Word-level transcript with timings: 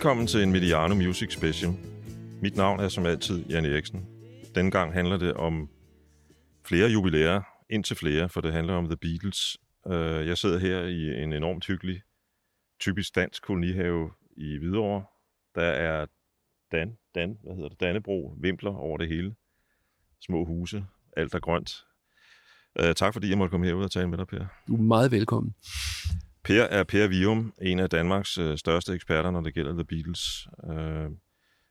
Velkommen 0.00 0.26
til 0.26 0.42
en 0.42 0.52
Mediano 0.52 0.94
Music 0.94 1.32
Special. 1.32 1.72
Mit 2.42 2.56
navn 2.56 2.80
er 2.80 2.88
som 2.88 3.06
altid 3.06 3.44
Jan 3.48 3.64
Eriksen. 3.64 4.06
Denne 4.54 4.70
gang 4.70 4.92
handler 4.92 5.16
det 5.16 5.34
om 5.34 5.68
flere 6.66 6.88
jubilæer, 6.88 7.42
indtil 7.70 7.96
flere, 7.96 8.28
for 8.28 8.40
det 8.40 8.52
handler 8.52 8.74
om 8.74 8.84
The 8.84 8.96
Beatles. 8.96 9.56
Øh, 9.86 10.26
jeg 10.26 10.38
sidder 10.38 10.58
her 10.58 10.80
i 10.80 11.22
en 11.22 11.32
enormt 11.32 11.66
hyggelig, 11.66 12.02
typisk 12.80 13.14
dansk 13.14 13.42
kolonihave 13.42 14.10
i 14.36 14.58
Hvidovre. 14.58 15.04
Der 15.54 15.62
er 15.62 16.06
Dan, 16.72 16.96
Dan, 17.14 17.38
hvad 17.42 17.54
hedder 17.54 17.68
det, 17.68 17.80
Dannebro, 17.80 18.34
vimpler 18.40 18.74
over 18.74 18.98
det 18.98 19.08
hele. 19.08 19.34
Små 20.20 20.44
huse, 20.44 20.84
alt 21.16 21.34
er 21.34 21.40
grønt. 21.40 21.84
Øh, 22.80 22.94
tak 22.94 23.12
fordi 23.12 23.30
jeg 23.30 23.38
måtte 23.38 23.50
komme 23.50 23.66
herud 23.66 23.84
og 23.84 23.90
tale 23.90 24.08
med 24.08 24.18
dig, 24.18 24.26
Per. 24.26 24.46
Du 24.68 24.76
er 24.76 24.82
meget 24.82 25.10
velkommen. 25.10 25.54
Per 26.44 26.62
er 26.62 26.84
Per 26.84 27.06
Vium, 27.08 27.52
en 27.62 27.78
af 27.78 27.90
Danmarks 27.90 28.38
øh, 28.38 28.58
største 28.58 28.92
eksperter, 28.94 29.30
når 29.30 29.40
det 29.40 29.54
gælder 29.54 29.72
The 29.72 29.84
Beatles. 29.84 30.46
Øh, 30.70 31.10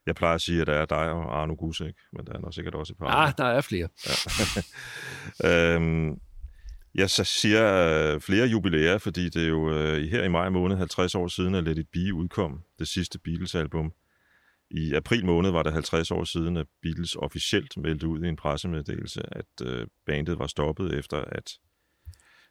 jeg 0.06 0.14
plejer 0.14 0.34
at 0.34 0.40
sige, 0.40 0.60
at 0.60 0.66
der 0.66 0.72
er 0.72 0.86
dig 0.86 1.10
og 1.10 1.40
Arno 1.42 1.54
Gusek, 1.54 1.94
men 2.12 2.26
der 2.26 2.32
er 2.32 2.38
nok 2.38 2.54
sikkert 2.54 2.74
også 2.74 2.92
et 2.92 2.98
par 2.98 3.06
Ah, 3.06 3.28
andre. 3.28 3.34
der 3.38 3.44
er 3.50 3.60
flere. 3.60 3.88
øhm, 5.76 6.20
jeg 6.94 7.10
siger 7.10 7.64
øh, 8.14 8.20
flere 8.20 8.46
jubilæer, 8.46 8.98
fordi 8.98 9.28
det 9.28 9.42
er 9.44 9.48
jo 9.48 9.70
øh, 9.74 10.02
her 10.02 10.22
i 10.24 10.28
maj 10.28 10.48
måned 10.48 10.76
50 10.76 11.14
år 11.14 11.28
siden, 11.28 11.54
at 11.54 11.64
Let 11.64 11.78
It 11.78 11.88
Be 11.92 12.14
udkom, 12.14 12.62
det 12.78 12.88
sidste 12.88 13.18
Beatles-album. 13.18 13.92
I 14.70 14.94
april 14.94 15.26
måned 15.26 15.50
var 15.50 15.62
det 15.62 15.72
50 15.72 16.10
år 16.10 16.24
siden, 16.24 16.56
at 16.56 16.66
Beatles 16.82 17.16
officielt 17.16 17.76
meldte 17.76 18.06
ud 18.08 18.22
i 18.24 18.28
en 18.28 18.36
pressemeddelelse, 18.36 19.22
at 19.36 19.66
øh, 19.66 19.86
bandet 20.06 20.38
var 20.38 20.46
stoppet 20.46 20.98
efter 20.98 21.16
at 21.16 21.52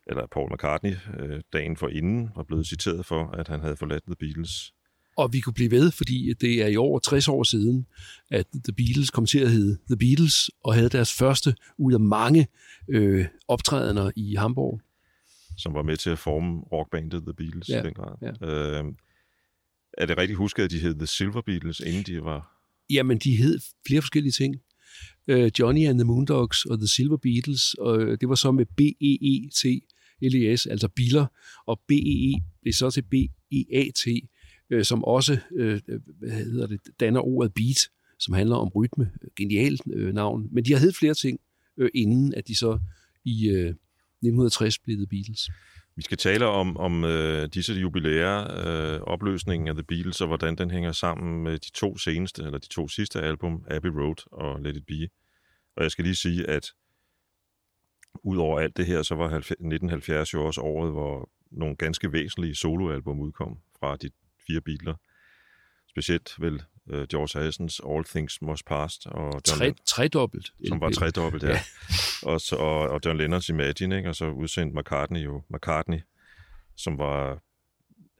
eller 0.10 0.28
Paul 0.32 0.54
McCartney 0.54 0.94
øh, 1.20 1.42
dagen 1.54 1.78
for 1.78 1.88
inden 1.88 2.30
var 2.36 2.44
blevet 2.44 2.68
citeret 2.68 3.06
for, 3.06 3.28
at 3.28 3.48
han 3.48 3.60
havde 3.60 3.78
forladt 3.78 4.04
The 4.04 4.16
Beatles. 4.20 4.74
Og 5.18 5.34
vi 5.34 5.40
kunne 5.40 5.54
blive 5.54 5.72
ved, 5.72 5.92
fordi 5.92 6.34
det 6.42 6.62
er 6.64 6.68
i 6.68 6.76
over 6.76 7.00
60 7.00 7.28
år 7.28 7.44
siden, 7.44 7.86
at 8.32 8.46
The 8.64 8.74
Beatles 8.74 9.10
kom 9.10 9.26
til 9.26 9.40
at 9.40 9.52
hedde 9.52 9.78
The 9.90 9.98
Beatles, 9.98 10.50
og 10.64 10.74
havde 10.74 10.90
deres 10.90 11.14
første 11.14 11.56
ud 11.78 11.94
af 11.94 12.00
mange 12.00 12.48
øh, 12.90 13.26
optrædener 13.48 14.12
i 14.16 14.36
Hamburg. 14.36 14.82
som 15.58 15.74
var 15.74 15.82
med 15.82 15.98
til 15.98 16.10
at 16.10 16.20
forme 16.20 16.60
rockbandet 16.62 17.24
The 17.24 17.34
Beatles 17.34 17.70
Ja, 17.70 17.80
i 17.82 17.84
den 17.84 17.94
grad. 17.94 18.16
ja. 18.22 18.48
Øh, 18.82 18.86
er 19.98 20.06
det 20.06 20.18
rigtigt 20.18 20.38
husket, 20.38 20.64
at 20.64 20.72
de 20.72 20.80
hed 20.80 20.96
The 20.96 21.08
Silver 21.08 21.42
Beatles, 21.42 21.80
inden 21.80 22.04
de 22.04 22.24
var... 22.24 22.56
Jamen, 22.90 23.18
de 23.18 23.36
hed 23.36 23.60
flere 23.88 24.02
forskellige 24.02 24.32
ting. 24.32 24.56
Øh, 25.28 25.52
Johnny 25.60 25.88
and 25.88 26.00
the 26.00 26.06
Moondogs 26.06 26.66
og 26.66 26.78
The 26.78 26.88
Silver 26.88 27.18
Beatles, 27.18 27.74
og 27.74 28.22
det 28.22 28.30
var 28.30 28.36
så 28.36 28.52
med 28.52 28.66
LES, 30.22 30.66
altså 30.66 30.88
biler, 30.88 31.26
og 31.66 31.80
BEE 31.88 32.42
blev 32.62 32.74
så 32.74 32.92
til 32.92 33.02
B-E-A-T, 33.02 34.08
øh, 34.70 34.86
som 34.86 35.04
også 35.04 35.38
øh, 35.56 35.80
hvad 36.20 36.32
hedder 36.32 36.68
det, 36.68 36.80
danner 37.00 37.22
ordet 37.22 37.54
beat, 37.54 37.90
som 38.20 38.34
handler 38.34 38.56
om 38.56 38.68
rytme. 38.68 39.12
Genialt 39.36 39.82
øh, 39.94 40.14
navn. 40.14 40.48
Men 40.52 40.66
de 40.66 40.72
har 40.74 40.80
heddet 40.80 40.96
flere 40.96 41.14
ting, 41.14 41.40
øh, 41.78 41.90
inden 41.94 42.34
at 42.34 42.48
de 42.48 42.56
så 42.56 42.80
i 43.26 43.50
øh, 43.50 43.76
1960 44.22 44.80
blev 44.80 44.98
The 44.98 45.08
Beatles. 45.08 45.50
Vi 45.96 46.04
skal 46.04 46.18
tale 46.18 46.46
om, 46.46 46.78
om 46.78 47.04
øh, 47.04 47.50
disse 47.54 47.74
jubilæer, 47.74 48.38
øh, 48.68 49.02
opløsningen 49.02 49.68
af 49.68 49.74
The 49.74 49.84
Beatles, 49.84 50.22
og 50.22 50.28
hvordan 50.28 50.56
den 50.56 50.72
hænger 50.72 50.92
sammen 50.92 51.44
med 51.44 51.58
de 51.58 51.72
to 51.72 51.98
seneste, 51.98 52.44
eller 52.44 52.58
de 52.58 52.68
to 52.68 52.88
sidste 52.88 53.22
album, 53.22 53.64
Abbey 53.68 53.90
Road 53.90 54.16
og 54.32 54.62
Let 54.62 54.78
It 54.78 54.86
Be. 54.86 55.08
Og 55.76 55.84
jeg 55.84 55.92
skal 55.92 56.04
lige 56.04 56.16
sige, 56.16 56.50
at 56.50 56.72
udover 58.24 58.60
alt 58.60 58.78
det 58.78 58.86
her, 58.86 59.02
så 59.02 59.16
var 59.16 59.26
1970 59.26 60.34
jo 60.34 60.46
også 60.46 60.62
året, 60.62 60.92
hvor 60.92 61.30
nogle 61.52 61.76
ganske 61.76 62.14
væsentlige 62.14 62.56
soloalbum 62.56 63.20
udkom 63.20 63.60
fra 63.80 63.96
de 63.96 64.10
fire 64.48 64.62
Beatles. 64.62 64.96
Specielt 65.90 66.36
vel 66.40 66.64
øh, 66.90 67.08
George 67.08 67.40
Harrisons 67.40 67.82
All 67.90 68.06
Things 68.06 68.42
Must 68.42 68.66
Past 68.66 69.08
og 69.08 69.42
John 69.48 69.60
Tre, 69.60 69.74
tredobbelt. 69.86 70.54
som 70.68 70.82
var 70.82 70.90
tredobbelt, 70.90 71.44
ja. 71.44 71.60
og, 72.32 72.42
så, 72.42 72.56
og, 72.56 72.80
og 72.90 73.02
John 73.06 73.18
Lennons 73.18 73.50
Imagine, 73.50 73.98
ikke? 73.98 74.10
og 74.10 74.16
så 74.16 74.30
udsendte 74.30 74.78
McCartney 74.78 75.20
jo 75.20 75.42
McCartney, 75.50 76.00
som 76.76 76.98
var 76.98 77.42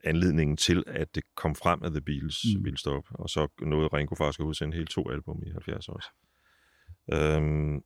anledningen 0.04 0.58
til, 0.58 0.84
at 0.88 1.16
det 1.16 1.24
kom 1.36 1.56
frem, 1.56 1.84
at 1.84 1.92
The 1.92 2.02
Beatles. 2.02 2.38
Mm. 2.56 2.64
ville 2.64 2.78
stoppe. 2.78 3.10
Og 3.14 3.30
så 3.30 3.48
nåede 3.62 3.88
Ringo 3.88 4.16
faktisk 4.16 4.40
at 4.40 4.44
udsende 4.44 4.76
hele 4.76 4.88
to 4.88 5.10
album 5.10 5.44
i 5.46 5.52
70 5.52 5.90
også. 5.90 6.10
Øhm, 7.14 7.84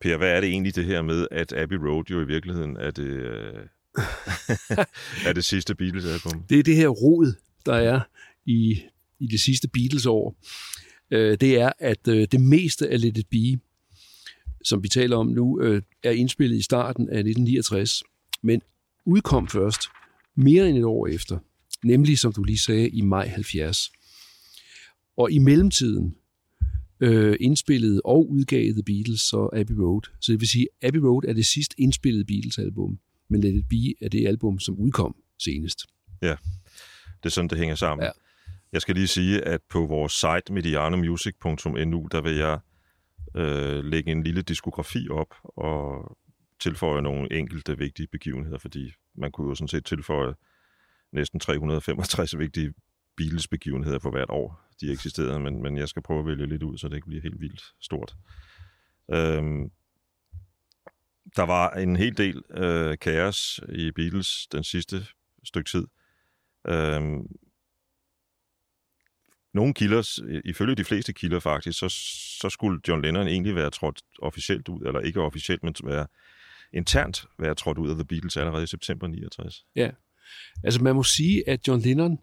per, 0.00 0.16
hvad 0.16 0.30
er 0.36 0.40
det 0.40 0.48
egentlig 0.48 0.74
det 0.74 0.84
her 0.84 1.02
med, 1.02 1.26
at 1.30 1.52
Abbey 1.52 1.76
Road 1.76 2.04
jo 2.10 2.20
i 2.20 2.26
virkeligheden 2.26 2.76
er 2.76 2.90
det, 2.90 3.04
øh, 3.04 3.54
er 5.28 5.32
det 5.32 5.44
sidste 5.44 5.74
Beatles-album? 5.74 6.42
Det 6.48 6.58
er 6.58 6.62
det 6.62 6.76
her 6.76 6.88
rod, 6.88 7.34
der 7.66 7.74
er 7.74 8.00
i, 8.46 8.82
i 9.18 9.26
det 9.26 9.40
sidste 9.40 9.68
Beatles-år. 9.68 10.36
Øh, 11.10 11.38
det 11.40 11.58
er, 11.60 11.72
at 11.78 12.08
øh, 12.08 12.28
det 12.32 12.40
meste 12.40 12.88
af 12.88 13.00
Let 13.00 13.18
It 13.18 13.26
Be, 13.30 13.60
som 14.64 14.82
vi 14.82 14.88
taler 14.88 15.16
om 15.16 15.26
nu, 15.26 15.60
øh, 15.60 15.82
er 16.02 16.10
indspillet 16.10 16.56
i 16.56 16.62
starten 16.62 17.08
af 17.08 17.18
1969, 17.18 18.02
men 18.42 18.62
udkom 19.06 19.48
først 19.48 19.80
mere 20.36 20.68
end 20.68 20.78
et 20.78 20.84
år 20.84 21.06
efter, 21.06 21.38
nemlig, 21.84 22.18
som 22.18 22.32
du 22.32 22.42
lige 22.42 22.58
sagde, 22.58 22.88
i 22.88 23.00
maj 23.00 23.28
70. 23.28 23.92
Og 25.16 25.32
i 25.32 25.38
mellemtiden 25.38 26.14
øh, 27.00 27.36
indspillede 27.40 28.00
og 28.04 28.30
udgav 28.30 28.72
The 28.72 28.82
Beatles 28.82 29.20
så 29.20 29.48
Abbey 29.52 29.74
Road. 29.74 30.02
Så 30.20 30.32
det 30.32 30.40
vil 30.40 30.48
sige, 30.48 30.68
Abbey 30.82 31.00
Road 31.00 31.24
er 31.28 31.32
det 31.32 31.46
sidst 31.46 31.74
indspillede 31.78 32.24
Beatles-album, 32.24 32.98
men 33.28 33.40
Let 33.40 33.54
It 33.54 33.68
Be 33.68 34.04
er 34.04 34.08
det 34.08 34.26
album, 34.26 34.58
som 34.58 34.74
udkom 34.78 35.16
senest. 35.38 35.86
Det 37.22 37.26
er 37.26 37.30
sådan, 37.30 37.50
det 37.50 37.58
hænger 37.58 37.74
sammen. 37.74 38.04
Ja. 38.04 38.10
Jeg 38.72 38.80
skal 38.82 38.94
lige 38.94 39.06
sige, 39.06 39.42
at 39.42 39.60
på 39.70 39.86
vores 39.86 40.12
site 40.12 40.52
medianomusic.nu, 40.52 42.08
der 42.12 42.20
vil 42.20 42.34
jeg 42.34 42.58
øh, 43.36 43.84
lægge 43.84 44.12
en 44.12 44.22
lille 44.22 44.42
diskografi 44.42 45.08
op 45.08 45.34
og 45.42 46.16
tilføje 46.60 47.02
nogle 47.02 47.32
enkelte 47.32 47.78
vigtige 47.78 48.06
begivenheder, 48.06 48.58
fordi 48.58 48.92
man 49.14 49.32
kunne 49.32 49.48
jo 49.48 49.54
sådan 49.54 49.68
set 49.68 49.84
tilføje 49.84 50.34
næsten 51.12 51.40
365 51.40 52.38
vigtige 52.38 52.72
Beatles 53.16 53.48
begivenheder 53.48 53.98
for 53.98 54.10
hvert 54.10 54.30
år, 54.30 54.69
de 54.80 54.92
eksisterede, 54.92 55.40
men, 55.40 55.62
men 55.62 55.76
jeg 55.76 55.88
skal 55.88 56.02
prøve 56.02 56.20
at 56.20 56.26
vælge 56.26 56.46
lidt 56.46 56.62
ud, 56.62 56.78
så 56.78 56.88
det 56.88 56.94
ikke 56.94 57.06
bliver 57.06 57.22
helt 57.22 57.40
vildt 57.40 57.62
stort. 57.80 58.16
Øhm, 59.12 59.70
der 61.36 61.42
var 61.42 61.70
en 61.70 61.96
hel 61.96 62.16
del 62.16 62.42
øh, 62.50 62.98
kaos 62.98 63.60
i 63.68 63.90
Beatles 63.90 64.46
den 64.52 64.64
sidste 64.64 65.06
stykke 65.44 65.70
tid. 65.70 65.86
Øhm, 66.68 67.26
nogle 69.54 69.74
kilder, 69.74 70.20
ifølge 70.44 70.74
de 70.74 70.84
fleste 70.84 71.12
kilder 71.12 71.40
faktisk, 71.40 71.78
så, 71.78 71.88
så 72.40 72.48
skulle 72.50 72.80
John 72.88 73.02
Lennon 73.02 73.28
egentlig 73.28 73.54
være 73.54 73.70
trådt 73.70 74.02
officielt 74.18 74.68
ud, 74.68 74.86
eller 74.86 75.00
ikke 75.00 75.20
officielt, 75.20 75.62
men 75.62 75.74
være 75.84 76.06
internt 76.72 77.26
være 77.38 77.54
trådt 77.54 77.78
ud 77.78 77.90
af 77.90 77.94
The 77.94 78.04
Beatles 78.04 78.36
allerede 78.36 78.64
i 78.64 78.66
september 78.66 79.06
69. 79.06 79.66
Ja, 79.76 79.90
Altså 80.64 80.82
man 80.82 80.94
må 80.94 81.02
sige, 81.02 81.48
at 81.48 81.68
John 81.68 81.82
Lennon 81.82 82.18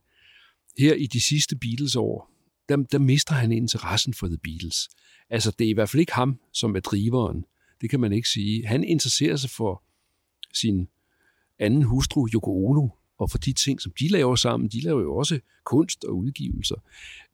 her 0.79 0.93
i 0.93 1.07
de 1.07 1.21
sidste 1.21 1.55
Beatles-år, 1.55 2.31
der, 2.69 2.77
der 2.77 2.99
mister 2.99 3.33
han 3.33 3.51
interessen 3.51 4.13
for 4.13 4.27
The 4.27 4.37
Beatles. 4.37 4.89
Altså 5.29 5.51
det 5.59 5.65
er 5.65 5.69
i 5.69 5.73
hvert 5.73 5.89
fald 5.89 5.99
ikke 5.99 6.13
ham, 6.13 6.39
som 6.53 6.75
er 6.75 6.79
driveren. 6.79 7.45
Det 7.81 7.89
kan 7.89 7.99
man 7.99 8.13
ikke 8.13 8.29
sige. 8.29 8.67
Han 8.67 8.83
interesserer 8.83 9.35
sig 9.35 9.49
for 9.49 9.83
sin 10.53 10.87
anden 11.59 11.83
hustru, 11.83 12.27
Yoko 12.33 12.65
Ono, 12.65 12.87
og 13.17 13.31
for 13.31 13.37
de 13.37 13.53
ting, 13.53 13.81
som 13.81 13.91
de 13.99 14.07
laver 14.07 14.35
sammen. 14.35 14.69
De 14.69 14.81
laver 14.81 15.01
jo 15.01 15.15
også 15.15 15.39
kunst 15.65 16.03
og 16.03 16.17
udgivelser. 16.17 16.75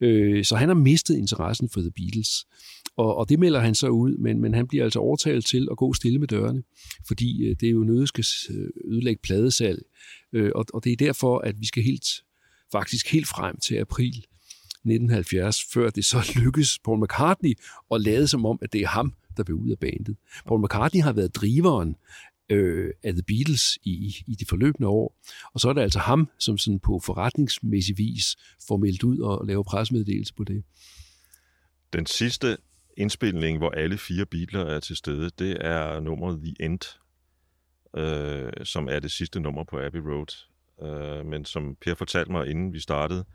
Øh, 0.02 0.46
så 0.46 0.56
han 0.56 0.70
har 0.70 0.76
mistet 0.76 1.18
interessen 1.18 1.70
for 1.70 1.82
The 1.82 1.92
Beatles. 1.92 2.46
Og, 2.98 3.16
og 3.16 3.30
det 3.30 3.40
melder 3.40 3.60
han 3.60 3.76
så 3.76 3.88
ud, 3.88 4.18
men, 4.18 4.42
men 4.42 4.54
han 4.54 4.68
bliver 4.68 4.84
altså 4.84 5.00
overtalt 5.00 5.46
til 5.46 5.68
at 5.72 5.78
gå 5.78 5.94
stille 5.94 6.20
med 6.20 6.28
dørene, 6.28 6.64
fordi 7.08 7.44
øh, 7.44 7.56
det 7.60 7.68
er 7.68 7.72
jo 7.72 7.84
noget, 7.84 8.08
skal 8.08 8.26
øh, 8.50 8.70
ødelægge 8.86 9.22
pladesalg. 9.24 9.86
Øh, 10.34 10.52
og, 10.56 10.66
og 10.74 10.84
det 10.84 10.92
er 10.92 10.98
derfor, 10.98 11.40
at 11.40 11.60
vi 11.60 11.66
skal 11.66 11.84
helt, 11.84 12.06
faktisk 12.72 13.12
helt 13.12 13.28
frem 13.28 13.60
til 13.60 13.76
april 13.76 14.26
1970, 14.86 15.64
før 15.74 15.90
det 15.90 16.06
så 16.06 16.18
lykkes 16.44 16.80
Paul 16.86 17.04
McCartney 17.04 17.54
at 17.92 18.02
lade 18.02 18.28
som 18.28 18.46
om, 18.46 18.60
at 18.62 18.74
det 18.74 18.82
er 18.82 18.88
ham, 18.88 19.14
der 19.38 19.44
vil 19.44 19.56
ud 19.56 19.72
af 19.72 19.80
bandet. 19.80 20.18
Paul 20.48 20.64
McCartney 20.64 21.02
har 21.02 21.14
været 21.14 21.36
driveren 21.36 21.96
øh, 22.50 22.92
af 23.04 23.14
The 23.14 23.24
Beatles 23.24 23.78
i, 23.84 24.16
i 24.28 24.36
de 24.36 24.46
forløbende 24.50 24.88
år, 24.88 25.20
og 25.54 25.60
så 25.60 25.70
er 25.70 25.74
det 25.74 25.82
altså 25.82 26.00
ham, 26.00 26.30
som 26.40 26.58
sådan 26.58 26.80
på 26.80 27.00
forretningsmæssig 27.00 27.98
vis 27.98 28.36
får 28.68 28.78
meldt 28.78 29.04
ud 29.04 29.20
og 29.20 29.48
laver 29.48 29.64
presmeddelelse 29.64 30.34
på 30.34 30.44
det. 30.44 30.64
Den 31.94 32.06
sidste 32.06 32.58
indspilning, 32.98 33.58
hvor 33.58 33.70
alle 33.70 33.98
fire 33.98 34.26
Beatles 34.26 34.74
er 34.74 34.80
til 34.80 34.96
stede, 34.96 35.30
det 35.40 35.58
er 35.66 36.00
nummeret 36.00 36.40
The 36.44 36.56
End, 36.60 36.80
øh, 37.98 38.66
som 38.66 38.88
er 38.88 39.00
det 39.00 39.12
sidste 39.12 39.40
nummer 39.40 39.64
på 39.64 39.80
Abbey 39.80 40.00
Road. 40.00 40.48
øh, 40.84 41.26
men 41.26 41.46
som 41.46 41.78
Per 41.82 41.96
fortalte 41.96 42.32
mig, 42.32 42.48
inden 42.48 42.74
vi 42.74 42.80
startede, 42.80 43.26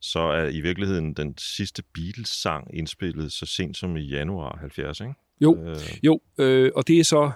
så 0.00 0.20
er 0.20 0.48
i 0.48 0.60
virkeligheden 0.60 1.14
den 1.14 1.34
sidste 1.38 1.82
Beatles-sang 1.94 2.70
indspillet 2.74 3.32
så 3.32 3.46
sent 3.46 3.76
som 3.76 3.96
i 3.96 4.00
januar 4.00 4.56
70, 4.60 5.00
ikke? 5.00 5.14
Jo, 5.40 5.58
øh. 5.64 5.76
jo 6.02 6.20
øh, 6.38 6.70
og 6.74 6.88
det 6.88 6.98
er 7.00 7.04
så 7.04 7.30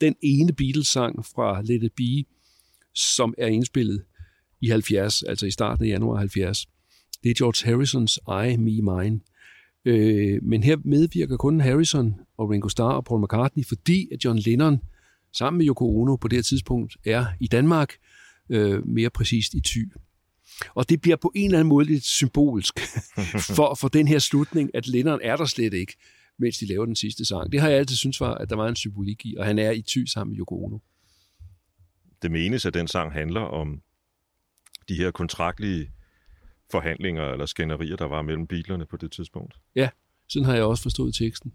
den 0.00 0.16
ene 0.22 0.52
Beatles-sang 0.52 1.24
fra 1.26 1.62
Let 1.62 1.82
It 1.82 1.92
Be, 1.96 2.24
som 2.94 3.34
er 3.38 3.46
indspillet 3.46 4.04
i 4.60 4.68
70, 4.68 5.22
altså 5.22 5.46
i 5.46 5.50
starten 5.50 5.84
af 5.84 5.88
januar 5.88 6.18
70. 6.18 6.66
Det 7.22 7.30
er 7.30 7.34
George 7.34 7.70
Harrisons 7.70 8.18
I, 8.26 8.56
Me, 8.56 8.82
Mine. 8.82 9.20
Øh, 9.84 10.42
men 10.42 10.62
her 10.62 10.76
medvirker 10.84 11.36
kun 11.36 11.60
Harrison 11.60 12.14
og 12.38 12.50
Ringo 12.50 12.68
Starr 12.68 12.92
og 12.92 13.04
Paul 13.04 13.22
McCartney, 13.22 13.64
fordi 13.68 14.08
at 14.12 14.24
John 14.24 14.38
Lennon 14.38 14.80
sammen 15.32 15.58
med 15.58 15.66
Yoko 15.66 16.00
Ono 16.00 16.16
på 16.16 16.28
det 16.28 16.36
her 16.36 16.42
tidspunkt 16.42 16.96
er 17.04 17.26
i 17.40 17.46
Danmark, 17.46 17.94
øh, 18.50 18.86
mere 18.86 19.10
præcist 19.10 19.54
i 19.54 19.60
Thy. 19.60 19.92
Og 20.74 20.88
det 20.88 21.00
bliver 21.00 21.16
på 21.16 21.32
en 21.34 21.44
eller 21.44 21.58
anden 21.58 21.68
måde 21.68 21.86
lidt 21.86 22.04
symbolsk 22.04 22.80
for, 23.56 23.74
for 23.74 23.88
den 23.88 24.08
her 24.08 24.18
slutning, 24.18 24.70
at 24.74 24.88
Lennon 24.88 25.20
er 25.22 25.36
der 25.36 25.44
slet 25.44 25.74
ikke, 25.74 25.96
mens 26.38 26.58
de 26.58 26.66
laver 26.66 26.86
den 26.86 26.96
sidste 26.96 27.24
sang. 27.24 27.52
Det 27.52 27.60
har 27.60 27.68
jeg 27.68 27.78
altid 27.78 27.96
syntes 27.96 28.20
var, 28.20 28.34
at 28.34 28.50
der 28.50 28.56
var 28.56 28.68
en 28.68 28.76
symbolik 28.76 29.26
i, 29.26 29.34
og 29.38 29.46
han 29.46 29.58
er 29.58 29.70
i 29.70 29.82
Thy 29.82 30.06
sammen 30.06 30.32
med 30.32 30.38
Yoko 30.38 30.64
Ono. 30.64 30.78
Det 32.22 32.30
menes, 32.30 32.66
at 32.66 32.74
den 32.74 32.88
sang 32.88 33.12
handler 33.12 33.40
om 33.40 33.82
de 34.88 34.94
her 34.94 35.10
kontraktlige 35.10 35.90
forhandlinger 36.70 37.32
eller 37.32 37.46
skænderier, 37.46 37.96
der 37.96 38.04
var 38.04 38.22
mellem 38.22 38.46
bilerne 38.46 38.86
på 38.86 38.96
det 38.96 39.12
tidspunkt. 39.12 39.54
Ja, 39.76 39.88
sådan 40.28 40.46
har 40.46 40.54
jeg 40.54 40.64
også 40.64 40.82
forstået 40.82 41.14
teksten. 41.14 41.52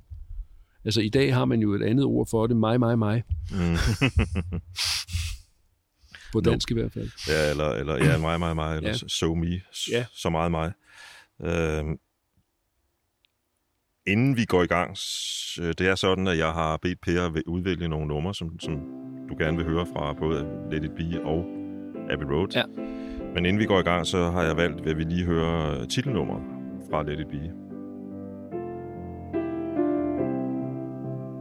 Altså 0.86 1.02
i 1.02 1.10
dag 1.10 1.34
har 1.34 1.46
man 1.46 1.60
jo 1.62 1.74
et 1.74 1.84
andet 1.84 2.06
ord 2.06 2.28
for 2.30 2.48
det, 2.48 2.58
mig, 2.58 2.80
mig, 2.80 3.00
mig. 3.00 3.24
Mm. 3.52 3.58
på 6.36 6.50
dansk 6.50 6.72
no. 6.72 6.78
i 6.78 6.80
hvert 6.80 6.94
fald. 6.94 7.10
Ja, 7.28 7.50
eller, 7.50 7.70
eller 7.70 7.96
ja, 7.96 8.18
mig, 8.18 8.40
mig, 8.40 8.56
mig, 8.56 8.78
eller 8.78 8.90
ja. 8.90 9.08
so 9.08 9.36
me, 9.36 9.62
ja. 9.92 10.06
så 10.14 10.30
meget 10.30 10.52
mig. 10.52 10.72
Øhm, 11.42 11.98
inden 14.08 14.38
vi 14.38 14.46
går 14.46 14.64
i 14.64 14.68
gang, 14.68 14.90
det 15.58 15.82
er 15.82 15.96
sådan, 15.96 16.28
at 16.28 16.38
jeg 16.38 16.52
har 16.52 16.78
bedt 16.78 17.02
Per 17.02 17.42
udvælge 17.48 17.88
nogle 17.88 18.08
numre, 18.08 18.36
som, 18.36 18.60
som 18.60 18.76
du 19.30 19.36
gerne 19.40 19.58
vil 19.58 19.66
høre 19.66 19.86
fra 19.86 20.14
både 20.14 20.48
Let 20.72 20.84
It 20.84 20.92
Be 20.92 21.24
og 21.24 21.46
Abbey 22.10 22.26
Road. 22.26 22.48
Ja. 22.56 22.64
Men 23.34 23.46
inden 23.46 23.60
vi 23.60 23.66
går 23.66 23.80
i 23.80 23.84
gang, 23.84 24.08
så 24.08 24.32
har 24.32 24.44
jeg 24.44 24.58
valgt, 24.58 24.88
at 24.88 24.98
vi 24.98 25.04
lige 25.04 25.26
høre 25.26 25.86
titelnummer 25.86 26.40
fra 26.90 27.04
Let 27.04 27.20
It 27.20 27.28
Be. 27.28 27.65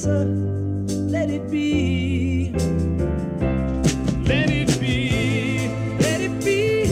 Answer, 0.00 0.24
let 0.88 1.30
it 1.30 1.50
be. 1.50 2.52
Let 4.24 4.50
it 4.50 4.78
be, 4.80 4.96
let 6.00 6.20
it 6.20 6.44
be, 6.44 6.84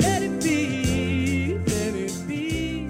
let 0.00 0.22
it 0.22 0.42
be, 0.42 1.58
let 1.66 1.94
it 1.94 2.12
be. 2.28 2.88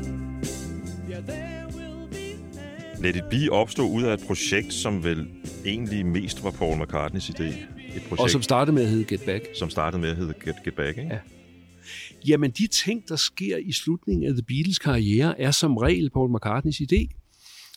Yeah, 1.08 1.20
there 1.26 1.66
will 1.74 2.08
be 2.10 2.34
an 2.58 3.02
Let 3.02 3.16
It 3.16 3.24
Be 3.30 3.50
opstod 3.52 3.90
ud 3.90 4.02
af 4.02 4.14
et 4.14 4.20
projekt, 4.26 4.72
som 4.72 5.04
vel 5.04 5.28
egentlig 5.64 6.06
mest 6.06 6.44
var 6.44 6.50
Paul 6.50 6.82
McCartneys 6.82 7.30
idé. 7.30 7.44
Et 7.44 8.02
projekt, 8.08 8.20
Og 8.20 8.30
som 8.30 8.42
startede 8.42 8.74
med 8.74 8.82
at 8.82 8.88
hedde 8.88 9.04
Get 9.04 9.20
Back. 9.26 9.44
som 9.58 9.70
startede 9.70 10.00
med 10.00 10.08
at 10.10 10.16
hedde 10.16 10.34
Get, 10.44 10.54
Get 10.64 10.74
Back, 10.74 10.98
ikke? 10.98 11.10
Ja. 11.10 11.18
Jamen, 12.28 12.50
de 12.50 12.66
ting, 12.66 13.08
der 13.08 13.16
sker 13.16 13.56
i 13.56 13.72
slutningen 13.72 14.28
af 14.28 14.32
The 14.34 14.42
Beatles 14.42 14.78
karriere, 14.78 15.40
er 15.40 15.50
som 15.50 15.76
regel 15.76 16.10
Paul 16.10 16.30
McCartneys 16.34 16.80
idé. 16.80 17.08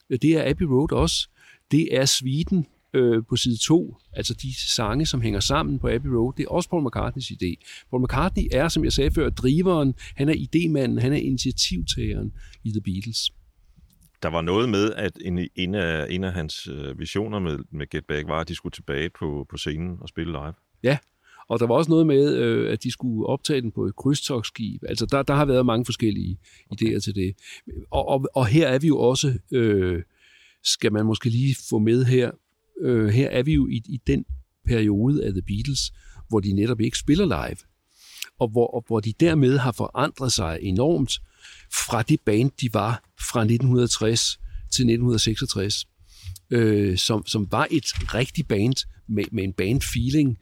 Det 0.10 0.32
er 0.38 0.50
Abbey 0.50 0.66
Road 0.66 0.92
også. 0.92 1.30
Det 1.72 1.96
er 1.96 2.06
Sviden 2.06 2.66
øh, 2.94 3.24
på 3.30 3.36
side 3.36 3.58
2, 3.58 3.98
altså 4.14 4.34
de 4.34 4.56
sange, 4.76 5.06
som 5.06 5.22
hænger 5.22 5.40
sammen 5.40 5.80
på 5.80 5.88
Abbey 5.88 6.10
Road, 6.10 6.34
det 6.38 6.44
er 6.44 6.50
også 6.50 6.70
Paul 6.70 6.86
McCartneys 6.86 7.32
idé. 7.32 7.56
Paul 7.90 8.04
McCartney 8.04 8.44
er, 8.52 8.68
som 8.68 8.84
jeg 8.84 8.94
sagde 8.94 9.12
før, 9.12 9.30
driveren, 9.30 9.94
han 10.16 10.30
er 10.30 10.34
idémanden, 10.34 11.02
han 11.02 11.14
er 11.14 11.18
initiativtageren 11.18 12.34
i 12.64 12.72
The 12.72 12.82
Beatles. 12.82 13.32
Der 14.24 14.30
var 14.30 14.42
noget 14.42 14.70
med, 14.70 14.94
at 14.94 15.18
en, 15.22 15.48
en, 15.56 15.76
af, 15.76 16.08
en 16.10 16.24
af 16.24 16.34
hans 16.34 16.68
øh, 16.68 17.00
visioner 17.00 17.40
med, 17.40 17.60
med 17.72 17.90
Get 17.90 18.06
Back 18.06 18.28
var, 18.28 18.40
at 18.40 18.48
de 18.48 18.56
skulle 18.56 18.74
tilbage 18.74 19.10
på, 19.20 19.46
på 19.50 19.58
scenen 19.58 19.98
og 20.02 20.10
spille 20.10 20.32
live. 20.32 20.54
Ja, 20.84 20.98
og 21.48 21.60
der 21.60 21.68
var 21.68 21.76
også 21.76 21.92
noget 21.92 22.08
med, 22.08 22.36
øh, 22.38 22.72
at 22.72 22.84
de 22.84 22.92
skulle 22.92 23.28
optage 23.28 23.62
den 23.62 23.72
på 23.72 23.86
et 23.86 23.96
krydstogsskib. 23.96 24.84
Altså, 24.88 25.06
der, 25.06 25.24
der 25.24 25.34
har 25.34 25.46
været 25.46 25.66
mange 25.66 25.86
forskellige 25.86 26.38
idéer 26.74 27.00
til 27.00 27.16
det. 27.16 27.36
Og, 27.92 28.08
og, 28.08 28.26
og 28.36 28.48
her 28.48 28.68
er 28.68 28.80
vi 28.80 28.88
jo 28.88 29.00
også, 29.00 29.34
øh, 29.52 30.02
skal 30.64 30.94
man 30.94 31.06
måske 31.06 31.30
lige 31.30 31.56
få 31.70 31.80
med 31.80 32.06
her, 32.06 32.32
øh, 32.82 33.08
her 33.08 33.30
er 33.30 33.44
vi 33.44 33.54
jo 33.54 33.68
i, 33.68 33.82
i 33.86 34.02
den 34.08 34.26
periode 34.66 35.26
af 35.26 35.32
The 35.32 35.42
Beatles, 35.42 35.94
hvor 36.30 36.40
de 36.40 36.54
netop 36.54 36.82
ikke 36.82 36.98
spiller 36.98 37.26
live. 37.26 37.58
Og 38.40 38.48
hvor, 38.48 38.68
og 38.68 38.84
hvor 38.88 39.00
de 39.00 39.14
dermed 39.20 39.58
har 39.58 39.72
forandret 39.72 40.32
sig 40.32 40.60
enormt 40.62 41.22
fra 41.74 42.02
det 42.02 42.22
band, 42.22 42.52
de 42.62 42.74
var 42.74 43.04
fra 43.20 43.42
1960 43.42 44.40
til 44.72 44.84
1966 44.84 45.86
øh, 46.54 46.98
som, 46.98 47.26
som 47.26 47.48
var 47.52 47.68
et 47.72 47.86
rigtigt 48.14 48.48
band 48.48 48.88
med, 49.08 49.24
med 49.32 49.44
en 49.44 49.54
band-feeling 49.54 50.38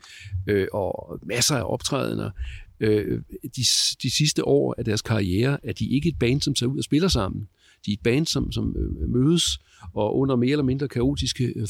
øh, 0.47 0.67
og 0.73 1.19
masser 1.23 1.55
af 1.55 1.63
optrædener. 1.73 2.31
Øh, 2.79 3.21
de, 3.55 3.63
de 4.03 4.11
sidste 4.11 4.47
år 4.47 4.75
af 4.77 4.85
deres 4.85 5.01
karriere 5.01 5.65
er 5.65 5.73
de 5.73 5.89
ikke 5.89 6.09
et 6.09 6.19
band, 6.19 6.41
som 6.41 6.53
tager 6.53 6.69
ud 6.69 6.77
og 6.77 6.83
spiller 6.83 7.07
sammen. 7.07 7.47
De 7.85 7.91
er 7.91 7.93
et 7.93 8.03
band, 8.03 8.25
som, 8.25 8.51
som 8.51 8.75
øh, 8.77 9.09
mødes 9.09 9.59
og 9.93 10.17
under 10.17 10.35
mere 10.35 10.51
eller 10.51 10.63
mindre 10.63 10.87
kaotiske 10.87 11.53
øh, 11.55 11.67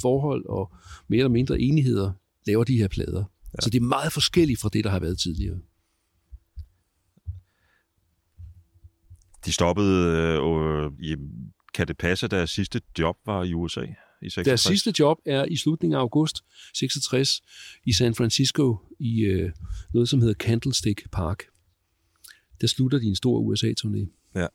forhold 0.00 0.46
og 0.46 0.72
mere 1.08 1.18
eller 1.18 1.30
mindre 1.30 1.60
enigheder 1.60 2.12
laver 2.46 2.64
de 2.64 2.76
her 2.76 2.88
plader. 2.88 3.24
Ja. 3.54 3.60
Så 3.62 3.70
det 3.70 3.78
er 3.78 3.84
meget 3.84 4.12
forskelligt 4.12 4.60
fra 4.60 4.68
det, 4.72 4.84
der 4.84 4.90
har 4.90 4.98
været 4.98 5.18
tidligere. 5.18 5.58
De 9.44 9.52
stoppede, 9.52 10.16
øh, 10.16 10.92
i, 10.98 11.16
kan 11.74 11.88
det 11.88 11.98
passe, 11.98 12.26
at 12.26 12.30
deres 12.30 12.50
sidste 12.50 12.80
job 12.98 13.16
var 13.26 13.44
i 13.44 13.54
USA 13.54 13.80
i 14.22 14.30
66? 14.30 14.44
Deres 14.44 14.60
sidste 14.60 14.92
job 14.98 15.18
er 15.26 15.44
i 15.44 15.56
slutningen 15.56 15.96
af 15.96 16.00
august 16.00 16.44
66 16.74 17.42
i 17.86 17.92
San 17.92 18.14
Francisco 18.14 18.76
i 18.98 19.20
øh, 19.20 19.52
noget, 19.94 20.08
som 20.08 20.20
hedder 20.20 20.34
Candlestick 20.34 21.10
Park. 21.10 21.42
Der 22.60 22.66
slutter 22.66 22.98
de 22.98 23.06
en 23.06 23.16
stor 23.16 23.40
USA-turné. 23.40 24.32
Ja. 24.34 24.46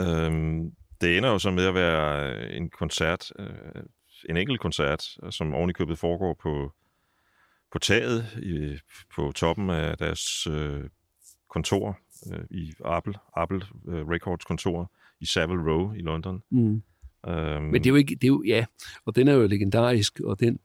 Øhm, 0.00 0.72
det 1.00 1.16
ender 1.16 1.30
jo 1.30 1.38
så 1.38 1.50
med 1.50 1.64
at 1.64 1.74
være 1.74 2.52
en 2.52 2.70
koncert, 2.70 3.32
øh, 3.38 3.82
en 4.28 4.36
enkelt 4.36 4.60
koncert, 4.60 5.04
som 5.30 5.54
ovenikøbet 5.54 5.98
foregår 5.98 6.34
på, 6.42 6.72
på 7.72 7.78
taget 7.78 8.26
i, 8.42 8.78
på 9.14 9.32
toppen 9.32 9.70
af 9.70 9.98
deres 9.98 10.46
øh, 10.46 10.84
kontor 11.48 11.98
øh, 12.32 12.44
i 12.50 12.72
Apple, 12.84 13.14
Apple 13.36 13.62
øh, 13.88 14.08
Records 14.08 14.44
kontor 14.44 14.92
i 15.20 15.26
Savile 15.26 15.72
Row 15.72 15.92
i 15.92 16.00
London. 16.00 16.42
Mm. 16.50 16.82
Øhm, 17.28 17.62
Men 17.62 17.74
det 17.74 17.86
er 17.86 17.90
jo 17.90 17.96
ikke, 17.96 18.14
det 18.14 18.24
er 18.24 18.28
jo, 18.28 18.42
ja, 18.46 18.64
og 19.04 19.16
den 19.16 19.28
er 19.28 19.32
jo 19.32 19.46
legendarisk, 19.46 20.20
og 20.20 20.40
den 20.40 20.58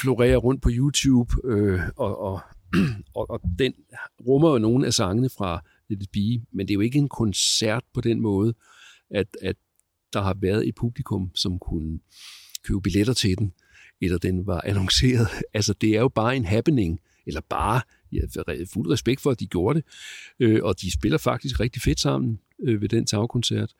florerer 0.00 0.36
rundt 0.36 0.62
på 0.62 0.68
YouTube, 0.72 1.34
øh, 1.44 1.80
og, 1.96 2.18
og, 2.20 2.40
og, 3.16 3.30
og 3.30 3.40
den 3.58 3.74
rummer 4.26 4.50
jo 4.50 4.58
nogle 4.58 4.86
af 4.86 4.92
sangene 4.92 5.28
fra 5.38 5.62
Let 5.88 6.02
It 6.02 6.10
Be, 6.12 6.46
men 6.52 6.68
det 6.68 6.70
er 6.70 6.74
jo 6.74 6.80
ikke 6.80 6.98
en 6.98 7.08
koncert 7.08 7.84
på 7.94 8.00
den 8.00 8.20
måde, 8.20 8.54
at, 9.10 9.26
at 9.42 9.56
der 10.14 10.22
har 10.22 10.36
været 10.40 10.68
et 10.68 10.74
publikum, 10.74 11.30
som 11.34 11.58
kunne 11.58 11.98
købe 12.64 12.80
billetter 12.80 13.14
til 13.14 13.38
den, 13.38 13.52
eller 14.00 14.18
den 14.18 14.46
var 14.46 14.60
annonceret. 14.64 15.28
Altså, 15.54 15.72
det 15.72 15.90
er 15.90 16.00
jo 16.00 16.08
bare 16.08 16.36
en 16.36 16.44
happening, 16.44 17.00
eller 17.26 17.40
bare, 17.50 17.80
ja, 18.12 18.20
fuld 18.72 18.90
respekt 18.90 19.20
for, 19.20 19.30
at 19.30 19.40
de 19.40 19.46
gjorde 19.46 19.78
det, 19.78 19.84
øh, 20.40 20.60
og 20.62 20.80
de 20.80 20.92
spiller 20.92 21.18
faktisk 21.18 21.60
rigtig 21.60 21.82
fedt 21.82 22.00
sammen 22.00 22.40
øh, 22.66 22.80
ved 22.80 22.88
den 22.88 23.06
tagkoncert, 23.06 23.74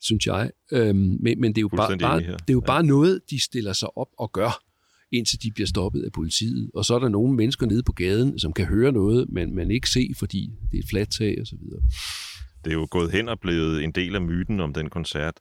synes 0.00 0.26
jeg. 0.26 0.50
Øhm, 0.72 1.16
men, 1.20 1.40
men 1.40 1.52
det 1.52 1.58
er 1.58 1.62
jo, 1.62 1.68
bare, 1.68 1.98
bare, 1.98 2.20
det 2.20 2.30
er 2.30 2.52
jo 2.52 2.60
bare 2.60 2.82
noget, 2.82 3.20
de 3.30 3.42
stiller 3.42 3.72
sig 3.72 3.96
op 3.96 4.08
og 4.18 4.32
gør 4.32 4.64
indtil 5.12 5.42
de 5.42 5.50
bliver 5.50 5.66
stoppet 5.66 6.02
af 6.02 6.12
politiet. 6.12 6.70
Og 6.74 6.84
så 6.84 6.94
er 6.94 6.98
der 6.98 7.08
nogle 7.08 7.34
mennesker 7.34 7.66
nede 7.66 7.82
på 7.82 7.92
gaden, 7.92 8.38
som 8.38 8.52
kan 8.52 8.66
høre 8.66 8.92
noget, 8.92 9.28
men 9.28 9.54
man 9.54 9.70
ikke 9.70 9.90
se, 9.90 10.10
fordi 10.16 10.50
det 10.72 10.78
er 10.78 10.82
et 10.82 10.88
fladt 10.90 11.12
tag 11.12 11.36
og 11.40 11.46
så 11.46 11.56
videre. 11.60 11.80
Det 12.64 12.70
er 12.70 12.74
jo 12.74 12.88
gået 12.90 13.12
hen 13.12 13.28
og 13.28 13.40
blevet 13.40 13.84
en 13.84 13.92
del 13.92 14.14
af 14.14 14.22
myten 14.22 14.60
om 14.60 14.72
den 14.72 14.90
koncert, 14.90 15.34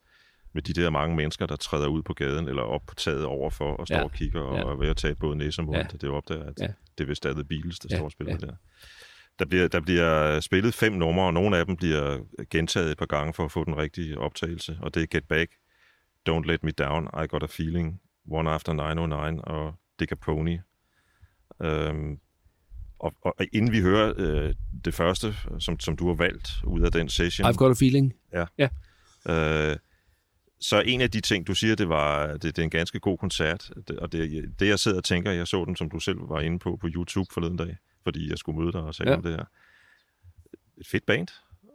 med 0.57 0.63
de 0.63 0.73
der 0.73 0.89
mange 0.89 1.15
mennesker, 1.15 1.45
der 1.45 1.55
træder 1.55 1.87
ud 1.87 2.01
på 2.01 2.13
gaden 2.13 2.47
eller 2.47 2.61
op 2.61 2.81
på 2.87 2.95
taget 2.95 3.25
overfor 3.25 3.73
og 3.73 3.87
står 3.87 3.97
ja. 3.97 4.03
og 4.03 4.11
kigger 4.11 4.41
og 4.41 4.57
ja. 4.57 4.63
er 4.63 4.75
ved 4.75 4.87
at 4.87 4.97
tage 4.97 5.15
både 5.15 5.35
næse 5.35 5.61
og 5.61 5.65
mund. 5.65 5.77
Ja. 5.77 5.83
Det 5.83 6.03
er 6.03 6.11
opdager, 6.11 6.43
at 6.43 6.59
ja. 6.59 6.67
det 6.97 7.03
er 7.03 7.07
vist 7.07 7.17
stadig 7.17 7.47
Beatles, 7.47 7.79
der 7.79 7.87
ja. 7.91 7.97
står 7.97 8.05
og 8.05 8.11
spiller 8.11 8.37
ja. 8.41 8.45
der. 8.47 8.53
Der 9.39 9.45
bliver, 9.45 9.67
der 9.67 9.79
bliver 9.79 10.39
spillet 10.39 10.73
fem 10.73 10.93
numre, 10.93 11.25
og 11.25 11.33
nogle 11.33 11.57
af 11.57 11.65
dem 11.65 11.75
bliver 11.75 12.19
gentaget 12.49 12.91
et 12.91 12.97
par 12.97 13.05
gange 13.05 13.33
for 13.33 13.45
at 13.45 13.51
få 13.51 13.63
den 13.63 13.77
rigtige 13.77 14.17
optagelse, 14.17 14.77
og 14.81 14.95
det 14.95 15.03
er 15.03 15.07
Get 15.07 15.23
Back, 15.23 15.51
Don't 16.29 16.45
Let 16.45 16.63
Me 16.63 16.71
Down, 16.71 17.09
I 17.23 17.27
Got 17.27 17.43
a 17.43 17.47
Feeling, 17.49 18.01
One 18.31 18.51
After 18.51 18.73
909 18.73 19.39
og 19.43 19.73
Dick 19.99 20.19
Pony. 20.19 20.59
Øhm, 21.61 22.19
og, 22.99 23.13
og 23.21 23.33
inden 23.53 23.71
vi 23.71 23.81
hører 23.81 24.13
øh, 24.17 24.53
det 24.85 24.93
første, 24.93 25.35
som, 25.59 25.79
som 25.79 25.97
du 25.97 26.07
har 26.07 26.15
valgt 26.15 26.49
ud 26.63 26.81
af 26.81 26.91
den 26.91 27.09
session... 27.09 27.49
I've 27.49 27.55
Got 27.55 27.71
a 27.71 27.85
Feeling. 27.85 28.13
Ja. 28.33 28.45
ja. 28.57 28.69
Øh, 29.29 29.77
så 30.59 30.81
en 30.81 31.01
af 31.01 31.11
de 31.11 31.21
ting, 31.21 31.47
du 31.47 31.55
siger, 31.55 31.75
det 31.75 31.89
var, 31.89 32.31
det, 32.31 32.43
det 32.43 32.59
er 32.59 32.63
en 32.63 32.69
ganske 32.69 32.99
god 32.99 33.17
koncert, 33.17 33.71
og 33.97 34.11
det, 34.11 34.53
det 34.59 34.67
jeg 34.67 34.79
sidder 34.79 34.97
og 34.97 35.03
tænker, 35.03 35.31
jeg 35.31 35.47
så 35.47 35.65
den, 35.65 35.75
som 35.75 35.89
du 35.89 35.99
selv 35.99 36.17
var 36.29 36.39
inde 36.39 36.59
på, 36.59 36.77
på 36.81 36.87
YouTube 36.95 37.33
forleden 37.33 37.57
dag, 37.57 37.77
fordi 38.03 38.29
jeg 38.29 38.37
skulle 38.37 38.59
møde 38.59 38.71
dig 38.71 38.81
og 38.81 38.95
sige 38.95 39.09
ja. 39.09 39.15
om 39.15 39.23
det 39.23 39.31
her. 39.31 39.45
Et 40.77 40.87
fedt 40.87 41.05
band, 41.05 41.27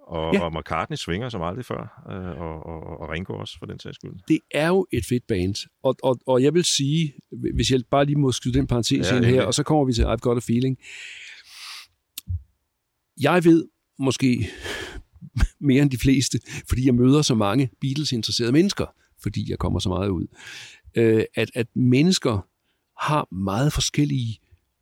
og, 0.07 0.35
ja. 0.35 0.41
og 0.41 0.53
McCartney 0.53 0.97
svinger 0.97 1.29
som 1.29 1.43
aldrig 1.43 1.65
før, 1.65 2.05
øh, 2.11 2.41
og, 2.41 2.67
og, 2.67 3.01
og 3.01 3.11
Ringo 3.11 3.35
også, 3.35 3.59
for 3.59 3.67
den 3.67 3.79
sags 3.79 3.95
skyld. 3.95 4.13
Det 4.29 4.39
er 4.51 4.69
jo 4.69 4.87
et 4.93 5.05
fedt 5.09 5.27
band, 5.27 5.69
og, 5.83 5.97
og, 6.03 6.19
og 6.27 6.43
jeg 6.43 6.55
vil 6.55 6.65
sige, 6.65 7.15
hvis 7.55 7.71
jeg 7.71 7.81
bare 7.91 8.05
lige 8.05 8.19
må 8.19 8.33
skyde 8.33 8.59
den 8.59 8.67
parentes 8.67 9.11
ja, 9.11 9.17
ind 9.17 9.25
her, 9.25 9.43
og 9.43 9.55
så 9.55 9.63
kommer 9.63 9.85
vi 9.85 9.93
til 9.93 10.03
I've 10.03 10.17
Got 10.17 10.37
a 10.37 10.41
Feeling. 10.41 10.79
Jeg 13.21 13.45
ved 13.45 13.69
måske 13.99 14.51
mere 15.61 15.83
end 15.83 15.91
de 15.91 15.99
fleste, 15.99 16.41
fordi 16.69 16.87
jeg 16.87 16.95
møder 16.95 17.23
så 17.23 17.35
mange 17.35 17.71
Beatles-interesserede 17.81 18.53
mennesker, 18.53 18.87
fordi 19.23 19.51
jeg 19.51 19.59
kommer 19.59 19.79
så 19.79 19.89
meget 19.89 20.09
ud, 20.09 20.27
øh, 20.95 21.25
at, 21.35 21.51
at 21.55 21.67
mennesker 21.75 22.47
har 23.01 23.35
meget 23.35 23.73
forskellige 23.73 24.39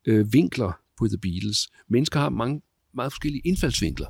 øh, 0.07 0.33
vinkler 0.33 0.73
på 0.99 1.09
The 1.09 1.19
Beatles. 1.19 1.69
Mennesker 1.89 2.21
har 2.21 2.29
mange 2.29 2.63
meget 2.95 3.13
forskellige 3.13 3.43
indfaldsvinkler 3.45 4.07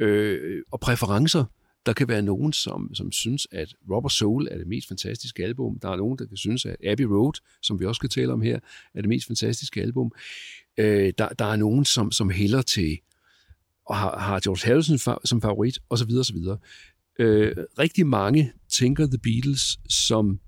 øh, 0.00 0.62
og 0.72 0.80
præferencer. 0.80 1.44
Der 1.86 1.92
kan 1.92 2.08
være 2.08 2.22
nogen, 2.22 2.52
som, 2.52 2.94
som 2.94 3.12
synes, 3.12 3.46
at 3.52 3.74
Rubber 3.90 4.08
Soul 4.08 4.48
er 4.50 4.58
det 4.58 4.66
mest 4.66 4.88
fantastiske 4.88 5.44
album. 5.44 5.78
Der 5.78 5.88
er 5.88 5.96
nogen, 5.96 6.18
der 6.18 6.26
kan 6.26 6.36
synes, 6.36 6.66
at 6.66 6.76
Abbey 6.86 7.04
Road, 7.04 7.32
som 7.62 7.80
vi 7.80 7.84
også 7.84 7.98
skal 7.98 8.08
tale 8.08 8.32
om 8.32 8.40
her, 8.42 8.58
er 8.94 9.00
det 9.00 9.08
mest 9.08 9.26
fantastiske 9.26 9.82
album. 9.82 10.12
Øh, 10.78 11.12
der, 11.18 11.28
der 11.28 11.44
er 11.44 11.56
nogen, 11.56 11.84
som, 11.84 12.12
som 12.12 12.30
hælder 12.30 12.62
til 12.62 12.98
og 13.86 13.96
har, 13.96 14.18
har 14.18 14.40
George 14.40 14.68
Harrison 14.68 15.18
som 15.24 15.40
favorit, 15.40 15.78
osv. 15.90 16.10
osv. 16.20 16.36
Øh, 17.18 17.56
rigtig 17.78 18.06
mange 18.06 18.52
tænker 18.68 19.06
The 19.06 19.18
Beatles 19.18 19.78
som 19.88 20.40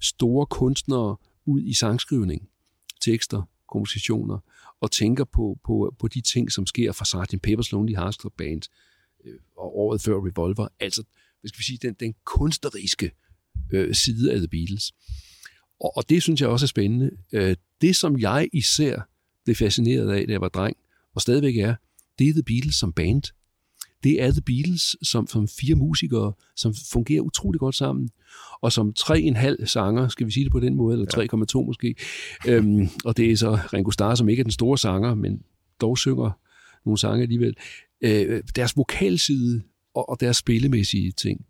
store 0.00 0.46
kunstnere 0.46 1.16
ud 1.46 1.62
i 1.62 1.74
sangskrivning, 1.74 2.48
tekster, 3.00 3.42
kompositioner, 3.68 4.38
og 4.80 4.90
tænker 4.90 5.24
på, 5.24 5.58
på, 5.64 5.94
på 5.98 6.08
de 6.08 6.20
ting, 6.20 6.52
som 6.52 6.66
sker 6.66 6.92
fra 6.92 7.04
Sgt. 7.04 7.46
Pepper's 7.46 7.68
Lonely 7.72 7.94
Hearts 7.96 8.20
Club 8.20 8.32
Band 8.38 8.62
øh, 9.24 9.34
og 9.56 9.78
året 9.78 10.00
før 10.00 10.14
Revolver, 10.14 10.68
altså 10.80 11.02
hvad 11.40 11.48
skal 11.48 11.58
vi 11.58 11.64
sige, 11.64 11.78
den, 11.82 11.94
den 12.00 12.14
kunstneriske 12.24 13.12
øh, 13.72 13.94
side 13.94 14.32
af 14.32 14.38
The 14.38 14.48
Beatles. 14.48 14.92
Og, 15.80 15.96
og 15.96 16.08
det 16.08 16.22
synes 16.22 16.40
jeg 16.40 16.48
også 16.48 16.64
er 16.64 16.68
spændende. 16.68 17.10
Øh, 17.32 17.56
det, 17.80 17.96
som 17.96 18.18
jeg 18.18 18.48
især 18.52 19.08
blev 19.44 19.56
fascineret 19.56 20.10
af, 20.10 20.26
da 20.26 20.32
jeg 20.32 20.40
var 20.40 20.48
dreng, 20.48 20.76
og 21.14 21.22
stadigvæk 21.22 21.56
er, 21.56 21.74
det 22.18 22.28
er 22.28 22.32
The 22.32 22.42
Beatles 22.42 22.74
som 22.74 22.92
band. 22.92 23.22
Det 24.04 24.22
er 24.22 24.30
The 24.30 24.40
Beatles 24.40 24.96
som, 25.02 25.26
som 25.26 25.48
fire 25.48 25.74
musikere, 25.74 26.32
som 26.56 26.74
fungerer 26.92 27.20
utrolig 27.20 27.60
godt 27.60 27.74
sammen, 27.74 28.10
og 28.60 28.72
som 28.72 28.92
tre 28.92 29.20
en 29.20 29.36
halv 29.36 29.66
sanger, 29.66 30.08
skal 30.08 30.26
vi 30.26 30.32
sige 30.32 30.44
det 30.44 30.52
på 30.52 30.60
den 30.60 30.74
måde, 30.74 30.98
eller 30.98 31.46
3,2 31.60 31.66
måske. 31.66 31.94
Øhm, 32.48 32.88
og 33.04 33.16
det 33.16 33.32
er 33.32 33.36
så 33.36 33.58
Ringo 33.72 33.90
Starr, 33.90 34.14
som 34.14 34.28
ikke 34.28 34.40
er 34.40 34.44
den 34.44 34.52
store 34.52 34.78
sanger, 34.78 35.14
men 35.14 35.42
dog 35.80 35.98
synger 35.98 36.30
nogle 36.84 36.98
sange 36.98 37.22
alligevel. 37.22 37.56
Øh, 38.00 38.42
deres 38.56 38.76
vokalside 38.76 39.62
og, 39.94 40.08
og 40.08 40.20
deres 40.20 40.36
spillemæssige 40.36 41.12
ting 41.12 41.46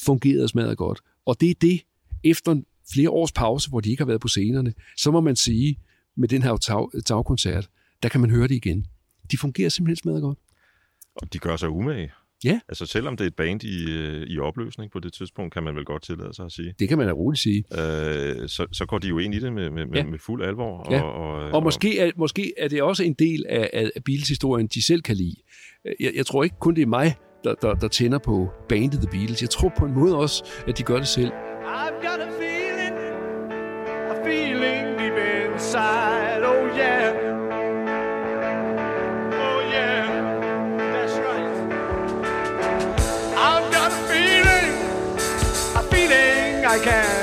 fungerede 0.00 0.48
smadret 0.48 0.78
godt. 0.78 1.00
Og 1.26 1.40
det 1.40 1.50
er 1.50 1.54
det, 1.60 1.80
efter 2.24 2.62
flere 2.92 3.10
års 3.10 3.32
pause, 3.32 3.68
hvor 3.68 3.80
de 3.80 3.90
ikke 3.90 4.00
har 4.00 4.06
været 4.06 4.20
på 4.20 4.28
scenerne, 4.28 4.74
så 4.96 5.10
må 5.10 5.20
man 5.20 5.36
sige, 5.36 5.78
med 6.16 6.28
den 6.28 6.42
her 6.42 6.56
tag, 6.56 6.88
tagkoncert, 7.04 7.68
der 8.02 8.08
kan 8.08 8.20
man 8.20 8.30
høre 8.30 8.48
det 8.48 8.54
igen 8.54 8.86
de 9.30 9.38
fungerer 9.38 9.68
simpelthen 9.68 9.96
smadret 9.96 10.22
godt. 10.22 10.38
Og 11.14 11.32
de 11.32 11.38
gør 11.38 11.56
sig 11.56 11.68
umage. 11.68 12.12
Ja. 12.44 12.60
Altså 12.68 12.86
selvom 12.86 13.16
det 13.16 13.24
er 13.24 13.28
et 13.28 13.34
band 13.34 13.64
i, 13.64 13.90
øh, 13.90 14.26
i 14.26 14.38
opløsning 14.38 14.90
på 14.90 15.00
det 15.00 15.12
tidspunkt, 15.12 15.54
kan 15.54 15.62
man 15.62 15.76
vel 15.76 15.84
godt 15.84 16.02
tillade 16.02 16.34
sig 16.34 16.44
at 16.44 16.52
sige. 16.52 16.74
Det 16.78 16.88
kan 16.88 16.98
man 16.98 17.06
da 17.06 17.12
roligt 17.12 17.42
sige. 17.42 17.64
Øh, 17.72 18.48
så, 18.48 18.66
så 18.72 18.86
går 18.86 18.98
de 18.98 19.08
jo 19.08 19.18
ind 19.18 19.34
i 19.34 19.38
det 19.38 19.52
med, 19.52 19.70
med, 19.70 19.86
ja. 19.94 20.04
med 20.04 20.18
fuld 20.18 20.44
alvor. 20.44 20.88
Ja. 20.90 21.00
Og, 21.00 21.34
og, 21.34 21.50
og, 21.50 21.62
måske, 21.62 21.98
er, 21.98 22.10
måske 22.16 22.52
er 22.58 22.68
det 22.68 22.82
også 22.82 23.04
en 23.04 23.14
del 23.14 23.44
af, 23.48 23.90
af 23.96 24.04
Beatles-historien, 24.04 24.66
de 24.66 24.82
selv 24.82 25.02
kan 25.02 25.16
lide. 25.16 25.36
Jeg, 26.00 26.12
jeg 26.16 26.26
tror 26.26 26.44
ikke 26.44 26.56
kun 26.60 26.74
det 26.74 26.82
er 26.82 26.86
mig, 26.86 27.14
der, 27.44 27.54
der, 27.54 27.74
der 27.74 27.88
tænder 27.88 28.18
på 28.18 28.48
bandet 28.68 29.00
The 29.00 29.10
Beatles. 29.10 29.42
Jeg 29.42 29.50
tror 29.50 29.72
på 29.78 29.84
en 29.84 29.94
måde 29.94 30.16
også, 30.16 30.44
at 30.66 30.78
de 30.78 30.82
gør 30.82 30.96
det 30.96 31.08
selv. 31.08 31.30
I've 31.30 32.06
got 32.06 32.20
a 32.20 32.30
feeling, 32.40 32.94
a 34.10 34.24
feeling 34.24 34.98
deep 34.98 35.52
inside, 35.52 36.11
I 46.72 46.78
can 46.78 47.21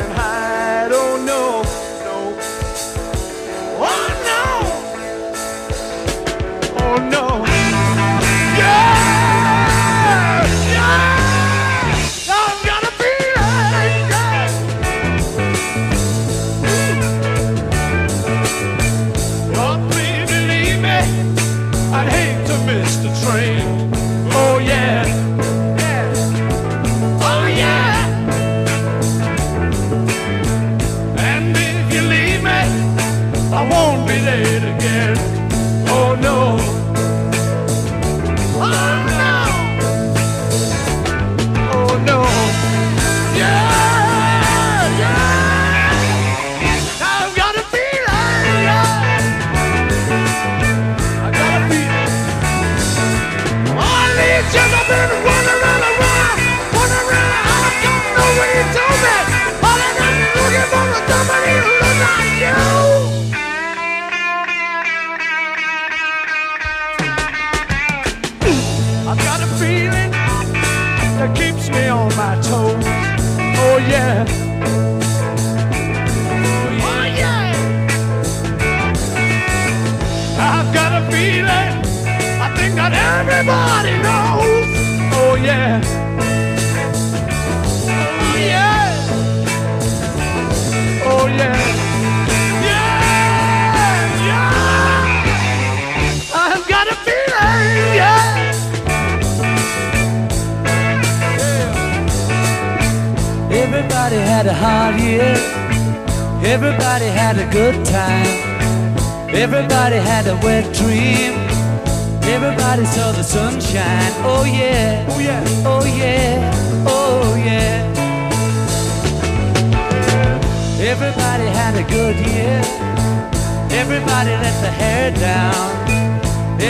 yeah. 122.35 123.79
Everybody 123.81 124.31
let 124.45 124.55
the 124.65 124.71
hair 124.81 125.07
down. 125.27 125.69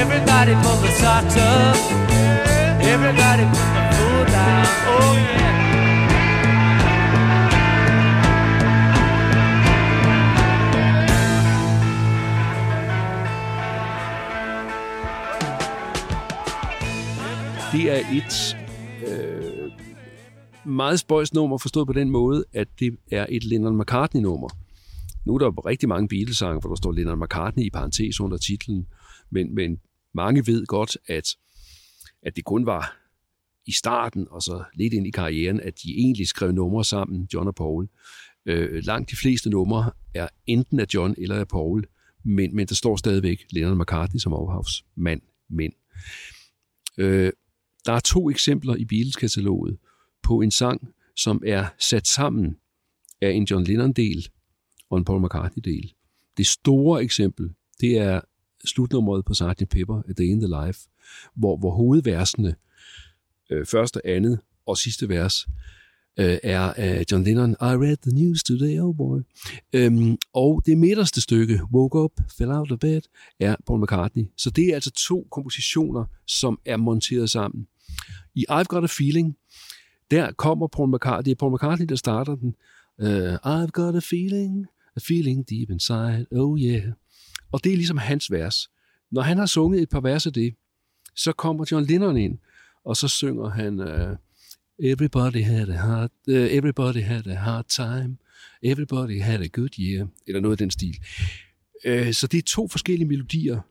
Everybody 0.01 0.53
pull 0.63 0.77
the 0.85 0.91
socks 1.01 1.35
up. 1.37 1.77
Everybody 2.93 3.43
put 3.53 3.69
the 3.77 3.83
food 3.95 4.25
down. 4.37 4.65
Oh 4.93 5.13
yeah. 5.15 5.39
Det 17.73 17.91
er 17.91 17.99
et 18.17 18.57
øh, 19.07 19.71
meget 20.63 20.99
spøjs 20.99 21.33
nummer, 21.33 21.57
forstået 21.57 21.87
på 21.87 21.93
den 21.93 22.09
måde, 22.09 22.43
at 22.53 22.67
det 22.79 22.97
er 23.11 23.25
et 23.29 23.43
Lennon 23.43 23.81
McCartney-nummer. 23.81 24.49
Nu 25.29 25.35
er 25.35 25.39
der 25.39 25.65
rigtig 25.65 25.89
mange 25.89 26.07
Beatles-sange, 26.07 26.59
hvor 26.59 26.69
der 26.69 26.75
står 26.75 26.91
Lennon 26.91 27.19
McCartney 27.19 27.63
i 27.63 27.69
parentes 27.69 28.19
under 28.19 28.37
titlen, 28.37 28.87
men, 29.29 29.55
men 29.55 29.79
mange 30.13 30.47
ved 30.47 30.65
godt, 30.65 30.97
at, 31.07 31.37
at 32.23 32.35
det 32.35 32.45
kun 32.45 32.65
var 32.65 32.97
i 33.65 33.71
starten 33.71 34.27
og 34.31 34.41
så 34.41 34.63
lidt 34.73 34.93
ind 34.93 35.07
i 35.07 35.11
karrieren, 35.11 35.59
at 35.59 35.73
de 35.83 35.97
egentlig 35.97 36.27
skrev 36.27 36.51
numre 36.51 36.85
sammen, 36.85 37.27
John 37.33 37.47
og 37.47 37.55
Paul. 37.55 37.89
Øh, 38.45 38.83
langt 38.83 39.11
de 39.11 39.15
fleste 39.15 39.49
numre 39.49 39.91
er 40.13 40.27
enten 40.47 40.79
af 40.79 40.85
John 40.93 41.15
eller 41.17 41.35
af 41.35 41.47
Paul, 41.47 41.87
men, 42.25 42.55
men 42.55 42.67
der 42.67 42.75
står 42.75 42.95
stadigvæk 42.95 43.45
Lennon 43.51 43.77
McCartney 43.77 44.19
som 44.19 44.33
ophavsmand, 44.33 45.21
men. 45.49 45.71
Øh, 46.97 47.31
der 47.85 47.93
er 47.93 47.99
to 47.99 48.29
eksempler 48.29 48.75
i 48.75 48.85
Beatles-kataloget 48.85 49.77
på 50.23 50.41
en 50.41 50.51
sang, 50.51 50.89
som 51.15 51.43
er 51.45 51.67
sat 51.79 52.07
sammen 52.07 52.57
af 53.21 53.31
en 53.31 53.43
John 53.43 53.63
Lennon-del 53.63 54.29
og 54.89 54.97
en 54.97 55.05
Paul 55.05 55.21
McCartney-del. 55.21 55.93
Det 56.37 56.47
store 56.47 57.03
eksempel, 57.03 57.49
det 57.81 57.97
er 57.97 58.21
slutnummeret 58.65 59.25
på 59.25 59.33
Sgt. 59.33 59.69
Pepper, 59.69 60.01
A 60.09 60.11
Day 60.17 60.23
in 60.23 60.39
the 60.39 60.65
Life, 60.65 60.79
hvor, 61.35 61.57
hvor 61.57 61.71
hovedversene, 61.71 62.55
øh, 63.49 63.65
første, 63.65 64.07
andet 64.07 64.39
og 64.65 64.77
sidste 64.77 65.09
vers, 65.09 65.47
øh, 66.19 66.37
er 66.43 66.73
af 66.73 67.03
John 67.11 67.23
Lennon, 67.23 67.51
I 67.51 67.55
read 67.83 67.97
the 67.97 68.11
news 68.11 68.43
today, 68.43 68.79
oh 68.79 68.95
boy. 68.95 69.19
Øhm, 69.73 70.17
og 70.33 70.61
det 70.65 70.77
midterste 70.77 71.21
stykke, 71.21 71.61
Woke 71.73 71.99
Up, 71.99 72.11
Fell 72.37 72.51
Out 72.51 72.71
of 72.71 72.79
Bed, 72.79 73.01
er 73.39 73.55
Paul 73.67 73.81
McCartney. 73.81 74.25
Så 74.37 74.49
det 74.49 74.67
er 74.67 74.73
altså 74.73 74.91
to 74.91 75.27
kompositioner, 75.31 76.05
som 76.25 76.59
er 76.65 76.77
monteret 76.77 77.29
sammen. 77.29 77.67
I 78.35 78.45
I've 78.49 78.63
Got 78.63 78.83
a 78.83 78.87
Feeling, 78.87 79.37
der 80.11 80.31
kommer 80.31 80.67
Paul 80.67 80.89
McCartney, 80.89 81.25
det 81.25 81.31
er 81.31 81.35
Paul 81.35 81.53
McCartney, 81.53 81.85
der 81.85 81.95
starter 81.95 82.35
den. 82.35 82.55
Uh, 83.01 83.33
I've 83.33 83.71
got 83.71 83.95
a 83.95 83.99
feeling, 83.99 84.67
a 84.95 84.99
feeling 84.99 85.49
deep 85.49 85.69
inside, 85.69 86.25
oh 86.31 86.59
yeah. 86.59 86.83
Og 87.51 87.63
det 87.63 87.71
er 87.71 87.77
ligesom 87.77 87.97
hans 87.97 88.31
vers. 88.31 88.69
Når 89.11 89.21
han 89.21 89.37
har 89.37 89.45
sunget 89.45 89.81
et 89.81 89.89
par 89.89 90.01
vers 90.01 90.25
af 90.27 90.33
det, 90.33 90.55
så 91.15 91.31
kommer 91.31 91.65
John 91.71 91.85
Lennon 91.85 92.17
ind, 92.17 92.37
og 92.85 92.97
så 92.97 93.07
synger 93.07 93.49
han... 93.49 93.79
Uh, 93.79 94.17
Everybody 94.83 95.43
had 95.43 95.69
a 95.69 95.77
hard, 95.77 96.11
uh, 96.27 96.35
everybody 96.35 97.01
had 97.01 97.27
a 97.27 97.35
hard 97.35 97.65
time. 97.69 98.17
Everybody 98.63 99.21
had 99.21 99.41
a 99.41 99.47
good 99.47 99.79
year. 99.79 100.07
Eller 100.27 100.41
noget 100.41 100.53
af 100.53 100.57
den 100.57 100.71
stil. 100.71 100.97
Uh, 101.87 102.11
så 102.11 102.27
det 102.27 102.37
er 102.37 102.41
to 102.41 102.67
forskellige 102.67 103.07
melodier, 103.07 103.61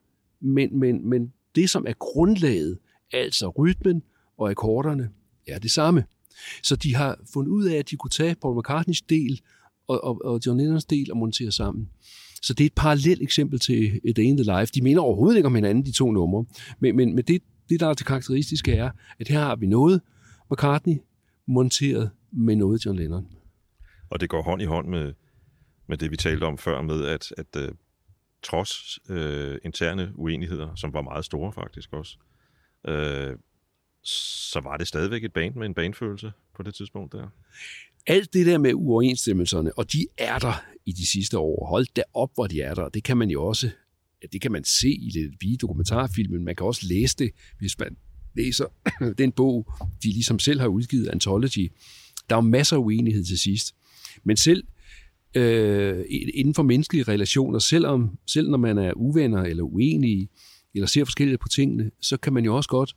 men, 0.41 0.79
men, 0.79 1.09
men 1.09 1.33
det, 1.55 1.71
som 1.71 1.85
er 1.89 1.93
grundlaget, 1.93 2.79
altså 3.13 3.49
rytmen 3.49 4.03
og 4.39 4.51
akkorderne, 4.51 5.11
er 5.47 5.59
det 5.59 5.71
samme. 5.71 6.05
Så 6.63 6.77
de 6.77 6.95
har 6.95 7.19
fundet 7.33 7.51
ud 7.51 7.65
af, 7.65 7.77
at 7.77 7.91
de 7.91 7.97
kunne 7.97 8.11
tage 8.11 8.35
Paul 8.35 8.59
McCartneys 8.59 9.03
del 9.03 9.41
og, 9.89 10.05
og, 10.05 10.25
og 10.25 10.41
John 10.47 10.59
Lennons 10.59 10.85
del 10.85 11.11
og 11.11 11.17
montere 11.17 11.53
sammen. 11.53 11.89
Så 12.43 12.55
det 12.55 12.65
er 12.65 12.67
et 12.67 12.75
parallelt 12.75 13.23
eksempel 13.23 13.59
til 13.59 14.01
øh, 14.05 14.15
The 14.15 14.25
End 14.25 14.39
Life. 14.39 14.73
De 14.75 14.83
minder 14.83 15.03
overhovedet 15.03 15.37
ikke 15.37 15.47
om 15.47 15.55
hinanden, 15.55 15.87
de 15.87 15.93
to 15.93 16.13
numre. 16.13 16.45
Men, 16.81 16.97
men, 16.97 17.15
men 17.15 17.25
det, 17.25 17.43
det, 17.69 17.81
der 17.81 17.87
er 17.87 17.95
det 17.95 18.07
karakteristiske, 18.07 18.73
er, 18.73 18.91
at 19.19 19.29
her 19.29 19.41
har 19.41 19.57
vi 19.57 19.67
noget, 19.67 20.01
McCartney 20.51 20.97
monteret 21.47 22.11
med 22.33 22.57
noget 22.57 22.87
John 22.87 22.99
Lennon. 22.99 23.27
Og 24.11 24.21
det 24.21 24.29
går 24.29 24.43
hånd 24.43 24.63
i 24.63 24.65
hånd 24.65 24.89
med, 24.89 25.13
med 25.89 25.97
det, 25.99 26.11
vi 26.11 26.17
talte 26.17 26.45
om 26.45 26.59
før, 26.59 26.83
med 26.83 27.07
at, 27.07 27.33
at 27.37 27.57
uh, 27.57 27.75
trods 28.43 28.99
uh, 29.11 29.57
interne 29.65 30.13
uenigheder, 30.15 30.75
som 30.75 30.93
var 30.93 31.03
meget 31.03 31.25
store 31.25 31.53
faktisk 31.53 31.93
også, 31.93 32.17
uh, 32.89 33.39
så 34.51 34.61
var 34.61 34.77
det 34.77 34.89
stadigvæk 34.89 35.25
et 35.25 35.33
band 35.33 35.55
med 35.55 35.67
en 35.67 35.75
bandfølelse 35.75 36.33
på 36.57 36.63
det 36.63 36.75
tidspunkt 36.75 37.13
der. 37.13 37.29
Alt 38.09 38.33
det 38.33 38.47
der 38.47 38.59
med 38.59 38.75
uoverensstemmelserne, 38.75 39.79
og 39.79 39.93
de 39.93 40.07
er 40.19 40.39
der 40.39 40.63
i 40.87 40.93
de 40.93 41.07
sidste 41.07 41.39
år. 41.39 41.67
Hold 41.67 41.87
da 41.97 42.03
op, 42.15 42.31
hvor 42.35 42.47
de 42.47 42.61
er 42.61 42.75
der. 42.75 42.89
Det 42.89 43.05
kan 43.05 43.17
man 43.17 43.31
jo 43.31 43.47
også, 43.47 43.71
ja, 44.23 44.27
det 44.33 44.41
kan 44.41 44.53
man 44.53 44.65
se 44.65 44.91
i 44.91 45.11
det 45.11 45.61
dokumentarfilmen. 45.61 46.45
Man 46.45 46.57
kan 46.57 46.67
også 46.67 46.87
læse 46.87 47.17
det, 47.19 47.31
hvis 47.59 47.79
man 47.79 47.97
læser 48.37 48.65
den 49.19 49.33
bog, 49.33 49.73
de 50.03 50.09
ligesom 50.09 50.39
selv 50.39 50.61
har 50.61 50.69
udgivet, 50.69 51.09
Anthology, 51.09 51.73
der 52.31 52.37
er 52.37 52.41
masser 52.41 52.77
af 52.77 52.81
uenighed 52.81 53.25
til 53.25 53.39
sidst. 53.39 53.75
Men 54.25 54.37
selv 54.37 54.65
øh, 55.35 56.05
inden 56.09 56.55
for 56.55 56.63
menneskelige 56.63 57.03
relationer, 57.03 57.59
selvom, 57.59 58.19
selv 58.27 58.51
når 58.51 58.59
man 58.59 58.79
er 58.79 58.93
uvenner 58.93 59.43
eller 59.43 59.63
uenige, 59.63 60.29
eller 60.75 60.87
ser 60.87 61.05
forskelligt 61.05 61.41
på 61.41 61.49
tingene, 61.49 61.91
så 62.01 62.17
kan 62.17 62.33
man 62.33 62.45
jo 62.45 62.57
også 62.57 62.69
godt 62.69 62.97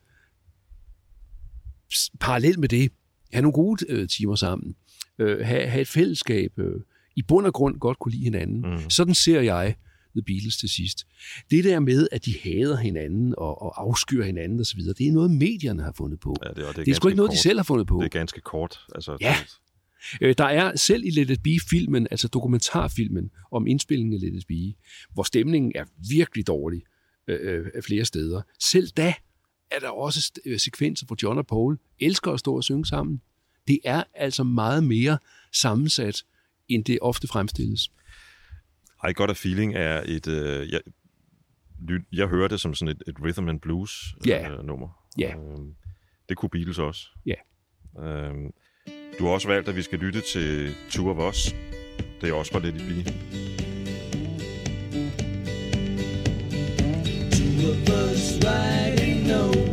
parallelt 2.19 2.59
med 2.59 2.69
det 2.69 2.91
have 3.33 3.41
nogle 3.41 3.53
gode 3.53 3.85
øh, 3.89 4.07
timer 4.07 4.35
sammen, 4.35 4.75
øh, 5.19 5.45
have, 5.45 5.67
have 5.67 5.81
et 5.81 5.87
fællesskab, 5.87 6.59
øh, 6.59 6.81
i 7.15 7.21
bund 7.21 7.45
og 7.45 7.53
grund 7.53 7.79
godt 7.79 7.99
kunne 7.99 8.11
lide 8.11 8.23
hinanden. 8.23 8.61
Mm. 8.61 8.89
Sådan 8.89 9.13
ser 9.13 9.41
jeg 9.41 9.75
The 10.15 10.21
Beatles 10.21 10.57
til 10.57 10.69
sidst. 10.69 11.07
Det 11.51 11.63
der 11.63 11.79
med, 11.79 12.07
at 12.11 12.25
de 12.25 12.33
hader 12.43 12.77
hinanden 12.77 13.33
og, 13.37 13.61
og 13.61 13.81
afskyr 13.81 14.23
hinanden 14.23 14.59
osv., 14.59 14.79
det 14.79 15.07
er 15.07 15.11
noget, 15.11 15.31
medierne 15.31 15.83
har 15.83 15.91
fundet 15.91 16.19
på. 16.19 16.35
Ja, 16.43 16.49
det, 16.49 16.57
er, 16.57 16.61
det 16.61 16.79
er, 16.79 16.83
det 16.83 16.91
er 16.91 16.95
sgu 16.95 17.07
ikke 17.07 17.17
noget, 17.17 17.29
kort. 17.29 17.35
de 17.35 17.41
selv 17.41 17.59
har 17.59 17.63
fundet 17.63 17.87
på. 17.87 17.97
Det 17.97 18.05
er 18.05 18.19
ganske 18.19 18.41
kort. 18.41 18.79
Altså, 18.95 19.17
ja. 19.21 19.35
Øh, 20.21 20.35
der 20.37 20.45
er 20.45 20.75
selv 20.75 21.05
i 21.05 21.09
Let 21.09 21.29
It 21.29 21.43
Be-filmen, 21.43 22.07
altså 22.11 22.27
dokumentarfilmen 22.27 23.31
om 23.51 23.67
indspillingen 23.67 24.13
af 24.13 24.21
Let 24.21 24.35
It 24.35 24.47
Be, 24.47 24.73
hvor 25.13 25.23
stemningen 25.23 25.71
er 25.75 25.85
virkelig 26.09 26.47
dårlig 26.47 26.81
øh, 27.27 27.65
øh, 27.75 27.83
flere 27.83 28.05
steder. 28.05 28.41
Selv 28.59 28.87
da 28.87 29.13
er 29.71 29.79
der 29.79 29.89
også 29.89 30.31
øh, 30.45 30.59
sekvenser, 30.59 31.05
hvor 31.05 31.17
John 31.23 31.37
og 31.37 31.47
Paul 31.47 31.77
elsker 31.99 32.31
at 32.31 32.39
stå 32.39 32.55
og 32.55 32.63
synge 32.63 32.85
sammen. 32.85 33.21
Det 33.67 33.79
er 33.85 34.03
altså 34.13 34.43
meget 34.43 34.83
mere 34.83 35.17
sammensat, 35.51 36.23
end 36.69 36.85
det 36.85 36.99
ofte 37.01 37.27
fremstilles. 37.27 37.91
I 39.09 39.13
Got 39.13 39.29
a 39.29 39.33
Feeling 39.33 39.75
er 39.75 40.03
et... 40.05 40.27
Øh, 40.27 40.71
jeg, 40.71 40.81
jeg 42.11 42.27
hører 42.27 42.47
det 42.47 42.61
som 42.61 42.73
sådan 42.73 42.95
et, 42.95 43.03
et 43.07 43.15
rhythm 43.21 43.49
and 43.49 43.59
blues 43.59 44.15
yeah. 44.27 44.51
øh, 44.51 44.65
nummer. 44.65 44.87
Ja. 45.17 45.35
Yeah. 45.35 45.51
Øh, 45.51 45.65
det 46.29 46.37
kunne 46.37 46.49
Beatles 46.49 46.79
også. 46.79 47.07
Ja. 47.25 47.33
Yeah. 48.03 48.29
Øh, 48.29 48.49
du 49.19 49.25
har 49.25 49.31
også 49.31 49.47
valgt, 49.47 49.69
at 49.69 49.75
vi 49.75 49.81
skal 49.81 49.99
lytte 49.99 50.21
til 50.33 50.75
Two 50.89 51.09
of 51.09 51.33
Us. 51.33 51.55
Det 52.21 52.29
er 52.29 52.33
også 52.33 52.51
fra 52.51 52.59
Let 52.59 52.75
It 52.75 52.81
Be. 52.81 53.03
Two 57.31 57.71
of 57.71 58.11
us 58.11 58.39
riding 58.45 58.90
nowhere, 59.31 59.70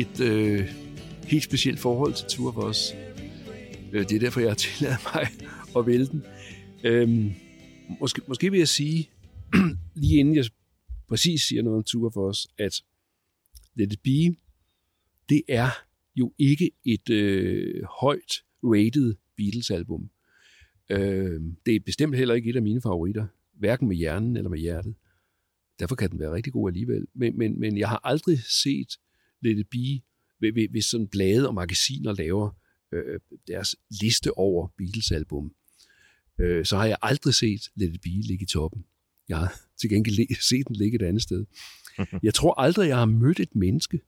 et 0.00 0.20
øh, 0.20 0.68
helt 1.24 1.44
specielt 1.44 1.78
forhold 1.78 2.14
til 2.14 2.26
Tour 2.26 2.52
for 2.52 2.68
Us. 2.68 2.94
Øh, 3.92 4.08
det 4.08 4.12
er 4.12 4.18
derfor, 4.18 4.40
jeg 4.40 4.50
har 4.50 4.54
tilladt 4.66 5.00
mig 5.14 5.26
at 5.76 5.86
vælge 5.86 6.06
den. 6.06 6.24
Øhm, 6.84 7.32
måske, 8.00 8.22
måske 8.28 8.50
vil 8.50 8.58
jeg 8.58 8.68
sige, 8.68 9.10
lige 9.94 10.18
inden 10.18 10.36
jeg 10.36 10.44
præcis 11.08 11.42
siger 11.42 11.62
noget 11.62 11.76
om 11.76 11.84
Tour 11.84 12.10
for 12.10 12.28
Us, 12.28 12.48
at 12.58 12.82
Let 13.74 13.92
It 13.92 14.00
Be, 14.00 14.36
det 15.28 15.42
er 15.48 15.70
jo 16.16 16.32
ikke 16.38 16.70
et 16.84 17.10
øh, 17.10 17.84
højt 18.00 18.42
rated 18.62 19.14
Beatles-album. 19.36 20.10
Øh, 20.90 21.40
det 21.66 21.76
er 21.76 21.80
bestemt 21.86 22.16
heller 22.16 22.34
ikke 22.34 22.50
et 22.50 22.56
af 22.56 22.62
mine 22.62 22.82
favoritter, 22.82 23.26
hverken 23.52 23.88
med 23.88 23.96
hjernen 23.96 24.36
eller 24.36 24.50
med 24.50 24.58
hjertet. 24.58 24.94
Derfor 25.80 25.96
kan 25.96 26.10
den 26.10 26.18
være 26.18 26.32
rigtig 26.32 26.52
god 26.52 26.70
alligevel. 26.70 27.06
Men, 27.14 27.38
men, 27.38 27.60
men 27.60 27.78
jeg 27.78 27.88
har 27.88 28.00
aldrig 28.04 28.38
set 28.38 28.98
Let 29.40 29.58
It 29.58 29.68
Be, 29.68 30.68
hvis 30.70 30.84
sådan 30.84 31.08
blade 31.08 31.48
og 31.48 31.54
magasiner 31.54 32.12
laver 32.12 32.50
øh, 32.92 33.20
deres 33.46 33.76
liste 34.00 34.38
over 34.38 34.68
Beatles-album. 34.78 35.52
Øh, 36.40 36.64
så 36.64 36.76
har 36.76 36.86
jeg 36.86 36.96
aldrig 37.02 37.34
set 37.34 37.60
Let 37.74 37.94
It 37.94 38.00
Be 38.00 38.08
ligge 38.08 38.42
i 38.42 38.46
toppen. 38.46 38.84
Jeg 39.28 39.38
har 39.38 39.60
til 39.80 39.90
gengæld 39.90 40.40
set 40.40 40.68
den 40.68 40.76
ligge 40.76 40.96
et 40.96 41.02
andet 41.02 41.22
sted. 41.22 41.44
Jeg 42.22 42.34
tror 42.34 42.60
aldrig, 42.60 42.88
jeg 42.88 42.98
har 42.98 43.04
mødt 43.04 43.40
et 43.40 43.54
menneske, 43.54 44.00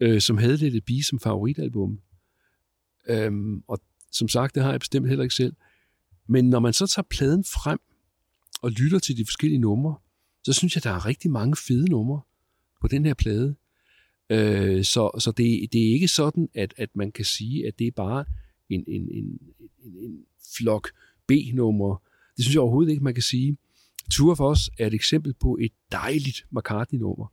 øh, 0.00 0.20
som 0.20 0.38
havde 0.38 0.56
Let 0.56 0.74
It 0.74 0.84
Be 0.84 1.02
som 1.02 1.20
favoritalbum. 1.20 2.00
Øhm, 3.08 3.62
og 3.68 3.80
som 4.12 4.28
sagt, 4.28 4.54
det 4.54 4.62
har 4.62 4.70
jeg 4.70 4.80
bestemt 4.80 5.08
heller 5.08 5.22
ikke 5.22 5.34
selv. 5.34 5.56
Men 6.28 6.50
når 6.50 6.60
man 6.60 6.72
så 6.72 6.86
tager 6.86 7.06
pladen 7.10 7.44
frem 7.44 7.78
og 8.62 8.70
lytter 8.70 8.98
til 8.98 9.16
de 9.16 9.24
forskellige 9.24 9.58
numre, 9.58 9.96
så 10.44 10.52
synes 10.52 10.74
jeg, 10.74 10.84
der 10.84 10.90
er 10.90 11.06
rigtig 11.06 11.30
mange 11.30 11.56
fede 11.56 11.90
numre 11.90 12.20
på 12.80 12.88
den 12.88 13.06
her 13.06 13.14
plade. 13.14 13.56
Øh, 14.30 14.84
så 14.84 15.10
så 15.18 15.32
det, 15.36 15.72
det 15.72 15.88
er 15.88 15.92
ikke 15.92 16.08
sådan, 16.08 16.48
at, 16.54 16.74
at 16.76 16.88
man 16.94 17.12
kan 17.12 17.24
sige, 17.24 17.66
at 17.66 17.78
det 17.78 17.86
er 17.86 17.90
bare 17.90 18.24
en, 18.70 18.84
en, 18.88 19.08
en, 19.10 19.38
en, 19.84 19.96
en 20.04 20.18
flok 20.56 20.90
B-numre. 21.26 21.98
Det 22.36 22.44
synes 22.44 22.54
jeg 22.54 22.62
overhovedet 22.62 22.90
ikke, 22.90 23.04
man 23.04 23.14
kan 23.14 23.22
sige. 23.22 23.56
Tour 24.10 24.34
for 24.34 24.48
os 24.48 24.70
er 24.78 24.86
et 24.86 24.94
eksempel 24.94 25.34
på 25.34 25.58
et 25.60 25.72
dejligt 25.92 26.46
McCartney-nummer. 26.50 27.32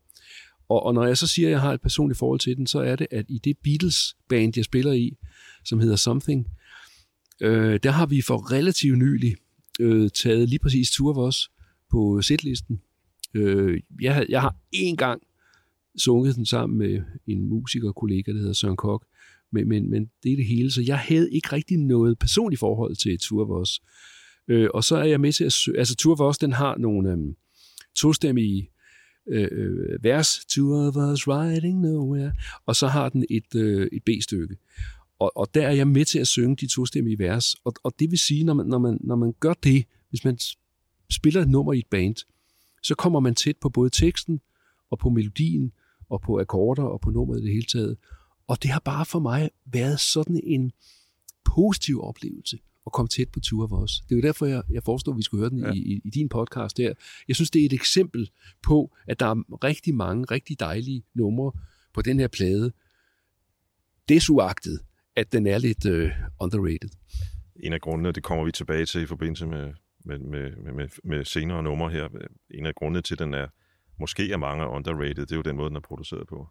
Og, 0.70 0.84
og 0.84 0.94
når 0.94 1.06
jeg 1.06 1.18
så 1.18 1.28
siger, 1.28 1.48
at 1.48 1.52
jeg 1.52 1.62
har 1.62 1.74
et 1.74 1.82
personligt 1.82 2.20
forhold 2.20 2.40
til 2.40 2.58
den, 2.58 2.68
så 2.68 2.80
er 2.80 2.96
det, 2.96 3.08
at 3.12 3.26
i 3.30 3.38
det 3.38 3.58
Beatles-band, 3.64 4.54
jeg 4.56 4.66
spiller 4.66 4.92
i, 4.92 5.18
som 5.66 5.80
hedder 5.80 5.96
Something, 5.96 6.48
øh, 7.42 7.80
der 7.84 7.92
har 7.92 8.06
vi 8.06 8.22
for 8.22 8.52
relativt 8.52 8.98
nylig 8.98 9.36
øh, 9.80 10.10
taget 10.10 10.50
lige 10.50 10.60
præcis 10.60 10.92
Tour 10.92 11.14
for 11.14 11.28
Us 11.28 11.52
på 11.92 12.22
setlisten. 12.22 12.82
Øh, 13.34 13.82
jeg, 14.02 14.26
jeg 14.30 14.42
har 14.42 14.56
en 14.72 14.98
gang 14.98 15.22
sunget 15.98 16.36
den 16.36 16.46
sammen 16.46 16.78
med 16.78 17.02
en 17.28 17.50
musikerkollega, 17.50 18.32
der 18.32 18.38
hedder 18.38 18.54
Søren 18.54 18.78
Kok, 18.78 19.06
men, 19.52 19.68
men, 19.68 19.90
men 19.90 20.10
det 20.24 20.32
er 20.32 20.36
det 20.36 20.46
hele, 20.46 20.72
så 20.72 20.82
jeg 20.82 21.00
havde 21.00 21.32
ikke 21.32 21.52
rigtig 21.52 21.78
noget 21.78 22.20
personligt 22.20 22.60
forhold 22.60 22.96
til 22.96 23.20
Tour 23.20 23.46
of 23.46 23.62
Us. 23.62 23.82
Øh, 24.48 24.70
og 24.74 24.84
så 24.84 24.96
er 24.96 25.04
jeg 25.04 25.22
med 25.22 25.34
til 25.34 25.44
at 25.44 25.54
søge, 25.54 25.80
altså 25.80 25.96
Tour 25.96 26.22
of 26.22 26.30
Us, 26.30 26.38
den 26.38 26.54
har 26.54 26.78
nogle 26.78 27.12
øh, 27.12 27.18
tostemmige 27.96 28.70
øh, 29.30 29.48
øh, 29.52 30.04
vers, 30.04 30.46
Two 30.50 30.74
of 30.74 30.96
us 30.96 31.28
riding 31.28 31.82
nowhere, 31.82 32.34
og 32.66 32.76
så 32.76 32.88
har 32.88 33.10
den 33.10 33.26
et, 33.30 33.56
øh, 33.56 33.88
et 33.92 34.04
B-stykke. 34.04 34.58
Og, 35.20 35.38
og 35.38 35.54
der 35.54 35.68
er 35.68 35.72
jeg 35.72 35.88
med 35.88 36.06
til 36.06 36.20
at 36.20 36.28
synge 36.28 36.56
de 36.56 36.68
tostemmige 36.68 37.20
vers, 37.20 37.56
og, 37.64 37.74
og 37.84 37.94
det 38.00 38.12
vil 38.12 38.20
sige, 38.20 38.44
når 38.44 38.54
man, 38.54 38.66
når, 38.66 38.80
man, 38.80 38.98
når 39.02 39.16
man 39.16 39.34
gør 39.40 39.54
det, 39.54 39.86
hvis 40.10 40.26
man 40.26 40.38
spiller 41.10 41.42
et 41.42 41.50
nummer 41.50 41.74
i 41.74 41.80
et 41.80 41.88
band, 41.92 42.16
så 42.84 42.96
kommer 42.96 43.20
man 43.20 43.36
tæt 43.36 43.58
på 43.62 43.70
både 43.70 43.90
teksten 43.90 44.42
og 44.92 45.00
på 45.00 45.10
melodien 45.10 45.72
og 46.12 46.22
på 46.22 46.40
akkorder 46.40 46.84
og 46.84 47.02
på 47.02 47.10
nummeret 47.10 47.40
i 47.40 47.44
det 47.44 47.52
hele 47.52 47.66
taget. 47.66 47.98
Og 48.48 48.64
det 48.64 48.72
har 48.72 48.80
bare 48.80 49.06
for 49.06 49.20
mig 49.20 49.50
været 49.66 50.00
sådan 50.00 50.40
en 50.44 50.72
positiv 51.56 52.04
oplevelse 52.04 52.58
at 52.86 52.92
komme 52.92 53.10
tæt 53.10 53.30
på 53.30 53.40
Tour 53.40 53.64
of 53.64 53.84
Us. 53.84 54.00
Det 54.00 54.12
er 54.12 54.16
jo 54.16 54.22
derfor, 54.22 54.46
jeg, 54.46 54.64
jeg 54.70 54.84
forestår, 54.84 55.12
at 55.12 55.18
vi 55.18 55.24
skulle 55.24 55.42
høre 55.42 55.50
den 55.50 55.60
ja. 55.60 55.72
i, 55.74 56.02
i 56.06 56.10
din 56.10 56.30
podcast 56.30 56.78
der. 56.78 56.94
Jeg 57.28 57.36
synes, 57.36 57.52
det 57.52 57.62
er 57.62 57.66
et 57.66 57.74
eksempel 57.74 58.30
på, 58.64 58.96
at 59.08 59.20
der 59.20 59.26
er 59.26 59.64
rigtig 59.64 59.96
mange 59.96 60.26
rigtig 60.26 60.60
dejlige 60.60 61.04
numre 61.14 61.52
på 61.94 62.02
den 62.02 62.20
her 62.20 62.28
plade. 62.28 62.72
Desuagtet, 64.10 64.80
at 65.16 65.32
den 65.32 65.48
er 65.48 65.58
lidt 65.58 65.86
uh, 65.86 66.10
underrated. 66.40 66.90
En 67.56 67.74
af 67.74 67.82
grundene, 67.82 68.12
det 68.12 68.24
kommer 68.24 68.46
vi 68.46 68.52
tilbage 68.52 68.86
til 68.86 69.02
i 69.02 69.06
forbindelse 69.06 69.48
med, 69.48 69.74
med, 70.06 70.20
med, 70.20 70.74
med, 70.74 70.88
med 71.04 71.26
senere 71.26 71.64
numre 71.64 71.90
her. 71.90 72.08
En 72.52 72.66
af 72.66 72.76
grundene 72.76 73.02
til, 73.02 73.16
at 73.16 73.20
den 73.20 73.34
er 73.34 73.48
måske 74.02 74.32
er 74.32 74.38
mange 74.38 74.68
underrated, 74.68 75.26
det 75.26 75.32
er 75.32 75.36
jo 75.36 75.42
den 75.42 75.56
måde, 75.56 75.70
den 75.70 75.76
er 75.76 75.82
produceret 75.82 76.28
på. 76.28 76.48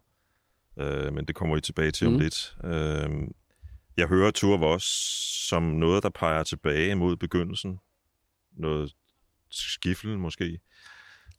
Uh, 0.75 1.13
men 1.13 1.25
det 1.25 1.35
kommer 1.35 1.55
vi 1.55 1.61
tilbage 1.61 1.91
til 1.91 2.07
mm. 2.07 2.13
om 2.13 2.19
lidt. 2.19 2.55
Uh, 2.63 3.27
jeg 3.97 4.07
hører 4.07 4.43
of 4.43 4.75
Us 4.75 4.83
som 5.49 5.63
noget, 5.63 6.03
der 6.03 6.09
peger 6.09 6.43
tilbage 6.43 6.95
mod 6.95 7.15
begyndelsen. 7.15 7.79
Noget 8.57 8.95
skiffel 9.49 10.17
måske. 10.17 10.59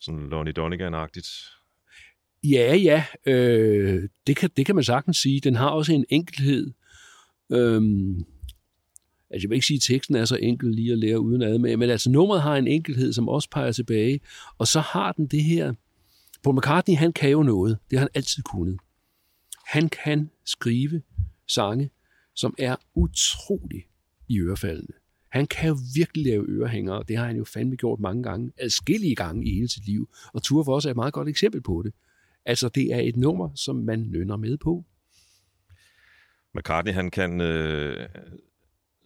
Sådan 0.00 0.28
Lonnie 0.28 0.52
Donegan-agtigt. 0.52 1.58
Ja, 2.44 2.76
ja. 2.76 3.04
Øh, 3.26 4.08
det, 4.26 4.36
kan, 4.36 4.50
det 4.56 4.66
kan 4.66 4.74
man 4.74 4.84
sagtens 4.84 5.16
sige. 5.16 5.40
Den 5.40 5.56
har 5.56 5.68
også 5.68 5.92
en 5.92 6.04
enkelhed. 6.08 6.72
Øhm, 7.52 8.18
altså 9.30 9.44
jeg 9.44 9.50
vil 9.50 9.54
ikke 9.54 9.66
sige, 9.66 9.76
at 9.76 9.82
teksten 9.82 10.16
er 10.16 10.24
så 10.24 10.36
enkel 10.36 10.74
lige 10.74 10.92
at 10.92 10.98
lære 10.98 11.20
uden 11.20 11.42
ad 11.42 11.58
med, 11.58 11.76
men 11.76 11.90
altså 11.90 12.10
nummeret 12.10 12.42
har 12.42 12.56
en 12.56 12.66
enkelhed, 12.66 13.12
som 13.12 13.28
også 13.28 13.50
peger 13.50 13.72
tilbage. 13.72 14.20
Og 14.58 14.66
så 14.66 14.80
har 14.80 15.12
den 15.12 15.26
det 15.26 15.44
her... 15.44 15.74
Paul 16.42 16.56
McCartney, 16.56 16.96
han 16.96 17.12
kan 17.12 17.30
jo 17.30 17.42
noget. 17.42 17.78
Det 17.90 17.98
har 17.98 18.04
han 18.04 18.10
altid 18.14 18.42
kunnet. 18.42 18.80
Han 19.66 19.88
kan 19.88 20.30
skrive 20.44 21.02
sange, 21.48 21.90
som 22.34 22.54
er 22.58 22.76
utrolig 22.94 23.84
i 24.28 24.38
ørefaldene. 24.40 24.94
Han 25.28 25.46
kan 25.46 25.68
jo 25.68 25.76
virkelig 25.94 26.24
lave 26.24 26.44
ørehængere, 26.48 26.98
og 26.98 27.08
det 27.08 27.16
har 27.16 27.26
han 27.26 27.36
jo 27.36 27.44
fandme 27.44 27.76
gjort 27.76 28.00
mange 28.00 28.22
gange, 28.22 28.52
adskillige 28.58 29.14
gange 29.14 29.46
i 29.46 29.54
hele 29.54 29.68
sit 29.68 29.86
liv. 29.86 30.08
Og 30.34 30.42
Tour 30.42 30.64
for 30.64 30.76
os 30.76 30.86
er 30.86 30.90
et 30.90 30.96
meget 30.96 31.14
godt 31.14 31.28
eksempel 31.28 31.60
på 31.62 31.82
det. 31.84 31.94
Altså, 32.44 32.68
det 32.68 32.94
er 32.94 33.00
et 33.00 33.16
nummer, 33.16 33.50
som 33.54 33.76
man 33.76 34.00
nynner 34.00 34.36
med 34.36 34.58
på. 34.58 34.84
McCartney, 36.54 36.92
han 36.92 37.10
kan 37.10 37.40
øh, 37.40 38.08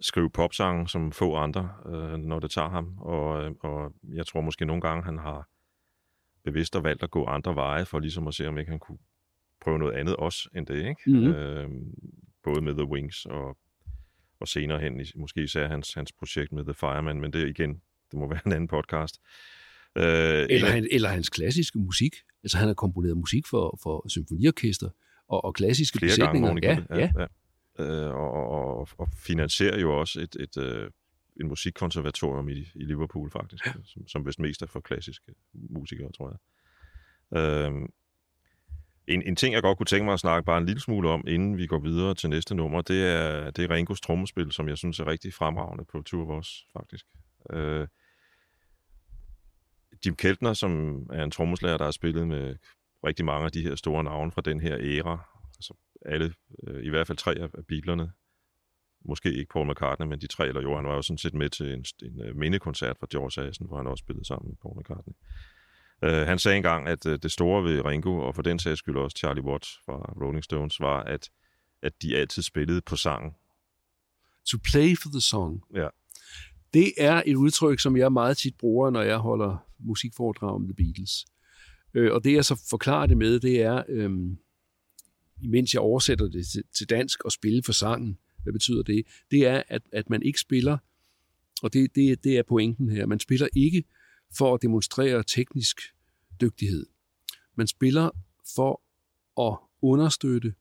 skrive 0.00 0.30
popsange 0.30 0.88
som 0.88 1.12
få 1.12 1.36
andre, 1.36 1.70
øh, 1.86 2.18
når 2.18 2.40
det 2.40 2.50
tager 2.50 2.68
ham. 2.68 2.98
Og, 2.98 3.44
øh, 3.44 3.50
og 3.60 3.92
jeg 4.14 4.26
tror 4.26 4.40
måske 4.40 4.64
nogle 4.64 4.80
gange, 4.80 5.04
han 5.04 5.18
har 5.18 5.48
bevidst 6.46 6.76
og 6.76 6.84
valgt 6.84 7.02
at 7.02 7.10
gå 7.10 7.24
andre 7.24 7.54
veje, 7.54 7.84
for 7.84 7.98
ligesom 7.98 8.28
at 8.28 8.34
se, 8.34 8.48
om 8.48 8.58
ikke 8.58 8.70
han 8.70 8.78
kunne 8.78 8.98
prøve 9.60 9.78
noget 9.78 9.92
andet 9.92 10.16
også 10.16 10.48
end 10.56 10.66
det. 10.66 10.76
Ikke? 10.76 11.00
Mm-hmm. 11.06 11.32
Øh, 11.32 11.70
både 12.42 12.60
med 12.62 12.74
The 12.74 12.84
Wings 12.84 13.26
og, 13.26 13.56
og 14.40 14.48
senere 14.48 14.80
hen, 14.80 15.06
måske 15.16 15.42
især 15.42 15.68
hans, 15.68 15.94
hans 15.94 16.12
projekt 16.12 16.52
med 16.52 16.64
The 16.64 16.74
Fireman, 16.74 17.20
men 17.20 17.32
det 17.32 17.48
igen, 17.48 17.70
det 18.10 18.18
må 18.18 18.28
være 18.32 18.40
en 18.46 18.52
anden 18.52 18.68
podcast. 18.68 19.20
Øh, 19.96 20.46
eller, 20.50 20.68
han, 20.68 20.88
eller 20.90 21.08
hans 21.08 21.28
klassiske 21.28 21.78
musik. 21.78 22.14
Altså 22.42 22.58
han 22.58 22.66
har 22.66 22.74
komponeret 22.74 23.16
musik 23.16 23.46
for, 23.46 23.78
for 23.82 24.08
symfoniorkester 24.08 24.90
og, 25.28 25.44
og 25.44 25.54
klassiske 25.54 25.98
Flere 25.98 26.10
besætninger. 26.10 26.60
Gange, 26.60 26.86
ja, 26.90 26.96
ja. 26.96 27.10
ja. 27.18 27.26
Øh, 27.84 28.14
og, 28.14 28.32
og, 28.32 28.88
og 28.98 29.08
finansierer 29.26 29.78
jo 29.80 30.00
også 30.00 30.20
et, 30.20 30.36
et, 30.40 30.56
et 30.56 30.62
øh, 30.62 30.90
en 31.40 31.48
musikkonservatorium 31.48 32.48
i, 32.48 32.68
i 32.74 32.84
Liverpool 32.84 33.30
faktisk, 33.30 33.66
ja. 33.66 33.72
som, 33.84 34.08
som 34.08 34.26
vist 34.26 34.38
mest 34.38 34.62
er 34.62 34.66
for 34.66 34.80
klassiske 34.80 35.32
musikere, 35.52 36.12
tror 36.12 36.30
jeg. 36.30 36.38
Øh, 37.38 37.88
en, 39.08 39.22
en 39.22 39.36
ting, 39.36 39.54
jeg 39.54 39.62
godt 39.62 39.78
kunne 39.78 39.86
tænke 39.86 40.04
mig 40.04 40.12
at 40.12 40.20
snakke 40.20 40.46
bare 40.46 40.58
en 40.58 40.66
lille 40.66 40.80
smule 40.80 41.10
om, 41.10 41.24
inden 41.26 41.56
vi 41.56 41.66
går 41.66 41.78
videre 41.78 42.14
til 42.14 42.30
næste 42.30 42.54
nummer, 42.54 42.82
det 42.82 43.06
er, 43.06 43.50
det 43.50 43.64
er 43.64 43.70
Ringos 43.70 44.00
trommespil, 44.00 44.52
som 44.52 44.68
jeg 44.68 44.78
synes 44.78 45.00
er 45.00 45.06
rigtig 45.06 45.34
fremragende 45.34 45.84
på 45.84 46.02
Tour 46.02 46.30
of 46.30 46.38
Us, 46.38 46.66
faktisk. 46.72 47.06
Øh, 47.50 47.88
Jim 50.06 50.16
Keltner, 50.16 50.52
som 50.52 51.02
er 51.12 51.24
en 51.24 51.30
trommeslager, 51.30 51.76
der 51.76 51.84
har 51.84 51.90
spillet 51.90 52.28
med 52.28 52.56
rigtig 53.06 53.24
mange 53.24 53.44
af 53.44 53.52
de 53.52 53.62
her 53.62 53.74
store 53.74 54.04
navne 54.04 54.32
fra 54.32 54.40
den 54.40 54.60
her 54.60 54.78
æra, 54.80 55.42
altså 55.56 55.74
alle, 56.06 56.34
øh, 56.66 56.84
i 56.84 56.88
hvert 56.88 57.06
fald 57.06 57.18
tre 57.18 57.34
af 57.34 57.66
bilerne, 57.68 58.12
måske 59.08 59.34
ikke 59.34 59.52
Paul 59.52 59.70
McCartney, 59.70 60.06
men 60.06 60.20
de 60.20 60.26
tre, 60.26 60.48
eller 60.48 60.62
jo, 60.62 60.76
han 60.76 60.84
var 60.84 60.94
jo 60.94 61.02
sådan 61.02 61.18
set 61.18 61.34
med 61.34 61.50
til 61.50 61.72
en, 61.72 61.84
en 62.02 62.20
øh, 62.20 62.36
mindekoncert 62.36 62.96
fra 62.98 63.06
George 63.12 63.42
Harrison, 63.42 63.66
hvor 63.66 63.76
han 63.76 63.86
også 63.86 64.02
spillede 64.02 64.26
sammen 64.26 64.48
med 64.48 64.56
Paul 64.62 64.80
McCartney. 64.80 65.14
Uh, 66.02 66.26
han 66.28 66.38
sagde 66.38 66.56
engang, 66.56 66.88
at 66.88 67.06
uh, 67.06 67.12
det 67.12 67.32
store 67.32 67.64
ved 67.64 67.84
Ringo, 67.84 68.18
og 68.18 68.34
for 68.34 68.42
den 68.42 68.58
sags 68.58 68.78
skyld 68.78 68.96
også 68.96 69.16
Charlie 69.16 69.44
Watts 69.44 69.80
fra 69.86 70.14
Rolling 70.22 70.44
Stones, 70.44 70.80
var, 70.80 71.02
at, 71.02 71.30
at 71.82 72.02
de 72.02 72.16
altid 72.16 72.42
spillede 72.42 72.80
på 72.80 72.96
sangen. 72.96 73.30
To 74.46 74.58
play 74.64 74.96
for 75.02 75.08
the 75.08 75.20
song. 75.20 75.62
Ja. 75.74 75.88
Det 76.74 76.92
er 76.98 77.22
et 77.26 77.34
udtryk, 77.34 77.80
som 77.80 77.96
jeg 77.96 78.12
meget 78.12 78.36
tit 78.36 78.56
bruger, 78.58 78.90
når 78.90 79.02
jeg 79.02 79.18
holder 79.18 79.56
musikforedrag 79.78 80.54
om 80.54 80.64
The 80.64 80.74
Beatles. 80.74 81.26
Uh, 81.98 82.14
og 82.14 82.24
det 82.24 82.32
jeg 82.32 82.44
så 82.44 82.66
forklarer 82.70 83.06
det 83.06 83.16
med, 83.16 83.40
det 83.40 83.62
er, 83.62 84.04
um, 84.04 84.38
imens 85.42 85.74
jeg 85.74 85.80
oversætter 85.80 86.28
det 86.28 86.46
til, 86.46 86.62
til 86.76 86.90
dansk 86.90 87.24
og 87.24 87.32
spille 87.32 87.62
for 87.62 87.72
sangen, 87.72 88.18
hvad 88.46 88.52
betyder 88.52 88.82
det? 88.82 89.06
Det 89.30 89.46
er, 89.46 89.62
at, 89.68 89.82
at 89.92 90.10
man 90.10 90.22
ikke 90.22 90.40
spiller, 90.40 90.78
og 91.62 91.72
det, 91.72 91.94
det, 91.94 92.24
det 92.24 92.38
er 92.38 92.42
pointen 92.42 92.90
her, 92.90 93.06
man 93.06 93.20
spiller 93.20 93.48
ikke 93.56 93.84
for 94.36 94.54
at 94.54 94.62
demonstrere 94.62 95.22
teknisk 95.22 95.80
dygtighed. 96.40 96.86
Man 97.54 97.66
spiller 97.66 98.10
for 98.54 98.82
at 99.48 99.58
understøtte 99.82 100.54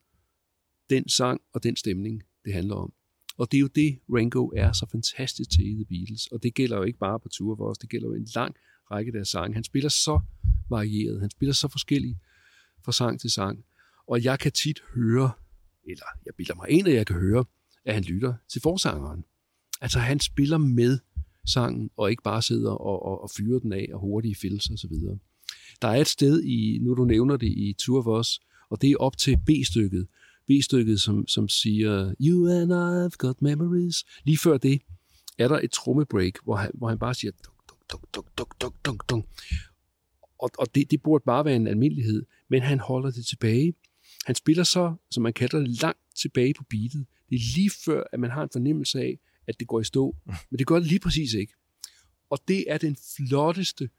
den 0.90 1.10
sang 1.10 1.42
og 1.54 1.64
den 1.64 1.76
stemning, 1.76 2.24
det 2.46 2.54
handler 2.54 2.76
om. 2.76 2.94
Og 3.38 3.52
det 3.52 3.58
er 3.58 3.62
jo 3.62 3.68
det, 3.68 4.00
Ringo 4.14 4.50
er 4.56 4.72
så 4.72 4.86
fantastisk 4.92 5.50
til 5.50 5.68
i 5.68 5.74
The 5.74 5.86
Beatles. 5.86 6.28
Og 6.28 6.44
det 6.44 6.54
gælder 6.54 6.78
jo 6.78 6.84
ikke 6.84 7.00
bare 7.00 7.20
på 7.20 7.30
Tour 7.30 7.56
for 7.56 7.70
os, 7.70 7.78
det 7.78 7.90
gælder 7.90 8.08
jo 8.08 8.14
en 8.14 8.28
lang 8.36 8.56
række 8.92 9.10
af 9.10 9.14
deres 9.14 9.28
sange. 9.28 9.54
Han 9.54 9.64
spiller 9.64 9.90
så 9.90 10.20
varieret, 10.70 11.22
han 11.22 11.30
spiller 11.30 11.54
så 11.54 11.68
forskellig 11.68 12.18
fra 12.86 12.92
sang 12.92 13.20
til 13.20 13.32
sang. 13.32 13.66
Og 14.08 14.24
jeg 14.24 14.40
kan 14.40 14.52
tit 14.52 14.80
høre, 14.96 15.32
eller 15.88 16.06
jeg 16.26 16.36
bilder 16.36 16.56
mig 16.56 16.70
ind, 16.70 16.88
at 16.88 16.94
jeg 16.94 17.08
kan 17.08 17.16
høre, 17.16 17.46
at 17.86 17.94
han 17.94 18.04
lytter 18.04 18.34
til 18.50 18.62
forsangeren. 18.62 19.24
Altså 19.82 20.00
han 20.00 20.20
spiller 20.20 20.58
med 20.58 21.00
sangen, 21.46 21.90
og 21.98 22.12
ikke 22.12 22.24
bare 22.24 22.42
sidder 22.42 22.72
og, 22.72 23.06
og, 23.06 23.22
og 23.22 23.30
fyrer 23.38 23.60
den 23.60 23.74
af, 23.74 23.90
og 23.94 24.00
hurtige 24.00 24.36
fills 24.36 24.70
og 24.70 24.78
så 24.78 24.88
videre. 24.88 25.18
Der 25.82 25.88
er 25.88 26.02
et 26.02 26.08
sted 26.08 26.44
i, 26.44 26.80
nu 26.82 26.94
du 26.94 27.06
nævner 27.06 27.38
det, 27.38 27.48
i 27.48 27.76
Tour 27.80 28.00
of 28.00 28.20
Us, 28.20 28.40
og 28.70 28.82
det 28.82 28.92
er 28.92 28.98
op 28.98 29.18
til 29.18 29.38
B-stykket, 29.38 30.08
B-stykket, 30.48 31.02
som, 31.02 31.28
som 31.28 31.50
siger, 31.50 32.14
You 32.22 32.48
and 32.48 32.74
I've 32.74 33.16
got 33.18 33.42
memories. 33.42 34.06
Lige 34.24 34.38
før 34.38 34.58
det 34.58 34.82
er 35.38 35.48
der 35.48 35.60
et 35.64 35.72
trommebreak, 35.72 36.34
hvor 36.44 36.56
han, 36.56 36.72
hvor 36.74 36.90
han 36.90 37.00
bare 37.00 37.14
siger, 37.14 37.32
dunk, 37.32 37.80
dunk, 37.92 38.04
dunk, 38.14 38.38
dunk, 38.38 38.62
dunk, 38.62 38.86
dunk, 38.86 39.10
dunk. 39.10 39.26
Og, 40.40 40.50
og 40.58 40.76
det, 40.76 40.92
det 40.92 41.02
burde 41.02 41.24
bare 41.26 41.46
være 41.46 41.56
en 41.56 41.68
almindelighed, 41.68 42.26
men 42.50 42.62
han 42.62 42.80
holder 42.80 43.12
det 43.12 43.26
tilbage. 43.26 43.74
Han 44.26 44.36
spiller 44.36 44.64
så, 44.64 44.96
som 45.12 45.24
man 45.24 45.34
kalder 45.34 45.60
det, 45.60 45.82
langt 45.82 46.00
tilbage 46.16 46.54
på 46.54 46.64
beatet. 46.70 47.06
Det 47.30 47.36
er 47.36 47.56
lige 47.56 47.72
før, 47.86 48.04
at 48.14 48.20
man 48.20 48.32
har 48.32 48.44
en 48.44 48.50
fornemmelse 48.52 49.00
af, 49.00 49.20
at 49.48 49.60
det 49.60 49.68
går 49.68 49.80
i 49.80 49.84
stå. 49.84 50.16
Men 50.50 50.60
det 50.60 50.68
gør 50.68 50.80
det 50.80 50.88
lige 50.88 51.00
præcis 51.00 51.34
ikke. 51.34 51.54
Og 52.30 52.40
det 52.48 52.72
er 52.72 52.78
den 52.78 52.98
flotteste 53.16 53.90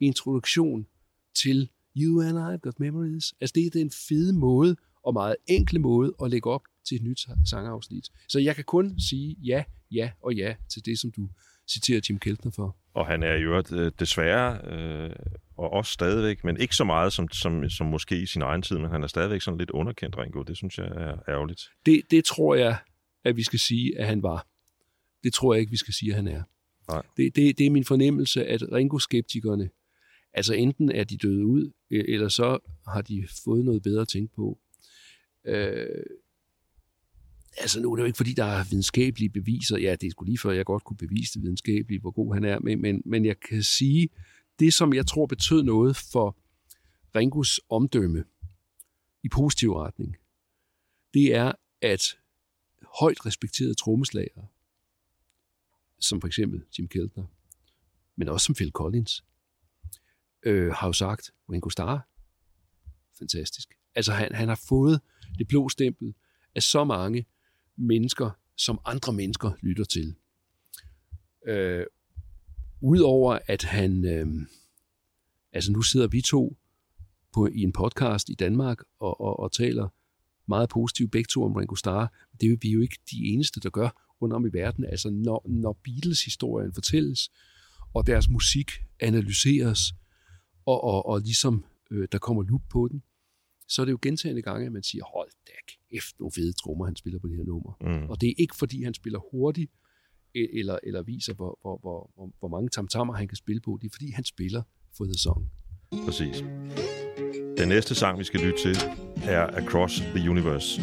introduktion 0.00 0.86
til 1.34 1.68
You 1.96 2.22
and 2.22 2.38
I've 2.38 2.56
Got 2.56 2.80
Memories. 2.80 3.34
Altså 3.40 3.52
det 3.54 3.66
er 3.66 3.70
den 3.70 3.90
fede 3.90 4.32
måde 4.32 4.76
og 5.02 5.12
meget 5.12 5.36
enkle 5.46 5.78
måde 5.78 6.14
at 6.22 6.30
lægge 6.30 6.50
op 6.50 6.62
til 6.88 6.96
et 6.96 7.02
nyt 7.02 7.26
sangafsnit. 7.44 8.08
Så 8.28 8.38
jeg 8.38 8.54
kan 8.54 8.64
kun 8.64 9.00
sige 9.00 9.36
ja, 9.44 9.64
ja 9.90 10.10
og 10.22 10.34
ja 10.34 10.54
til 10.68 10.84
det, 10.84 10.98
som 10.98 11.10
du 11.10 11.28
citerer 11.68 12.00
Jim 12.08 12.18
Keltner 12.18 12.50
for. 12.50 12.76
Og 12.98 13.06
han 13.06 13.22
er 13.22 13.34
jo 13.34 13.62
øh, 13.72 13.92
desværre, 13.98 14.60
øh, 14.72 15.10
og 15.56 15.72
også 15.72 15.92
stadigvæk, 15.92 16.44
men 16.44 16.60
ikke 16.60 16.76
så 16.76 16.84
meget 16.84 17.12
som, 17.12 17.28
som, 17.28 17.70
som 17.70 17.86
måske 17.86 18.22
i 18.22 18.26
sin 18.26 18.42
egen 18.42 18.62
tid, 18.62 18.78
men 18.78 18.90
han 18.90 19.02
er 19.02 19.06
stadigvæk 19.06 19.40
sådan 19.40 19.58
lidt 19.58 19.70
underkendt, 19.70 20.18
Ringo. 20.18 20.42
Det 20.42 20.56
synes 20.56 20.78
jeg 20.78 20.86
er 20.86 21.18
ærgerligt. 21.28 21.62
Det, 21.86 22.02
det 22.10 22.24
tror 22.24 22.54
jeg, 22.54 22.76
at 23.24 23.36
vi 23.36 23.42
skal 23.42 23.58
sige, 23.58 23.98
at 23.98 24.06
han 24.06 24.22
var. 24.22 24.46
Det 25.24 25.32
tror 25.34 25.54
jeg 25.54 25.60
ikke, 25.60 25.70
vi 25.70 25.76
skal 25.76 25.94
sige, 25.94 26.10
at 26.10 26.16
han 26.16 26.28
er. 26.28 26.42
Nej. 26.88 27.02
Det, 27.16 27.36
det, 27.36 27.58
det 27.58 27.66
er 27.66 27.70
min 27.70 27.84
fornemmelse, 27.84 28.46
at 28.46 28.62
Ringo-skeptikerne, 28.72 29.70
altså 30.32 30.54
enten 30.54 30.92
er 30.92 31.04
de 31.04 31.16
døde 31.16 31.46
ud, 31.46 31.66
e- 31.66 32.12
eller 32.12 32.28
så 32.28 32.58
har 32.88 33.02
de 33.02 33.28
fået 33.44 33.64
noget 33.64 33.82
bedre 33.82 34.00
at 34.02 34.08
tænke 34.08 34.34
på. 34.34 34.58
Øh, 35.44 35.86
altså 37.60 37.80
nu 37.80 37.92
er 37.92 37.96
det 37.96 38.02
jo 38.02 38.06
ikke, 38.06 38.16
fordi 38.16 38.32
der 38.32 38.44
er 38.44 38.64
videnskabelige 38.64 39.30
beviser. 39.30 39.78
Ja, 39.78 39.96
det 40.00 40.06
er 40.06 40.10
sgu 40.10 40.24
lige 40.24 40.38
før, 40.38 40.50
jeg 40.50 40.64
godt 40.64 40.84
kunne 40.84 40.96
bevise 40.96 41.34
det 41.34 41.42
videnskabeligt, 41.42 42.00
hvor 42.00 42.10
god 42.10 42.34
han 42.34 42.44
er. 42.44 42.58
Men, 42.58 42.82
men, 42.82 43.02
men 43.04 43.24
jeg 43.24 43.40
kan 43.40 43.62
sige, 43.62 44.08
det 44.58 44.74
som 44.74 44.94
jeg 44.94 45.06
tror 45.06 45.26
betød 45.26 45.62
noget 45.62 45.96
for 45.96 46.36
Ringos 47.14 47.60
omdømme 47.68 48.24
i 49.22 49.28
positiv 49.28 49.72
retning, 49.72 50.16
det 51.14 51.34
er, 51.34 51.52
at 51.82 52.02
højt 53.00 53.26
respekterede 53.26 53.74
trommeslagere, 53.74 54.46
som 56.00 56.20
for 56.20 56.28
eksempel 56.28 56.62
Jim 56.78 56.88
Keltner, 56.88 57.24
men 58.16 58.28
også 58.28 58.44
som 58.44 58.54
Phil 58.54 58.70
Collins, 58.70 59.24
øh, 60.42 60.72
har 60.72 60.86
jo 60.86 60.92
sagt, 60.92 61.32
Ringo 61.52 61.68
Starr, 61.68 62.08
fantastisk. 63.18 63.74
Altså 63.94 64.12
han, 64.12 64.34
han 64.34 64.48
har 64.48 64.60
fået 64.68 65.00
det 65.38 65.48
blå 65.48 65.68
stempel 65.68 66.14
af 66.54 66.62
så 66.62 66.84
mange 66.84 67.26
mennesker, 67.78 68.30
som 68.56 68.80
andre 68.84 69.12
mennesker 69.12 69.52
lytter 69.62 69.84
til. 69.84 70.14
Øh, 71.46 71.86
Udover 72.80 73.38
at 73.46 73.62
han, 73.62 74.04
øh, 74.04 74.26
altså 75.52 75.72
nu 75.72 75.82
sidder 75.82 76.06
vi 76.06 76.20
to 76.20 76.56
på, 77.34 77.46
i 77.46 77.62
en 77.62 77.72
podcast 77.72 78.28
i 78.28 78.34
Danmark 78.34 78.78
og, 79.00 79.20
og, 79.20 79.38
og 79.38 79.52
taler 79.52 79.88
meget 80.48 80.68
positivt 80.68 81.12
begge 81.12 81.28
to 81.30 81.44
om 81.44 81.52
Ringo 81.52 81.74
Starr. 81.74 82.12
Det 82.40 82.52
er 82.52 82.56
vi 82.60 82.70
jo 82.70 82.80
ikke 82.80 82.98
de 83.10 83.16
eneste, 83.24 83.60
der 83.60 83.70
gør 83.70 84.14
rundt 84.22 84.34
om 84.34 84.46
i 84.46 84.50
verden. 84.52 84.84
Altså 84.84 85.10
når, 85.10 85.46
når 85.48 85.80
Beatles-historien 85.84 86.74
fortælles, 86.74 87.30
og 87.94 88.06
deres 88.06 88.28
musik 88.28 88.70
analyseres, 89.00 89.92
og, 90.66 90.84
og, 90.84 91.06
og 91.06 91.20
ligesom 91.20 91.64
øh, 91.90 92.08
der 92.12 92.18
kommer 92.18 92.42
lup 92.42 92.62
på 92.70 92.88
den, 92.90 93.02
så 93.68 93.82
er 93.82 93.84
det 93.84 93.92
jo 93.92 93.98
gentagende 94.02 94.42
gange, 94.42 94.66
at 94.66 94.72
man 94.72 94.82
siger, 94.82 95.04
hold 95.04 95.30
da 95.46 95.52
kæft, 95.92 96.20
nogle 96.20 96.32
fede 96.32 96.52
trommer, 96.52 96.84
han 96.84 96.96
spiller 96.96 97.18
på 97.18 97.28
det 97.28 97.36
her 97.36 97.44
nummer. 97.44 97.72
Mm. 97.80 98.10
Og 98.10 98.20
det 98.20 98.28
er 98.28 98.34
ikke, 98.38 98.56
fordi 98.56 98.82
han 98.82 98.94
spiller 98.94 99.18
hurtigt, 99.30 99.70
e- 100.36 100.58
eller, 100.58 100.78
eller 100.82 101.02
viser, 101.02 101.34
hvor, 101.34 101.58
hvor, 101.62 101.78
hvor, 101.80 102.10
hvor, 102.14 102.32
hvor 102.38 102.48
mange 102.48 102.68
tamtammer 102.68 103.14
han 103.14 103.28
kan 103.28 103.36
spille 103.36 103.60
på. 103.60 103.78
Det 103.80 103.88
er, 103.88 103.92
fordi 103.92 104.10
han 104.10 104.24
spiller 104.24 104.62
for 104.96 105.04
the 105.04 105.14
song. 105.14 105.50
Præcis. 106.04 106.44
Den 107.58 107.68
næste 107.68 107.94
sang, 107.94 108.18
vi 108.18 108.24
skal 108.24 108.40
lytte 108.40 108.58
til, 108.62 108.76
er 109.22 109.46
Across 109.46 110.00
the 110.00 110.30
Universe. 110.30 110.80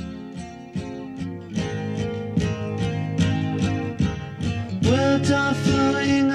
Words 4.89 5.31
are 5.31 5.55
flowing 5.55 6.34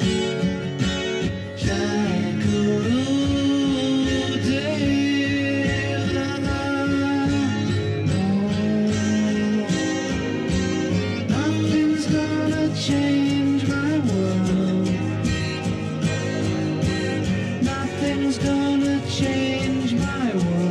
Gonna 18.43 18.99
change 19.07 19.93
my 19.93 20.33
world. 20.33 20.70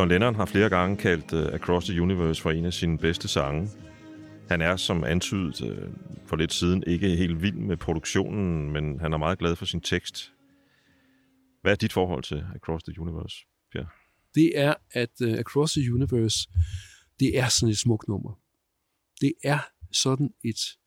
John 0.00 0.08
Lennon 0.08 0.34
har 0.34 0.44
flere 0.44 0.68
gange 0.68 0.96
kaldt 0.96 1.32
uh, 1.32 1.54
Across 1.54 1.86
the 1.86 2.02
Universe 2.02 2.42
for 2.42 2.50
en 2.50 2.64
af 2.64 2.72
sine 2.72 2.98
bedste 2.98 3.28
sange. 3.28 3.68
Han 4.48 4.60
er, 4.60 4.76
som 4.76 5.04
antydet 5.04 5.60
uh, 5.60 5.94
for 6.26 6.36
lidt 6.36 6.52
siden, 6.52 6.84
ikke 6.86 7.08
helt 7.08 7.42
vild 7.42 7.56
med 7.56 7.76
produktionen, 7.76 8.72
men 8.72 9.00
han 9.00 9.12
er 9.12 9.16
meget 9.16 9.38
glad 9.38 9.56
for 9.56 9.64
sin 9.64 9.80
tekst. 9.80 10.32
Hvad 11.62 11.72
er 11.72 11.76
dit 11.76 11.92
forhold 11.92 12.22
til 12.22 12.44
Across 12.54 12.84
the 12.84 13.00
Universe, 13.00 13.36
Pierre? 13.72 13.86
det 14.34 14.58
er, 14.58 14.74
at 14.92 15.10
uh, 15.24 15.32
Across 15.32 15.72
the 15.72 15.92
Universe, 15.94 16.48
det 17.20 17.38
er 17.38 17.48
sådan 17.48 17.70
et 17.70 17.78
smukt 17.78 18.08
nummer. 18.08 18.38
Det 19.20 19.32
er 19.44 19.58
sådan 19.92 20.30
et 20.44 20.78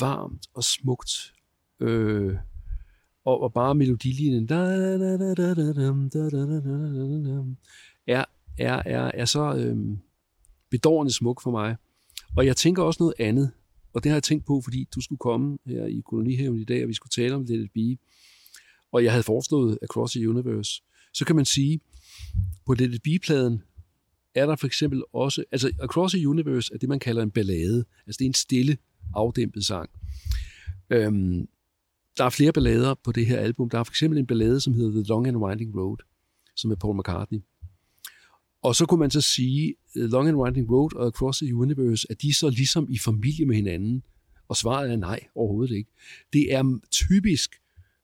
varmt 0.00 0.46
og 0.54 0.64
smukt, 0.64 1.32
øh, 1.80 2.36
og, 3.24 3.40
og 3.40 3.52
bare 3.52 3.74
melodilinjen 3.74 4.48
er, 8.06 8.24
er, 8.58 8.82
er, 8.86 9.10
er 9.14 9.24
så 9.24 9.54
øh, 9.54 9.76
bedårende 10.70 11.12
smuk 11.12 11.42
for 11.42 11.50
mig. 11.50 11.76
Og 12.36 12.46
jeg 12.46 12.56
tænker 12.56 12.82
også 12.82 13.02
noget 13.02 13.14
andet 13.18 13.52
og 13.92 14.04
det 14.04 14.10
har 14.10 14.16
jeg 14.16 14.22
tænkt 14.22 14.46
på, 14.46 14.60
fordi 14.64 14.88
du 14.94 15.00
skulle 15.00 15.18
komme 15.18 15.58
her 15.66 15.86
i 15.86 16.02
kolonihaven 16.06 16.60
i 16.60 16.64
dag, 16.64 16.82
og 16.82 16.88
vi 16.88 16.94
skulle 16.94 17.10
tale 17.10 17.34
om 17.34 17.42
Let 17.42 17.64
It 17.64 17.72
Be, 17.72 18.04
og 18.92 19.04
jeg 19.04 19.12
havde 19.12 19.22
foreslået 19.22 19.78
Across 19.82 20.12
the 20.12 20.28
Universe, 20.28 20.82
så 21.14 21.24
kan 21.24 21.36
man 21.36 21.44
sige, 21.44 21.80
på 22.66 22.74
Let 22.74 22.94
It 22.94 23.02
Be-pladen 23.02 23.62
er 24.34 24.46
der 24.46 24.56
for 24.56 24.66
eksempel 24.66 25.02
også, 25.12 25.44
altså 25.52 25.72
Across 25.82 26.14
the 26.14 26.28
Universe 26.28 26.74
er 26.74 26.78
det, 26.78 26.88
man 26.88 26.98
kalder 26.98 27.22
en 27.22 27.30
ballade, 27.30 27.84
altså 28.06 28.18
det 28.18 28.24
er 28.24 28.28
en 28.28 28.34
stille, 28.34 28.76
afdæmpet 29.14 29.64
sang. 29.64 29.90
Øhm, 30.90 31.48
der 32.18 32.24
er 32.24 32.30
flere 32.30 32.52
ballader 32.52 32.94
på 33.04 33.12
det 33.12 33.26
her 33.26 33.38
album. 33.38 33.70
Der 33.70 33.78
er 33.78 33.84
for 33.84 33.92
eksempel 33.92 34.18
en 34.18 34.26
ballade, 34.26 34.60
som 34.60 34.74
hedder 34.74 34.90
The 34.90 35.08
Long 35.08 35.26
and 35.28 35.36
Winding 35.36 35.76
Road, 35.76 35.96
som 36.56 36.70
er 36.70 36.74
Paul 36.74 36.98
McCartney. 36.98 37.40
Og 38.62 38.76
så 38.76 38.86
kunne 38.86 39.00
man 39.00 39.10
så 39.10 39.20
sige, 39.20 39.74
øh, 39.96 40.10
Long 40.10 40.28
and 40.28 40.36
Winding 40.36 40.70
Road 40.70 40.96
og 40.96 41.06
Across 41.06 41.38
the 41.38 41.54
Universe, 41.54 42.06
at 42.10 42.22
de 42.22 42.34
så 42.34 42.50
ligesom 42.50 42.86
i 42.90 42.98
familie 42.98 43.46
med 43.46 43.56
hinanden? 43.56 44.02
Og 44.48 44.56
svaret 44.56 44.92
er 44.92 44.96
nej, 44.96 45.20
overhovedet 45.34 45.76
ikke. 45.76 45.90
Det 46.32 46.54
er 46.54 46.78
typisk 46.90 47.50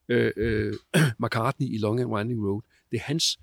øh, 0.09 0.33
øh, 0.37 0.75
McCartney 1.23 1.67
i 1.75 1.79
Long 1.79 2.01
and 2.01 2.11
Winding 2.11 2.47
Road. 2.47 2.63
Det 2.91 2.97
er 2.97 3.03
hans 3.03 3.39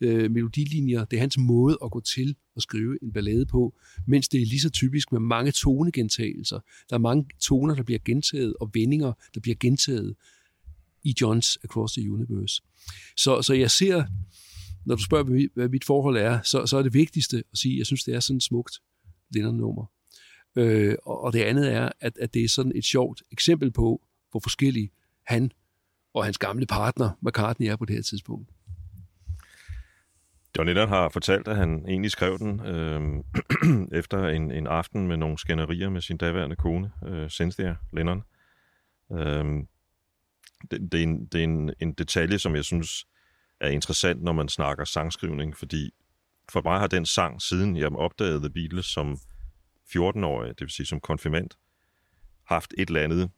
øh, 0.00 0.30
melodilinjer, 0.30 1.04
det 1.04 1.16
er 1.16 1.20
hans 1.20 1.38
måde 1.38 1.78
at 1.84 1.90
gå 1.90 2.00
til 2.00 2.36
at 2.56 2.62
skrive 2.62 3.02
en 3.02 3.12
ballade 3.12 3.46
på, 3.46 3.74
mens 4.06 4.28
det 4.28 4.42
er 4.42 4.46
lige 4.46 4.60
så 4.60 4.70
typisk 4.70 5.12
med 5.12 5.20
mange 5.20 5.52
tonegentagelser. 5.52 6.60
Der 6.90 6.96
er 6.96 7.00
mange 7.00 7.26
toner, 7.40 7.74
der 7.74 7.82
bliver 7.82 8.00
gentaget, 8.04 8.54
og 8.60 8.70
vendinger, 8.74 9.12
der 9.34 9.40
bliver 9.40 9.56
gentaget 9.60 10.14
i 11.04 11.14
Johns 11.20 11.58
Across 11.64 11.92
the 11.94 12.12
Universe. 12.12 12.62
Så, 13.16 13.42
så 13.42 13.54
jeg 13.54 13.70
ser, 13.70 14.04
når 14.84 14.96
du 14.96 15.02
spørger, 15.02 15.48
hvad 15.54 15.68
mit 15.68 15.84
forhold 15.84 16.16
er, 16.16 16.42
så, 16.42 16.66
så 16.66 16.76
er 16.76 16.82
det 16.82 16.94
vigtigste 16.94 17.36
at 17.52 17.58
sige, 17.58 17.74
at 17.74 17.78
jeg 17.78 17.86
synes, 17.86 18.04
det 18.04 18.14
er 18.14 18.20
sådan 18.20 18.36
et 18.36 18.42
smukt 18.42 18.74
Lennon-nummer. 19.34 19.84
Øh, 20.56 20.94
og, 21.02 21.20
og 21.24 21.32
det 21.32 21.42
andet 21.42 21.72
er, 21.72 21.90
at, 22.00 22.18
at 22.20 22.34
det 22.34 22.44
er 22.44 22.48
sådan 22.48 22.72
et 22.74 22.84
sjovt 22.84 23.22
eksempel 23.32 23.70
på, 23.70 24.02
hvor 24.30 24.40
forskellige 24.40 24.90
han 25.26 25.52
og 26.14 26.24
hans 26.24 26.38
gamle 26.38 26.66
partner, 26.66 27.10
McCartney, 27.20 27.66
er 27.66 27.76
på 27.76 27.84
det 27.84 27.94
her 27.94 28.02
tidspunkt. 28.02 28.50
John 30.58 30.68
Lennon 30.68 30.88
har 30.88 31.08
fortalt, 31.08 31.48
at 31.48 31.56
han 31.56 31.84
egentlig 31.88 32.10
skrev 32.10 32.38
den 32.38 32.60
øh, 32.60 33.24
efter 34.00 34.28
en, 34.28 34.50
en 34.50 34.66
aften 34.66 35.08
med 35.08 35.16
nogle 35.16 35.38
skænderier 35.38 35.90
med 35.90 36.00
sin 36.00 36.16
daværende 36.16 36.56
kone, 36.56 36.90
øh, 37.06 37.28
Cynthia 37.28 37.76
Lennon. 37.92 38.22
Øh, 39.12 39.44
det, 40.70 40.92
det 40.92 40.94
er, 40.94 41.02
en, 41.02 41.26
det 41.26 41.40
er 41.40 41.44
en, 41.44 41.74
en 41.80 41.92
detalje, 41.92 42.38
som 42.38 42.54
jeg 42.54 42.64
synes 42.64 43.06
er 43.60 43.68
interessant, 43.68 44.22
når 44.22 44.32
man 44.32 44.48
snakker 44.48 44.84
sangskrivning, 44.84 45.56
fordi 45.56 45.90
for 46.52 46.62
mig 46.64 46.78
har 46.80 46.86
den 46.86 47.06
sang, 47.06 47.42
siden 47.42 47.76
jeg 47.76 47.96
opdagede 47.96 48.40
The 48.40 48.50
Beatles 48.50 48.86
som 48.86 49.18
14-årig, 49.96 50.48
det 50.48 50.60
vil 50.60 50.70
sige 50.70 50.86
som 50.86 51.00
konfirmand, 51.00 51.50
haft 52.44 52.74
et 52.78 52.88
eller 52.88 53.02
andet 53.02 53.30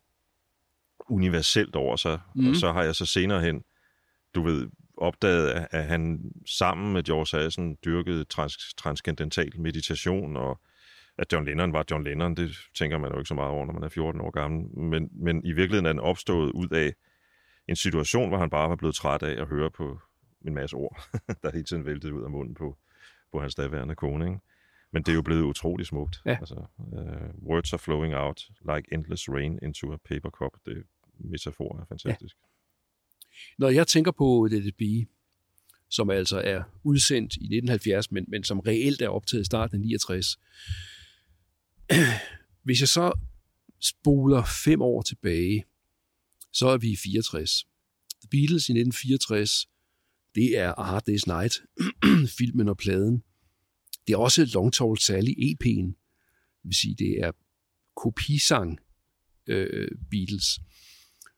universelt 1.08 1.76
over 1.76 1.96
sig. 1.96 2.20
Mm. 2.34 2.48
Og 2.48 2.56
så 2.56 2.72
har 2.72 2.82
jeg 2.82 2.94
så 2.94 3.06
senere 3.06 3.40
hen, 3.40 3.64
du 4.34 4.42
ved, 4.42 4.70
opdaget, 4.96 5.66
at 5.70 5.84
han 5.84 6.32
sammen 6.46 6.92
med 6.92 7.02
George 7.02 7.38
Harrison 7.38 7.76
dyrkede 7.84 8.24
trans- 8.24 8.74
transcendental 8.76 9.60
meditation, 9.60 10.36
og 10.36 10.60
at 11.18 11.32
John 11.32 11.46
Lennon 11.46 11.72
var 11.72 11.84
John 11.90 12.04
Lennon, 12.04 12.36
det 12.36 12.56
tænker 12.78 12.98
man 12.98 13.12
jo 13.12 13.18
ikke 13.18 13.28
så 13.28 13.34
meget 13.34 13.50
over, 13.50 13.66
når 13.66 13.72
man 13.72 13.82
er 13.82 13.88
14 13.88 14.20
år 14.20 14.30
gammel. 14.30 14.78
Men, 14.78 15.08
men 15.12 15.44
i 15.44 15.52
virkeligheden 15.52 15.86
er 15.86 15.92
den 15.92 16.00
opstået 16.00 16.52
ud 16.52 16.68
af 16.68 16.92
en 17.68 17.76
situation, 17.76 18.28
hvor 18.28 18.38
han 18.38 18.50
bare 18.50 18.68
var 18.68 18.76
blevet 18.76 18.94
træt 18.94 19.22
af 19.22 19.42
at 19.42 19.48
høre 19.48 19.70
på 19.70 20.00
en 20.46 20.54
masse 20.54 20.76
ord, 20.76 21.00
der 21.42 21.50
hele 21.52 21.64
tiden 21.64 21.86
væltede 21.86 22.14
ud 22.14 22.22
af 22.22 22.30
munden 22.30 22.54
på, 22.54 22.76
på 23.32 23.40
hans 23.40 23.54
daværende 23.54 23.94
kone. 23.94 24.26
Ikke? 24.26 24.38
Men 24.92 25.02
det 25.02 25.12
er 25.12 25.14
jo 25.14 25.22
blevet 25.22 25.42
utrolig 25.42 25.86
smukt. 25.86 26.22
Ja. 26.26 26.36
Altså, 26.40 26.64
uh, 26.78 27.48
words 27.48 27.72
are 27.72 27.78
flowing 27.78 28.14
out 28.14 28.48
like 28.60 28.94
endless 28.94 29.28
rain 29.28 29.58
into 29.62 29.92
a 29.92 29.96
paper 29.96 30.30
cup. 30.30 30.52
Det 30.66 30.82
metafor 31.18 31.80
er 31.80 31.84
fantastisk. 31.84 32.36
Ja. 32.42 32.46
Når 33.58 33.68
jeg 33.68 33.86
tænker 33.86 34.10
på 34.10 34.48
Let 34.50 34.66
It 34.66 34.76
Be, 34.76 35.06
som 35.88 36.10
altså 36.10 36.40
er 36.40 36.62
udsendt 36.84 37.32
i 37.32 37.44
1970, 37.44 38.10
men, 38.10 38.24
men 38.28 38.44
som 38.44 38.60
reelt 38.60 39.02
er 39.02 39.08
optaget 39.08 39.42
i 39.42 39.44
starten 39.44 39.76
af 39.76 39.80
69, 39.80 40.38
hvis 42.62 42.80
jeg 42.80 42.88
så 42.88 43.12
spoler 43.80 44.44
fem 44.64 44.82
år 44.82 45.02
tilbage, 45.02 45.64
så 46.52 46.68
er 46.68 46.78
vi 46.78 46.90
i 46.90 46.96
64. 46.96 47.66
The 48.20 48.28
Beatles 48.30 48.68
i 48.68 48.72
1964, 48.72 49.68
det 50.34 50.58
er 50.58 50.72
A 50.78 50.82
Hard 50.82 51.08
Day's 51.08 51.26
Night, 51.26 51.62
filmen 52.38 52.68
og 52.68 52.76
pladen. 52.76 53.22
Det 54.06 54.12
er 54.12 54.18
også 54.18 54.50
Long 54.54 54.72
Tall 54.72 54.98
Sally 54.98 55.30
EP'en, 55.30 55.86
det 56.62 56.64
vil 56.64 56.74
sige, 56.74 56.94
det 56.94 57.20
er 57.20 57.32
kopisang 57.96 58.78
øh, 59.46 59.88
Beatles. 60.10 60.60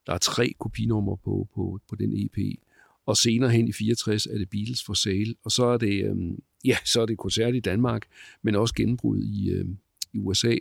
Der 0.07 0.13
er 0.13 0.19
tre 0.19 0.55
kopinumre 0.61 1.17
på, 1.25 1.49
på, 1.55 1.81
på 1.89 1.97
den 1.97 2.13
EP. 2.13 2.59
Og 3.07 3.17
senere 3.17 3.51
hen 3.51 3.69
i 3.69 3.73
64 3.73 4.27
er 4.27 4.39
det 4.39 4.51
Beatles 4.51 4.85
for 4.85 4.95
sale, 4.95 5.35
og 5.45 5.53
så 5.53 5.65
er 5.65 5.77
det, 5.77 6.05
øh, 6.05 6.17
ja, 6.65 6.77
så 6.85 7.03
er 7.03 7.07
det 7.07 7.19
koncert 7.19 7.55
i 7.55 7.61
Danmark, 7.61 8.07
men 8.43 8.55
også 8.55 8.75
gennembrud 8.75 9.23
i, 9.23 9.51
øh, 9.51 9.65
i 10.13 10.19
USA. 10.19 10.57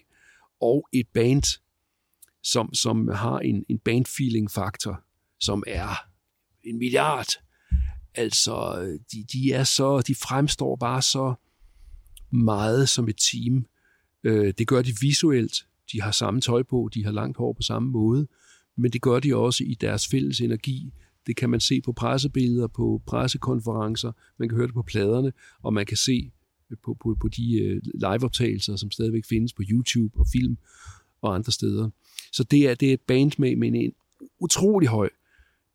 Og 0.61 0.87
et 0.93 1.07
band, 1.13 1.59
som, 2.43 2.73
som 2.73 3.07
har 3.07 3.39
en, 3.39 3.65
en 3.69 3.79
band-feeling-faktor, 3.79 5.03
som 5.39 5.63
er 5.67 6.07
en 6.63 6.77
milliard. 6.77 7.27
Altså, 8.15 8.81
øh, 8.81 8.99
de, 9.11 9.25
de 9.33 9.53
er 9.53 9.63
så, 9.63 10.01
de 10.07 10.15
fremstår 10.15 10.75
bare 10.75 11.01
så 11.01 11.33
meget 12.31 12.89
som 12.89 13.09
et 13.09 13.17
team. 13.31 13.65
Øh, 14.23 14.53
det 14.57 14.67
gør 14.67 14.81
de 14.81 14.93
visuelt. 15.01 15.65
De 15.91 16.01
har 16.01 16.11
samme 16.11 16.41
tøj 16.41 16.63
på, 16.63 16.89
de 16.93 17.05
har 17.05 17.11
langt 17.11 17.37
hår 17.37 17.53
på 17.53 17.61
samme 17.61 17.89
måde 17.91 18.27
men 18.77 18.91
det 18.91 19.01
gør 19.01 19.19
de 19.19 19.35
også 19.35 19.63
i 19.63 19.73
deres 19.73 20.07
fælles 20.07 20.41
energi. 20.41 20.93
Det 21.27 21.35
kan 21.35 21.49
man 21.49 21.59
se 21.59 21.81
på 21.81 21.93
pressebilleder, 21.93 22.67
på 22.67 23.01
pressekonferencer, 23.07 24.11
man 24.39 24.49
kan 24.49 24.55
høre 24.55 24.67
det 24.67 24.73
på 24.73 24.81
pladerne, 24.81 25.33
og 25.61 25.73
man 25.73 25.85
kan 25.85 25.97
se 25.97 26.31
øh, 26.71 26.77
på, 26.83 26.97
på, 27.03 27.17
på 27.21 27.27
de 27.27 27.59
øh, 27.59 27.81
liveoptagelser, 27.93 28.75
som 28.75 28.91
stadigvæk 28.91 29.25
findes 29.29 29.53
på 29.53 29.63
YouTube 29.69 30.19
og 30.19 30.25
film 30.33 30.57
og 31.21 31.35
andre 31.35 31.51
steder. 31.51 31.89
Så 32.31 32.43
det 32.43 32.69
er, 32.69 32.75
det 32.75 32.89
er 32.89 32.93
et 32.93 33.01
band 33.01 33.31
med, 33.37 33.55
med 33.55 33.71
en 33.73 33.93
utrolig 34.39 34.89
høj 34.89 35.09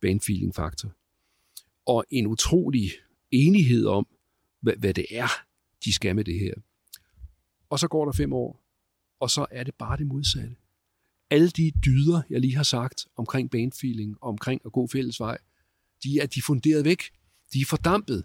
bandfeeling-faktor. 0.01 0.91
Og 1.87 2.05
en 2.09 2.27
utrolig 2.27 2.91
enighed 3.31 3.85
om, 3.85 4.07
hvad, 4.61 4.73
hvad 4.77 4.93
det 4.93 5.05
er, 5.11 5.27
de 5.85 5.93
skal 5.93 6.15
med 6.15 6.23
det 6.23 6.39
her. 6.39 6.53
Og 7.69 7.79
så 7.79 7.87
går 7.87 8.05
der 8.05 8.11
fem 8.11 8.33
år, 8.33 8.63
og 9.19 9.29
så 9.29 9.45
er 9.51 9.63
det 9.63 9.75
bare 9.75 9.97
det 9.97 10.07
modsatte 10.07 10.55
alle 11.29 11.49
de 11.49 11.71
dyder, 11.85 12.21
jeg 12.29 12.41
lige 12.41 12.55
har 12.55 12.63
sagt 12.63 13.07
omkring 13.15 13.51
bandfeeling, 13.51 14.17
omkring 14.21 14.61
at 14.65 14.71
gå 14.71 14.87
fælles 14.87 15.19
vej, 15.19 15.37
de 16.03 16.19
er 16.19 16.25
diffunderet 16.25 16.85
væk. 16.85 17.03
De 17.53 17.61
er 17.61 17.65
fordampet. 17.65 18.23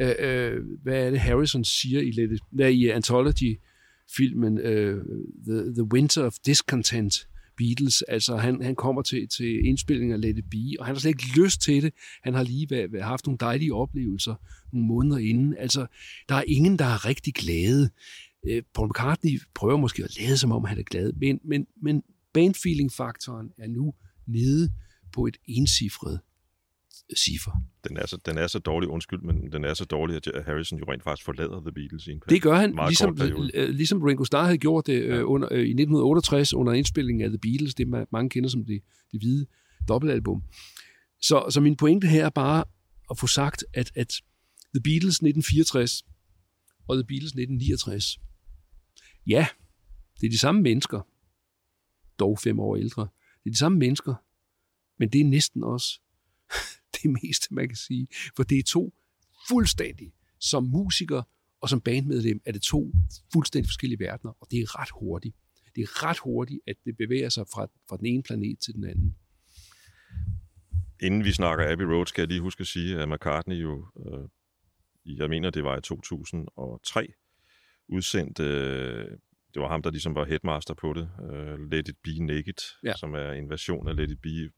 Øh, 0.00 0.14
øh, 0.18 0.62
hvad 0.82 1.06
er 1.06 1.10
det, 1.10 1.20
Harrison 1.20 1.64
siger 1.64 2.00
i, 2.00 2.10
lidt, 2.10 2.42
i 2.74 2.88
Anthology-filmen 2.88 4.58
øh, 4.58 5.04
The, 5.46 5.74
The 5.74 5.82
Winter 5.82 6.24
of 6.24 6.36
Discontent, 6.46 7.28
Beatles. 7.60 8.02
Altså, 8.02 8.36
han, 8.36 8.62
han 8.62 8.74
kommer 8.74 9.02
til, 9.02 9.28
til 9.28 9.66
indspillingen 9.66 10.14
af 10.14 10.20
Let 10.20 10.38
It 10.38 10.50
Be, 10.50 10.80
og 10.80 10.86
han 10.86 10.94
har 10.94 11.00
slet 11.00 11.10
ikke 11.10 11.40
lyst 11.42 11.62
til 11.62 11.82
det. 11.82 11.92
Han 12.22 12.34
har 12.34 12.42
lige 12.42 12.70
været, 12.70 12.92
været, 12.92 13.04
haft 13.04 13.26
nogle 13.26 13.38
dejlige 13.40 13.74
oplevelser 13.74 14.34
nogle 14.72 14.86
måneder 14.86 15.18
inden. 15.18 15.54
Altså, 15.58 15.86
der 16.28 16.34
er 16.34 16.44
ingen, 16.46 16.78
der 16.78 16.84
er 16.84 17.06
rigtig 17.06 17.34
glade. 17.34 17.90
Øh, 18.48 18.62
Paul 18.74 18.88
McCartney 18.88 19.40
prøver 19.54 19.76
måske 19.76 20.04
at 20.04 20.20
lade 20.20 20.36
som 20.36 20.52
om, 20.52 20.64
han 20.64 20.78
er 20.78 20.82
glad, 20.82 21.12
men, 21.12 21.40
men, 21.44 21.66
men 21.82 22.02
bandfeeling-faktoren 22.34 23.50
er 23.58 23.68
nu 23.68 23.94
nede 24.26 24.72
på 25.12 25.26
et 25.26 25.36
encifret 25.44 26.20
ciffer. 27.16 27.50
Den 27.88 27.96
er, 27.96 28.06
så, 28.06 28.18
den 28.26 28.38
er 28.38 28.46
så 28.46 28.58
dårlig, 28.58 28.88
undskyld, 28.88 29.20
men 29.20 29.52
den 29.52 29.64
er 29.64 29.74
så 29.74 29.84
dårlig, 29.84 30.16
at 30.16 30.44
Harrison 30.44 30.78
jo 30.78 30.84
rent 30.88 31.02
faktisk 31.02 31.24
forlader 31.24 31.60
The 31.60 31.72
Beatles 31.72 32.06
i 32.06 32.10
en 32.10 32.22
Det 32.28 32.42
gør 32.42 32.54
han, 32.54 32.78
ligesom, 32.88 33.16
ligesom 33.54 34.02
Ringo 34.02 34.24
Starr 34.24 34.44
havde 34.44 34.58
gjort 34.58 34.86
det 34.86 34.92
ja. 34.92 35.06
øh, 35.06 35.30
under, 35.30 35.48
øh, 35.50 35.58
i 35.58 35.70
1968 35.70 36.54
under 36.54 36.72
indspillingen 36.72 37.24
af 37.24 37.30
The 37.30 37.38
Beatles, 37.38 37.74
det 37.74 37.88
man, 37.88 38.06
mange 38.12 38.30
kender 38.30 38.48
som 38.48 38.64
det, 38.64 38.82
det 39.12 39.20
hvide 39.20 39.46
dobbeltalbum. 39.88 40.42
Så, 41.22 41.46
så 41.50 41.60
min 41.60 41.76
pointe 41.76 42.06
her 42.06 42.24
er 42.26 42.30
bare 42.30 42.64
at 43.10 43.18
få 43.18 43.26
sagt, 43.26 43.64
at, 43.74 43.92
at 43.94 44.08
The 44.74 44.82
Beatles 44.82 45.14
1964 45.14 46.04
og 46.88 46.96
The 46.96 47.04
Beatles 47.04 47.30
1969 47.30 48.18
Ja, 49.26 49.46
det 50.20 50.26
er 50.26 50.30
de 50.30 50.38
samme 50.38 50.62
mennesker, 50.62 51.00
dog 52.18 52.38
fem 52.38 52.60
år 52.60 52.76
ældre. 52.76 53.02
Det 53.44 53.50
er 53.50 53.52
de 53.52 53.58
samme 53.58 53.78
mennesker, 53.78 54.14
men 54.98 55.08
det 55.08 55.20
er 55.20 55.24
næsten 55.24 55.64
også 55.64 56.00
det 57.02 57.10
meste, 57.22 57.54
man 57.54 57.68
kan 57.68 57.76
sige. 57.76 58.06
For 58.36 58.42
det 58.42 58.58
er 58.58 58.62
to 58.62 58.94
fuldstændig, 59.48 60.12
som 60.40 60.64
musiker 60.64 61.22
og 61.60 61.68
som 61.68 61.80
bandmedlem, 61.80 62.40
er 62.46 62.52
det 62.52 62.62
to 62.62 62.92
fuldstændig 63.32 63.68
forskellige 63.68 63.98
verdener, 64.00 64.32
og 64.40 64.46
det 64.50 64.58
er 64.58 64.80
ret 64.80 64.90
hurtigt. 65.00 65.36
Det 65.74 65.82
er 65.82 66.02
ret 66.08 66.18
hurtigt, 66.18 66.60
at 66.66 66.76
det 66.84 66.96
bevæger 66.96 67.28
sig 67.28 67.44
fra, 67.54 67.66
fra 67.88 67.96
den 67.96 68.06
ene 68.06 68.22
planet 68.22 68.58
til 68.58 68.74
den 68.74 68.84
anden. 68.84 69.16
Inden 71.02 71.24
vi 71.24 71.32
snakker 71.32 71.72
Abbey 71.72 71.84
Road, 71.84 72.06
skal 72.06 72.22
jeg 72.22 72.28
lige 72.28 72.40
huske 72.40 72.60
at 72.60 72.66
sige, 72.66 72.98
at 73.02 73.08
McCartney 73.08 73.62
jo, 73.62 73.86
øh, 74.06 74.28
jeg 75.18 75.28
mener 75.30 75.50
det 75.50 75.64
var 75.64 75.78
i 75.78 75.80
2003, 75.82 77.12
udsendt 77.88 78.40
øh, 78.40 79.06
det 79.54 79.62
var 79.62 79.68
ham, 79.68 79.82
der 79.82 79.90
ligesom 79.90 80.14
var 80.14 80.24
headmaster 80.24 80.74
på 80.74 80.92
det. 80.92 81.10
Uh, 81.18 81.70
Let 81.70 81.88
It 81.88 81.96
Be 82.04 82.24
Naked, 82.24 82.60
Ja. 82.84 82.92
som 82.96 83.14
er 83.14 83.32
en 83.32 83.48
version 83.50 83.88
af 83.88 83.96
Let 83.96 84.10
It 84.10 84.20
Be, 84.22 84.50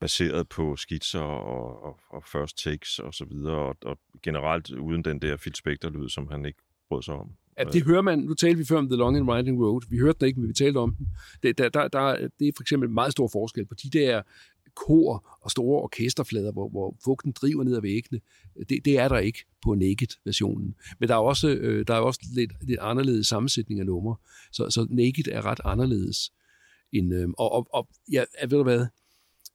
baseret 0.00 0.48
på 0.48 0.76
skitser 0.76 1.20
og, 1.20 1.82
og, 1.82 2.00
og 2.10 2.24
first 2.32 2.64
takes 2.64 2.98
og 2.98 3.14
så 3.14 3.24
videre, 3.24 3.56
og, 3.56 3.76
og 3.84 3.98
generelt 4.22 4.70
uden 4.70 5.04
den 5.04 5.22
der 5.22 5.36
Phil 5.36 5.54
Spector-lyd, 5.54 6.08
som 6.08 6.28
han 6.30 6.44
ikke 6.44 6.58
brød 6.88 7.02
sig 7.02 7.14
om. 7.14 7.30
Ja, 7.58 7.64
det 7.64 7.84
hører 7.84 8.02
man, 8.02 8.18
nu 8.18 8.34
talte 8.34 8.58
vi 8.58 8.64
før 8.64 8.78
om 8.78 8.88
The 8.88 8.96
Long 8.96 9.16
and 9.16 9.30
Winding 9.30 9.62
Road, 9.62 9.82
vi 9.90 9.98
hørte 9.98 10.18
den 10.20 10.28
ikke, 10.28 10.40
men 10.40 10.48
vi 10.48 10.54
talte 10.54 10.78
om 10.78 10.94
den. 10.94 11.08
Det, 11.42 11.58
der, 11.58 11.68
der, 11.68 11.88
der, 11.88 12.28
det 12.38 12.48
er 12.48 12.52
for 12.56 12.62
eksempel 12.62 12.88
en 12.88 12.94
meget 12.94 13.12
stor 13.12 13.28
forskel 13.28 13.66
på 13.66 13.74
de 13.74 13.90
der 13.90 14.22
kor 14.74 15.38
og 15.40 15.50
store 15.50 15.82
orkesterflader, 15.82 16.52
hvor, 16.52 16.68
hvor 16.68 16.96
fugten 17.04 17.32
driver 17.32 17.64
ned 17.64 17.76
ad 17.76 17.80
væggene. 17.80 18.20
Det, 18.68 18.84
det 18.84 18.98
er 18.98 19.08
der 19.08 19.18
ikke 19.18 19.44
på 19.64 19.74
Naked-versionen. 19.74 20.74
Men 21.00 21.08
der 21.08 21.14
er 21.14 21.18
også, 21.18 21.48
øh, 21.48 21.86
der 21.86 21.94
er 21.94 21.98
også 22.00 22.20
lidt, 22.34 22.52
lidt 22.62 22.80
anderledes 22.80 23.26
sammensætning 23.26 23.80
af 23.80 23.86
numre. 23.86 24.16
Så, 24.52 24.70
så 24.70 24.86
Naked 24.90 25.28
er 25.32 25.46
ret 25.46 25.60
anderledes. 25.64 26.32
End, 26.92 27.14
øh, 27.14 27.28
og, 27.38 27.52
og, 27.52 27.66
og 27.74 27.88
ja, 28.12 28.24
ved 28.42 28.58
du 28.58 28.62
hvad? 28.62 28.86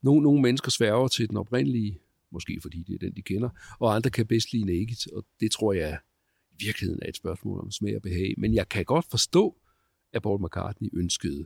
Nogle, 0.06 0.24
nogle 0.24 0.41
mennesker 0.41 0.72
sværger 0.72 1.08
til 1.08 1.30
den 1.30 1.38
oprindelige, 1.38 1.99
måske 2.32 2.60
fordi 2.62 2.84
det 2.84 2.93
er 2.93 2.99
den, 2.99 3.16
de 3.16 3.22
kender, 3.22 3.49
og 3.80 3.95
andre 3.95 4.10
kan 4.10 4.28
bedst 4.28 4.53
lide 4.53 4.66
Naked, 4.66 5.14
og 5.14 5.26
det 5.39 5.51
tror 5.51 5.74
jeg 5.74 5.99
i 6.51 6.66
virkeligheden 6.66 7.03
er 7.03 7.10
et 7.10 7.16
spørgsmål 7.16 7.60
om 7.60 7.72
smag 7.72 7.95
og 7.95 8.01
behag. 8.01 8.34
Men 8.38 8.53
jeg 8.53 8.70
kan 8.70 8.86
godt 8.86 9.06
forstå, 9.10 9.56
at 10.14 10.22
Paul 10.22 10.45
McCartney 10.45 10.89
ønskede 10.93 11.45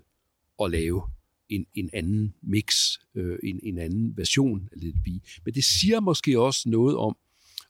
at 0.63 0.71
lave 0.71 1.01
en, 1.49 1.65
en 1.73 1.89
anden 1.93 2.33
mix, 2.41 2.97
øh, 3.15 3.39
en, 3.43 3.59
en 3.63 3.77
anden 3.77 4.17
version 4.17 4.69
af 4.71 4.79
Little 4.81 5.01
Bee. 5.03 5.19
Men 5.45 5.53
det 5.53 5.63
siger 5.63 5.99
måske 5.99 6.39
også 6.39 6.69
noget 6.69 6.97
om, 6.97 7.17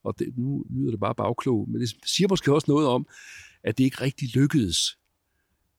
og 0.03 0.19
det, 0.19 0.37
nu 0.37 0.65
lyder 0.69 0.91
det 0.91 0.99
bare 0.99 1.15
bagklog, 1.15 1.69
men 1.69 1.81
det 1.81 1.95
siger 2.05 2.27
måske 2.29 2.53
også 2.53 2.71
noget 2.71 2.87
om, 2.87 3.07
at 3.63 3.77
det 3.77 3.83
ikke 3.83 4.01
rigtig 4.01 4.35
lykkedes 4.35 4.97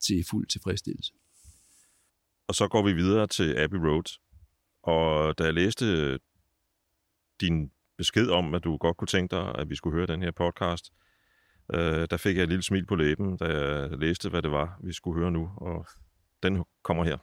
til 0.00 0.24
fuld 0.30 0.46
tilfredsstillelse. 0.46 1.12
Og 2.48 2.54
så 2.54 2.68
går 2.68 2.82
vi 2.82 2.92
videre 2.92 3.26
til 3.26 3.54
Abbey 3.56 3.78
Road. 3.78 4.18
Og 4.82 5.38
da 5.38 5.44
jeg 5.44 5.54
læste 5.54 5.86
øh, 5.86 6.18
din 7.40 7.70
besked 7.98 8.30
om, 8.30 8.54
at 8.54 8.64
du 8.64 8.76
godt 8.76 8.96
kunne 8.96 9.08
tænke 9.08 9.36
dig, 9.36 9.54
at 9.58 9.70
vi 9.70 9.76
skulle 9.76 9.96
høre 9.96 10.06
den 10.06 10.22
her 10.22 10.30
podcast, 10.30 10.92
øh, 11.74 12.06
der 12.10 12.16
fik 12.16 12.36
jeg 12.36 12.42
et 12.42 12.48
lille 12.48 12.62
smil 12.62 12.86
på 12.86 12.94
læben, 12.94 13.36
da 13.36 13.44
jeg 13.44 13.90
læste, 13.98 14.28
hvad 14.28 14.42
det 14.42 14.50
var, 14.50 14.78
vi 14.82 14.92
skulle 14.92 15.20
høre 15.20 15.30
nu. 15.30 15.50
Og 15.56 15.86
den 16.42 16.64
kommer 16.82 17.04
her. 17.04 17.18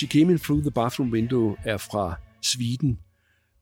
She 0.00 0.06
Came 0.08 0.32
In 0.32 0.38
Through 0.38 0.62
the 0.62 0.70
Bathroom 0.70 1.10
Window 1.12 1.56
er 1.64 1.76
fra 1.76 2.14
Sweden 2.42 2.98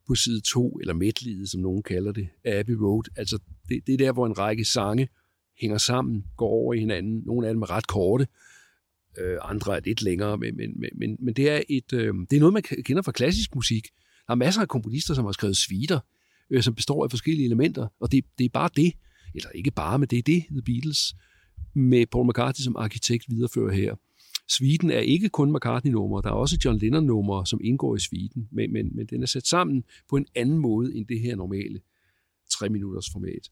på 0.08 0.14
side 0.14 0.40
2, 0.40 0.78
eller 0.80 0.94
midtlivet, 0.94 1.48
som 1.50 1.60
nogen 1.60 1.82
kalder 1.82 2.12
det, 2.12 2.28
af 2.44 2.58
Abbey 2.58 2.74
Road. 2.74 3.02
Altså, 3.16 3.38
det, 3.68 3.86
det 3.86 3.92
er 3.92 3.98
der, 3.98 4.12
hvor 4.12 4.26
en 4.26 4.38
række 4.38 4.64
sange 4.64 5.08
hænger 5.60 5.78
sammen, 5.78 6.24
går 6.36 6.48
over 6.48 6.74
i 6.74 6.78
hinanden. 6.78 7.22
Nogle 7.26 7.46
af 7.48 7.54
dem 7.54 7.62
er 7.62 7.70
ret 7.70 7.86
korte, 7.86 8.26
øh, 9.18 9.38
andre 9.42 9.76
er 9.76 9.80
lidt 9.84 10.02
længere, 10.02 10.38
men, 10.38 10.56
men, 10.56 10.70
men- 10.98 11.16
men, 11.20 11.34
det, 11.34 11.50
er 11.50 11.62
et, 11.68 11.92
øh, 11.92 12.14
det 12.30 12.36
er 12.36 12.40
noget, 12.40 12.52
man 12.52 12.62
kender 12.62 13.02
fra 13.02 13.12
klassisk 13.12 13.54
musik. 13.54 13.86
Der 14.26 14.32
er 14.32 14.34
masser 14.34 14.60
af 14.62 14.68
komponister, 14.68 15.14
som 15.14 15.24
har 15.24 15.32
skrevet 15.32 15.56
sviter, 15.56 16.00
øh, 16.50 16.62
som 16.62 16.74
består 16.74 17.04
af 17.04 17.10
forskellige 17.10 17.46
elementer, 17.46 17.86
og 18.00 18.12
det, 18.12 18.24
det 18.38 18.44
er 18.44 18.48
bare 18.52 18.70
det, 18.76 18.92
eller 19.34 19.50
ikke 19.50 19.70
bare, 19.70 19.98
men 19.98 20.08
det 20.08 20.18
er 20.18 20.22
det, 20.22 20.44
The 20.50 20.62
Beatles 20.62 21.14
med 21.74 22.06
Paul 22.06 22.28
McCartney 22.28 22.62
som 22.62 22.76
arkitekt 22.76 23.24
viderefører 23.28 23.74
her. 23.74 23.94
Sviten 24.48 24.90
er 24.90 24.98
ikke 24.98 25.28
kun 25.28 25.52
McCartney-numre, 25.52 26.22
der 26.22 26.28
er 26.28 26.34
også 26.34 26.58
John 26.64 26.78
Lennon-numre, 26.78 27.46
som 27.46 27.60
indgår 27.64 27.96
i 27.96 27.98
sviten, 27.98 28.48
men, 28.52 28.72
men, 28.72 28.96
men 28.96 29.06
den 29.06 29.22
er 29.22 29.26
sat 29.26 29.46
sammen 29.46 29.84
på 30.08 30.16
en 30.16 30.26
anden 30.34 30.58
måde 30.58 30.94
end 30.94 31.06
det 31.06 31.20
her 31.20 31.36
normale 31.36 31.80
3-minutters 32.52 33.10
format. 33.12 33.50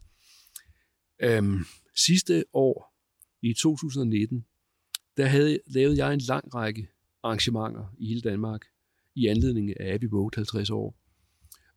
Øhm, 1.22 1.64
sidste 1.94 2.44
år, 2.52 2.96
i 3.42 3.52
2019, 3.52 4.44
der 5.16 5.26
havde, 5.26 5.58
lavede 5.66 6.04
jeg 6.04 6.14
en 6.14 6.20
lang 6.20 6.54
række 6.54 6.88
arrangementer 7.22 7.94
i 7.98 8.08
hele 8.08 8.20
Danmark 8.20 8.64
i 9.14 9.26
anledning 9.26 9.80
af 9.80 9.94
Abbey 9.94 10.08
Road 10.12 10.30
50 10.34 10.70
år. 10.70 10.98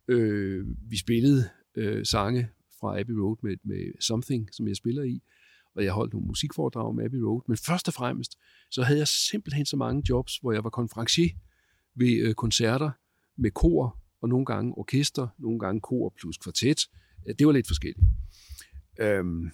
Øh, 0.07 0.65
vi 0.89 0.97
spillede 0.97 1.49
øh, 1.75 2.05
sange 2.05 2.49
fra 2.79 2.99
Abbey 2.99 3.13
Road 3.13 3.37
med, 3.43 3.57
med 3.63 4.01
Something, 4.01 4.49
som 4.51 4.67
jeg 4.67 4.75
spiller 4.75 5.03
i, 5.03 5.21
og 5.75 5.83
jeg 5.83 5.93
holdt 5.93 6.13
nogle 6.13 6.27
musikforedrag 6.27 6.95
med 6.95 7.05
Abbey 7.05 7.17
Road. 7.17 7.41
Men 7.47 7.57
først 7.57 7.87
og 7.87 7.93
fremmest, 7.93 8.37
så 8.71 8.83
havde 8.83 8.99
jeg 8.99 9.07
simpelthen 9.07 9.65
så 9.65 9.77
mange 9.77 10.03
jobs, 10.09 10.37
hvor 10.37 10.51
jeg 10.51 10.63
var 10.63 10.69
konferencier 10.69 11.29
ved 11.95 12.27
øh, 12.27 12.33
koncerter 12.33 12.91
med 13.37 13.51
kor, 13.51 13.99
og 14.21 14.29
nogle 14.29 14.45
gange 14.45 14.77
orkester, 14.77 15.27
nogle 15.37 15.59
gange 15.59 15.81
kor 15.81 16.13
plus 16.19 16.37
kvartet. 16.37 16.79
Det 17.39 17.47
var 17.47 17.53
lidt 17.53 17.67
forskelligt. 17.67 18.05
Øhm, 18.99 19.51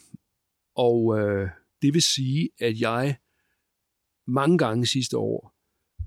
og 0.76 1.20
øh, 1.20 1.50
det 1.82 1.94
vil 1.94 2.02
sige, 2.02 2.50
at 2.60 2.80
jeg 2.80 3.18
mange 4.28 4.58
gange 4.58 4.86
sidste 4.86 5.18
år 5.18 5.56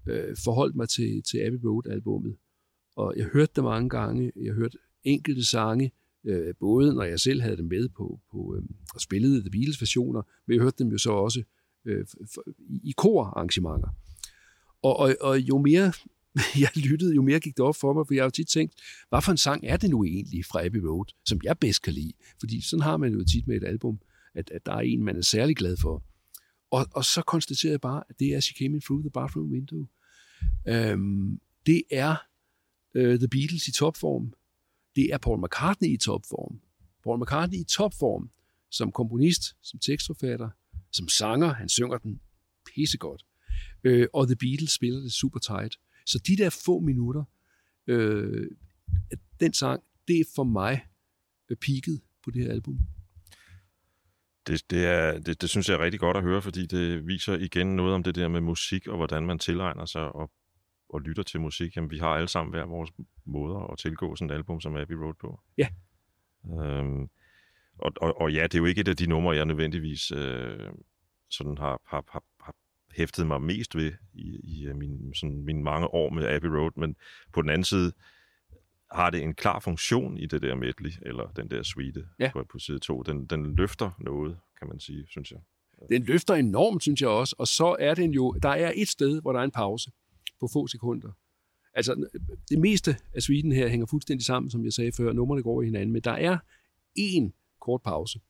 øh, 0.09 0.36
forholdt 0.44 0.76
mig 0.76 0.88
til, 0.88 1.22
til 1.30 1.38
Abbey 1.38 1.59
Road-albummet. 1.64 2.36
Og 2.96 3.14
jeg 3.16 3.26
hørte 3.26 3.52
det 3.56 3.64
mange 3.64 3.88
gange. 3.88 4.32
Jeg 4.36 4.54
hørte 4.54 4.78
enkelte 5.04 5.44
sange, 5.44 5.92
øh, 6.29 6.55
både 6.61 6.95
når 6.95 7.03
jeg 7.03 7.20
selv 7.20 7.43
havde 7.43 7.57
dem 7.57 7.66
med 7.66 7.89
på, 7.89 8.20
på 8.33 8.55
øh, 8.57 8.62
og 8.95 9.01
spillede 9.01 9.41
The 9.41 9.51
Beatles-versioner, 9.51 10.22
men 10.47 10.55
jeg 10.55 10.62
hørte 10.62 10.85
dem 10.85 10.93
jo 10.93 10.99
så 10.99 11.11
også 11.11 11.43
øh, 11.85 12.07
for, 12.35 12.45
i, 12.59 12.81
i. 12.85 12.95
Og, 14.83 14.97
og, 14.97 15.16
og 15.20 15.41
jo 15.41 15.59
mere 15.59 15.93
jeg 16.64 16.76
lyttede, 16.76 17.14
jo 17.14 17.22
mere 17.22 17.41
gik 17.41 17.57
det 17.57 17.64
op 17.64 17.76
for 17.76 17.93
mig, 17.93 18.07
for 18.07 18.14
jeg 18.14 18.22
har 18.22 18.26
jo 18.26 18.31
tit 18.31 18.49
tænkt, 18.49 18.74
hvad 19.09 19.22
for 19.22 19.33
en 19.33 19.39
sang 19.39 19.64
er 19.66 19.76
det 19.76 19.91
nu 19.91 20.05
egentlig 20.05 20.45
fra 20.45 20.64
Abbey 20.64 20.81
Road, 20.81 21.07
som 21.26 21.41
jeg 21.45 21.59
bedst 21.59 21.83
kan 21.83 21.93
lide? 21.93 22.12
Fordi 22.41 22.61
sådan 22.61 22.83
har 22.83 22.97
man 22.97 23.12
jo 23.12 23.24
tit 23.24 23.47
med 23.47 23.57
et 23.57 23.64
album, 23.64 24.01
at, 24.35 24.51
at 24.51 24.66
der 24.66 24.72
er 24.72 24.81
en, 24.81 25.05
man 25.05 25.16
er 25.16 25.22
særlig 25.22 25.57
glad 25.57 25.76
for. 25.81 26.05
Og, 26.70 26.87
og 26.95 27.05
så 27.05 27.22
konstaterede 27.22 27.72
jeg 27.72 27.81
bare, 27.81 28.03
at 28.09 28.18
det 28.18 28.35
er 28.35 28.41
She 28.41 28.55
Came 28.59 28.74
In 28.74 28.81
Through 28.81 29.03
the 29.03 29.11
Bathroom 29.11 29.51
Window. 29.51 29.87
Øhm, 30.68 31.41
det 31.66 31.83
er 31.91 32.16
øh, 32.95 33.18
The 33.18 33.29
Beatles 33.29 33.68
i 33.68 33.72
topform 33.72 34.33
det 34.99 35.07
er 35.12 35.18
Paul 35.18 35.38
McCartney 35.44 35.88
i 35.88 35.96
topform. 35.96 36.61
Paul 37.05 37.20
McCartney 37.20 37.59
i 37.59 37.64
topform 37.64 38.30
som 38.70 38.92
komponist, 38.92 39.42
som 39.62 39.78
tekstforfatter, 39.78 40.51
som 40.92 41.09
sanger. 41.09 41.53
Han 41.55 41.68
synger 41.68 41.99
den 41.99 42.20
pissegodt. 42.66 43.22
Øh, 43.84 44.07
og 44.12 44.26
The 44.26 44.36
Beatles 44.36 44.70
spiller 44.70 45.01
det 45.01 45.12
super 45.12 45.38
tight. 45.38 45.78
Så 46.07 46.18
de 46.26 46.36
der 46.36 46.51
få 46.64 46.80
minutter, 46.80 47.24
øh, 47.86 48.51
den 49.40 49.53
sang, 49.53 49.82
det 50.09 50.20
er 50.20 50.24
for 50.34 50.44
mig 50.44 50.86
øh, 51.49 51.57
peaket 51.57 52.01
på 52.24 52.30
det 52.30 52.42
her 52.42 52.53
album. 52.53 52.78
Det, 54.46 54.70
det, 54.70 54.84
er, 54.84 55.18
det, 55.18 55.40
det 55.40 55.51
synes 55.51 55.68
jeg 55.68 55.74
er 55.74 55.84
rigtig 55.84 56.01
godt 56.01 56.16
at 56.16 56.22
høre, 56.22 56.42
fordi 56.42 56.66
det 56.66 57.07
viser 57.07 57.34
igen 57.34 57.76
noget 57.76 57.94
om 57.94 58.03
det 58.03 58.14
der 58.14 58.28
med 58.28 58.40
musik, 58.40 58.86
og 58.86 58.96
hvordan 58.96 59.26
man 59.26 59.38
tilegner 59.38 59.84
sig 59.84 60.12
og, 60.12 60.30
og 60.89 61.01
lytter 61.01 61.22
til 61.22 61.41
musik. 61.41 61.76
Jamen, 61.76 61.91
vi 61.91 61.99
har 61.99 62.09
alle 62.09 62.28
sammen 62.28 62.51
hver 62.53 62.64
vores 62.64 62.91
måder 63.24 63.72
at 63.72 63.78
tilgå 63.78 64.16
sådan 64.16 64.30
et 64.30 64.34
album 64.34 64.61
som 64.61 64.76
Abbey 64.76 64.95
Road 64.95 65.14
på. 65.20 65.41
Ja. 65.59 65.68
Øhm, 66.62 67.09
og, 67.78 67.93
og, 68.01 68.20
og 68.20 68.32
ja, 68.32 68.43
det 68.43 68.55
er 68.55 68.59
jo 68.59 68.64
ikke 68.64 68.80
et 68.80 68.89
af 68.89 68.97
de 68.97 69.07
numre, 69.07 69.36
jeg 69.36 69.45
nødvendigvis 69.45 70.11
øh, 70.11 70.70
sådan 71.30 71.59
har, 71.59 71.80
har, 71.86 72.05
har, 72.09 72.24
har 72.41 72.55
hæftet 72.97 73.26
mig 73.26 73.43
mest 73.43 73.76
ved 73.76 73.93
i, 74.14 74.41
i 74.43 74.66
øh, 74.66 74.76
min, 74.76 75.14
sådan, 75.14 75.43
mine 75.43 75.62
mange 75.62 75.95
år 75.95 76.11
med 76.11 76.28
Abbey 76.28 76.49
Road, 76.49 76.70
men 76.76 76.97
på 77.32 77.43
den 77.43 77.51
anden 77.51 77.64
side 77.64 77.93
har 78.93 79.11
det 79.11 79.22
en 79.22 79.34
klar 79.34 79.61
funktion 79.61 80.18
i 80.18 80.26
det 80.26 80.43
der 80.43 80.55
medley, 80.55 80.91
eller 81.03 81.30
den 81.36 81.51
der 81.51 81.62
suite 81.62 82.07
Ja. 82.18 82.30
på, 82.32 82.45
på 82.53 82.59
side 82.59 82.78
2. 82.78 83.03
Den, 83.03 83.26
den 83.26 83.55
løfter 83.57 83.91
noget, 84.01 84.39
kan 84.59 84.68
man 84.68 84.80
sige, 84.80 85.07
synes 85.11 85.30
jeg. 85.32 85.39
Den 85.91 86.03
løfter 86.05 86.34
enormt, 86.34 86.82
synes 86.82 87.01
jeg 87.01 87.09
også. 87.09 87.36
Og 87.39 87.47
så 87.49 87.76
er 87.78 87.95
den 87.95 88.11
jo, 88.11 88.32
der 88.32 88.49
er 88.49 88.72
et 88.76 88.89
sted, 88.89 89.20
hvor 89.22 89.32
der 89.32 89.41
er 89.41 89.45
en 89.45 89.51
pause 89.51 89.91
på 90.41 90.49
få 90.53 90.66
sekunder. 90.66 91.11
Altså, 91.74 92.09
det 92.49 92.59
meste 92.59 92.97
af 93.14 93.22
suiten 93.22 93.53
her 93.53 93.68
hænger 93.68 93.86
fuldstændig 93.86 94.24
sammen, 94.26 94.51
som 94.51 94.64
jeg 94.64 94.72
sagde 94.72 94.93
før. 94.93 95.12
Numrene 95.12 95.43
går 95.43 95.62
i 95.62 95.64
hinanden, 95.64 95.93
men 95.93 96.03
der 96.03 96.11
er 96.11 96.39
en 96.95 97.32
kort 97.61 97.82
pause. 97.82 98.20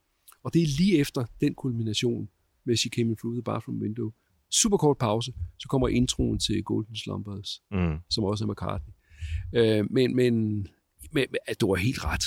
Og 0.42 0.54
det 0.54 0.62
er 0.62 0.66
lige 0.78 0.98
efter 0.98 1.24
den 1.40 1.54
kulmination 1.54 2.28
med 2.64 2.76
She 2.76 2.90
Came 2.90 3.16
Through 3.16 3.34
the 3.36 3.42
Bathroom 3.42 3.78
Window. 3.80 4.12
Super 4.50 4.76
kort 4.76 4.98
pause, 4.98 5.32
så 5.58 5.68
kommer 5.68 5.88
introen 5.88 6.38
til 6.38 6.62
Golden 6.64 6.96
Slumbers, 6.96 7.62
Mm. 7.70 7.96
som 8.10 8.24
også 8.24 8.44
er 8.44 8.48
McCartney. 8.48 8.92
Øh, 9.54 9.86
men, 9.90 10.16
men, 10.16 10.66
men 11.12 11.24
at 11.46 11.60
du 11.60 11.74
har 11.74 11.82
helt 11.82 12.04
ret. 12.04 12.24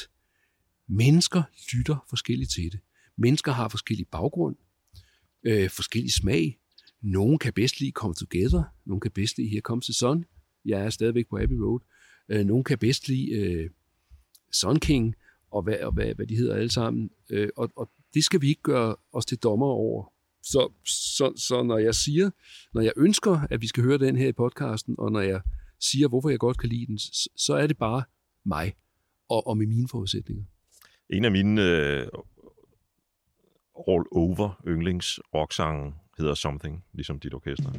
Mennesker 0.87 1.43
lytter 1.73 2.05
forskelligt 2.09 2.51
til 2.51 2.71
det. 2.71 2.79
Mennesker 3.17 3.51
har 3.51 3.67
forskellig 3.67 4.07
baggrund, 4.07 4.55
øh, 5.43 5.69
forskellig 5.69 6.13
smag. 6.13 6.59
Nogen 7.01 7.39
kan 7.39 7.53
bedst 7.53 7.79
lide 7.79 7.91
Come 7.91 8.13
Together, 8.13 8.63
nogen 8.85 9.01
kan 9.01 9.11
bedst 9.11 9.37
lide 9.37 9.49
Here 9.49 9.61
Comes 9.61 9.85
the 9.85 9.93
Sun. 9.93 10.25
Jeg 10.65 10.85
er 10.85 10.89
stadigvæk 10.89 11.29
på 11.29 11.37
Abbey 11.37 11.55
Road. 11.55 11.79
Øh, 12.29 12.45
nogen 12.45 12.63
kan 12.63 12.77
bedst 12.77 13.07
lide 13.07 13.31
øh, 13.31 13.69
Sun 14.53 14.79
King, 14.79 15.15
og 15.51 15.61
hvad, 15.61 15.79
og 15.79 15.91
hvad, 15.91 16.15
hvad 16.15 16.27
de 16.27 16.35
hedder 16.35 16.55
alle 16.55 16.71
sammen. 16.71 17.09
Øh, 17.29 17.49
og, 17.57 17.71
og 17.75 17.91
det 18.13 18.23
skal 18.23 18.41
vi 18.41 18.47
ikke 18.47 18.61
gøre 18.61 18.95
os 19.13 19.25
til 19.25 19.37
dommer 19.37 19.65
over. 19.65 20.13
Så, 20.43 20.71
så, 20.85 21.33
så 21.35 21.63
når 21.63 21.77
jeg 21.77 21.95
siger, 21.95 22.29
når 22.73 22.81
jeg 22.81 22.91
ønsker, 22.97 23.47
at 23.49 23.61
vi 23.61 23.67
skal 23.67 23.83
høre 23.83 23.97
den 23.97 24.15
her 24.15 24.27
i 24.27 24.31
podcasten, 24.33 24.95
og 24.97 25.11
når 25.11 25.19
jeg 25.19 25.41
siger, 25.79 26.07
hvorfor 26.07 26.29
jeg 26.29 26.39
godt 26.39 26.57
kan 26.57 26.69
lide 26.69 26.85
den, 26.85 26.97
så, 26.97 27.29
så 27.35 27.53
er 27.53 27.67
det 27.67 27.77
bare 27.77 28.03
mig 28.45 28.73
og, 29.29 29.47
og 29.47 29.57
med 29.57 29.67
mine 29.67 29.87
forudsætninger. 29.87 30.43
En 31.09 31.25
af 31.25 31.31
mine 31.31 31.61
øh, 31.61 32.07
all-over 33.87 34.61
yndlings 34.67 35.19
rocksange 35.33 35.93
hedder 36.21 36.35
Something, 36.35 36.83
ligesom 36.93 37.19
dit 37.19 37.33
orkester. 37.33 37.69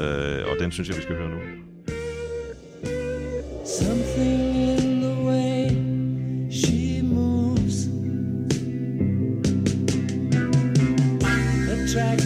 Øh, 0.00 0.50
og 0.50 0.56
den 0.60 0.72
synes 0.72 0.88
jeg, 0.88 0.96
vi 0.96 1.02
skal 1.02 1.16
høre 1.16 1.30
nu. 1.30 1.40
Something 3.64 4.56
in 4.56 5.00
the 5.00 5.14
way 5.28 5.68
she 6.50 7.02
moves 7.02 7.88
attracts 11.74 12.25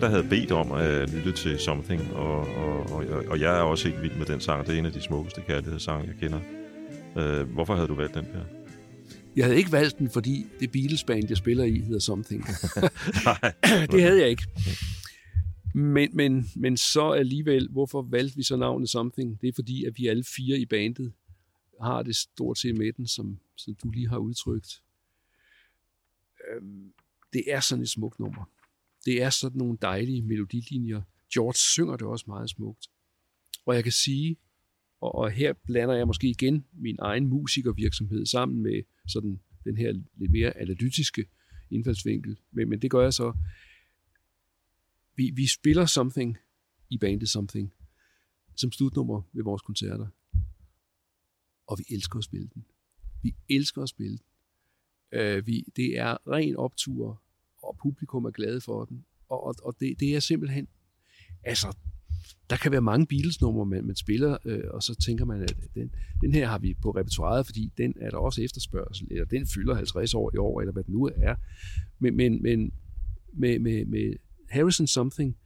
der 0.00 0.08
havde 0.08 0.26
bedt 0.30 0.52
om 0.52 0.72
at 0.72 1.10
lytte 1.10 1.32
til 1.32 1.58
Something, 1.58 2.12
og, 2.12 2.38
og, 2.40 2.90
og, 2.92 3.04
og 3.28 3.40
jeg 3.40 3.58
er 3.58 3.62
også 3.62 3.88
helt 3.88 4.02
vild 4.02 4.14
med 4.14 4.26
den 4.26 4.40
sang. 4.40 4.66
Det 4.66 4.74
er 4.74 4.78
en 4.78 4.86
af 4.86 4.92
de 4.92 5.00
smukkeste 5.00 5.40
kærlighedssange, 5.40 6.06
jeg 6.06 6.16
kender. 6.20 6.40
Øh, 7.16 7.52
hvorfor 7.52 7.74
havde 7.74 7.88
du 7.88 7.94
valgt 7.94 8.14
den, 8.14 8.24
Per? 8.24 8.44
Jeg 9.36 9.44
havde 9.44 9.58
ikke 9.58 9.72
valgt 9.72 9.98
den, 9.98 10.10
fordi 10.10 10.46
det 10.60 10.72
Beatles-band, 10.72 11.26
jeg 11.28 11.36
spiller 11.36 11.64
i, 11.64 11.78
hedder 11.78 11.98
Something. 11.98 12.44
Nej. 13.24 13.52
det 13.90 14.02
havde 14.02 14.20
jeg 14.20 14.28
ikke. 14.28 14.46
Men, 15.74 16.10
men, 16.16 16.50
men 16.56 16.76
så 16.76 17.10
alligevel, 17.10 17.68
hvorfor 17.70 18.02
valgte 18.02 18.36
vi 18.36 18.42
så 18.42 18.56
navnet 18.56 18.88
Something? 18.88 19.40
Det 19.40 19.48
er 19.48 19.52
fordi, 19.54 19.84
at 19.84 19.92
vi 19.96 20.06
alle 20.06 20.24
fire 20.36 20.58
i 20.58 20.66
bandet 20.66 21.12
har 21.82 22.02
det 22.02 22.16
stort 22.16 22.58
set 22.58 22.78
med 22.78 22.92
den, 22.92 23.06
som, 23.06 23.38
som 23.56 23.74
du 23.82 23.90
lige 23.90 24.08
har 24.08 24.18
udtrykt. 24.18 24.82
Øhm, 26.48 26.92
det 27.32 27.42
er 27.46 27.60
sådan 27.60 27.82
et 27.82 27.90
smukt 27.90 28.20
nummer. 28.20 28.44
Det 29.04 29.22
er 29.22 29.30
sådan 29.30 29.58
nogle 29.58 29.78
dejlige 29.82 30.22
melodilinjer. 30.22 31.02
George 31.34 31.54
synger 31.54 31.96
det 31.96 32.06
også 32.06 32.24
meget 32.28 32.50
smukt. 32.50 32.90
Og 33.66 33.74
jeg 33.74 33.82
kan 33.82 33.92
sige, 33.92 34.36
og, 35.00 35.14
og 35.14 35.30
her 35.30 35.52
blander 35.52 35.94
jeg 35.94 36.06
måske 36.06 36.28
igen 36.28 36.66
min 36.72 36.96
egen 36.98 37.26
musikervirksomhed 37.26 38.26
sammen 38.26 38.62
med 38.62 38.82
sådan 39.08 39.40
den 39.64 39.76
her 39.76 39.92
lidt 40.16 40.30
mere 40.30 40.56
analytiske 40.56 41.26
indfaldsvinkel. 41.70 42.38
Men, 42.50 42.68
men 42.68 42.82
det 42.82 42.90
gør 42.90 43.02
jeg 43.02 43.14
så. 43.14 43.32
Vi, 45.16 45.30
vi 45.34 45.46
spiller 45.46 45.86
Something 45.86 46.38
i 46.90 46.98
bandet 46.98 47.28
Something 47.28 47.72
som 48.56 48.72
slutnummer 48.72 49.22
ved 49.32 49.44
vores 49.44 49.62
koncerter. 49.62 50.06
Og 51.66 51.78
vi 51.78 51.94
elsker 51.94 52.18
at 52.18 52.24
spille 52.24 52.48
den. 52.54 52.64
Vi 53.22 53.34
elsker 53.48 53.82
at 53.82 53.88
spille 53.88 54.18
den. 54.18 54.26
Øh, 55.20 55.46
vi, 55.46 55.64
det 55.76 55.98
er 55.98 56.30
ren 56.30 56.56
optur, 56.56 57.22
og 57.70 57.76
publikum 57.82 58.24
er 58.24 58.30
glade 58.30 58.60
for 58.60 58.84
den. 58.84 59.04
Og, 59.28 59.46
og, 59.46 59.54
og 59.62 59.74
det, 59.80 60.00
det 60.00 60.16
er 60.16 60.20
simpelthen, 60.20 60.68
altså, 61.44 61.76
der 62.50 62.56
kan 62.56 62.72
være 62.72 62.80
mange 62.80 63.06
Beatles-numre, 63.06 63.66
man, 63.66 63.84
man 63.86 63.96
spiller, 63.96 64.38
øh, 64.44 64.64
og 64.70 64.82
så 64.82 64.94
tænker 64.94 65.24
man, 65.24 65.42
at 65.42 65.56
den, 65.74 65.94
den 66.20 66.34
her 66.34 66.46
har 66.46 66.58
vi 66.58 66.74
på 66.74 66.90
repertoireet, 66.90 67.46
fordi 67.46 67.72
den 67.78 67.94
er 68.00 68.10
der 68.10 68.18
også 68.18 68.42
efterspørgsel, 68.42 69.08
eller 69.10 69.24
den 69.24 69.46
fylder 69.46 69.74
50 69.74 70.14
år 70.14 70.30
i 70.34 70.36
år, 70.36 70.60
eller 70.60 70.72
hvad 70.72 70.84
det 70.84 70.92
nu 70.92 71.10
er. 71.16 71.34
Men, 71.98 72.16
men, 72.16 72.42
men 72.42 72.72
med, 73.32 73.58
med, 73.58 73.84
med 73.84 74.14
Harrison 74.48 74.86
Something, 74.86 75.36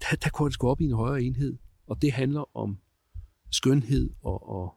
der, 0.00 0.16
der 0.16 0.30
går 0.30 0.44
det 0.44 0.54
sgu 0.54 0.68
op 0.68 0.80
i 0.80 0.84
en 0.84 0.92
højere 0.92 1.22
enhed, 1.22 1.56
og 1.86 2.02
det 2.02 2.12
handler 2.12 2.56
om 2.56 2.78
skønhed 3.50 4.10
og, 4.22 4.48
og, 4.48 4.74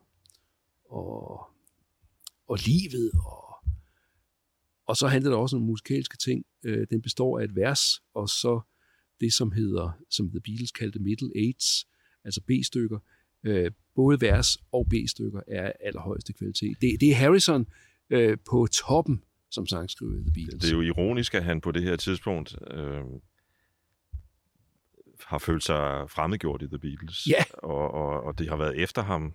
og, 0.89 1.41
og 2.47 2.57
livet, 2.65 3.11
og, 3.25 3.50
og 4.87 4.97
så 4.97 5.07
handler 5.07 5.29
det 5.29 5.39
også 5.39 5.55
om 5.55 5.61
musikalske 5.61 6.17
ting. 6.17 6.45
Øh, 6.65 6.87
den 6.89 7.01
består 7.01 7.39
af 7.39 7.43
et 7.43 7.55
vers, 7.55 8.01
og 8.13 8.29
så 8.29 8.61
det, 9.19 9.33
som 9.33 9.51
hedder, 9.51 9.91
som 10.09 10.29
The 10.29 10.41
Beatles 10.41 10.71
kaldte 10.71 10.99
middle 10.99 11.31
eights, 11.35 11.87
altså 12.23 12.41
B-stykker. 12.47 12.99
Øh, 13.43 13.71
både 13.95 14.21
vers 14.21 14.57
og 14.71 14.87
B-stykker 14.89 15.41
er 15.47 15.71
allerhøjeste 15.79 16.33
kvalitet. 16.33 16.77
Det, 16.81 17.01
det 17.01 17.11
er 17.11 17.15
Harrison 17.15 17.67
øh, 18.09 18.37
på 18.49 18.67
toppen 18.71 19.23
som 19.51 19.67
sangskriver 19.67 20.13
i 20.13 20.21
The 20.21 20.31
Beatles. 20.33 20.61
Det 20.61 20.69
er 20.69 20.75
jo 20.75 20.81
ironisk, 20.81 21.35
at 21.35 21.43
han 21.43 21.61
på 21.61 21.71
det 21.71 21.83
her 21.83 21.95
tidspunkt 21.95 22.55
øh, 22.71 23.01
har 25.25 25.37
følt 25.37 25.63
sig 25.63 26.09
fremmedgjort 26.09 26.61
i 26.61 26.67
The 26.67 26.79
Beatles. 26.79 27.27
Ja. 27.27 27.43
Og, 27.53 27.91
og, 27.91 28.23
og 28.23 28.39
det 28.39 28.49
har 28.49 28.55
været 28.55 28.77
efter 28.77 29.01
ham. 29.03 29.33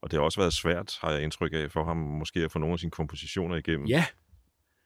Og 0.00 0.10
det 0.10 0.18
har 0.18 0.24
også 0.24 0.40
været 0.40 0.52
svært, 0.52 0.98
har 1.00 1.10
jeg 1.10 1.22
indtryk 1.22 1.52
af, 1.52 1.70
for 1.70 1.84
ham 1.84 1.96
måske 1.96 2.40
at 2.40 2.52
få 2.52 2.58
nogle 2.58 2.72
af 2.72 2.78
sine 2.78 2.90
kompositioner 2.90 3.56
igennem. 3.56 3.86
Ja, 3.86 4.04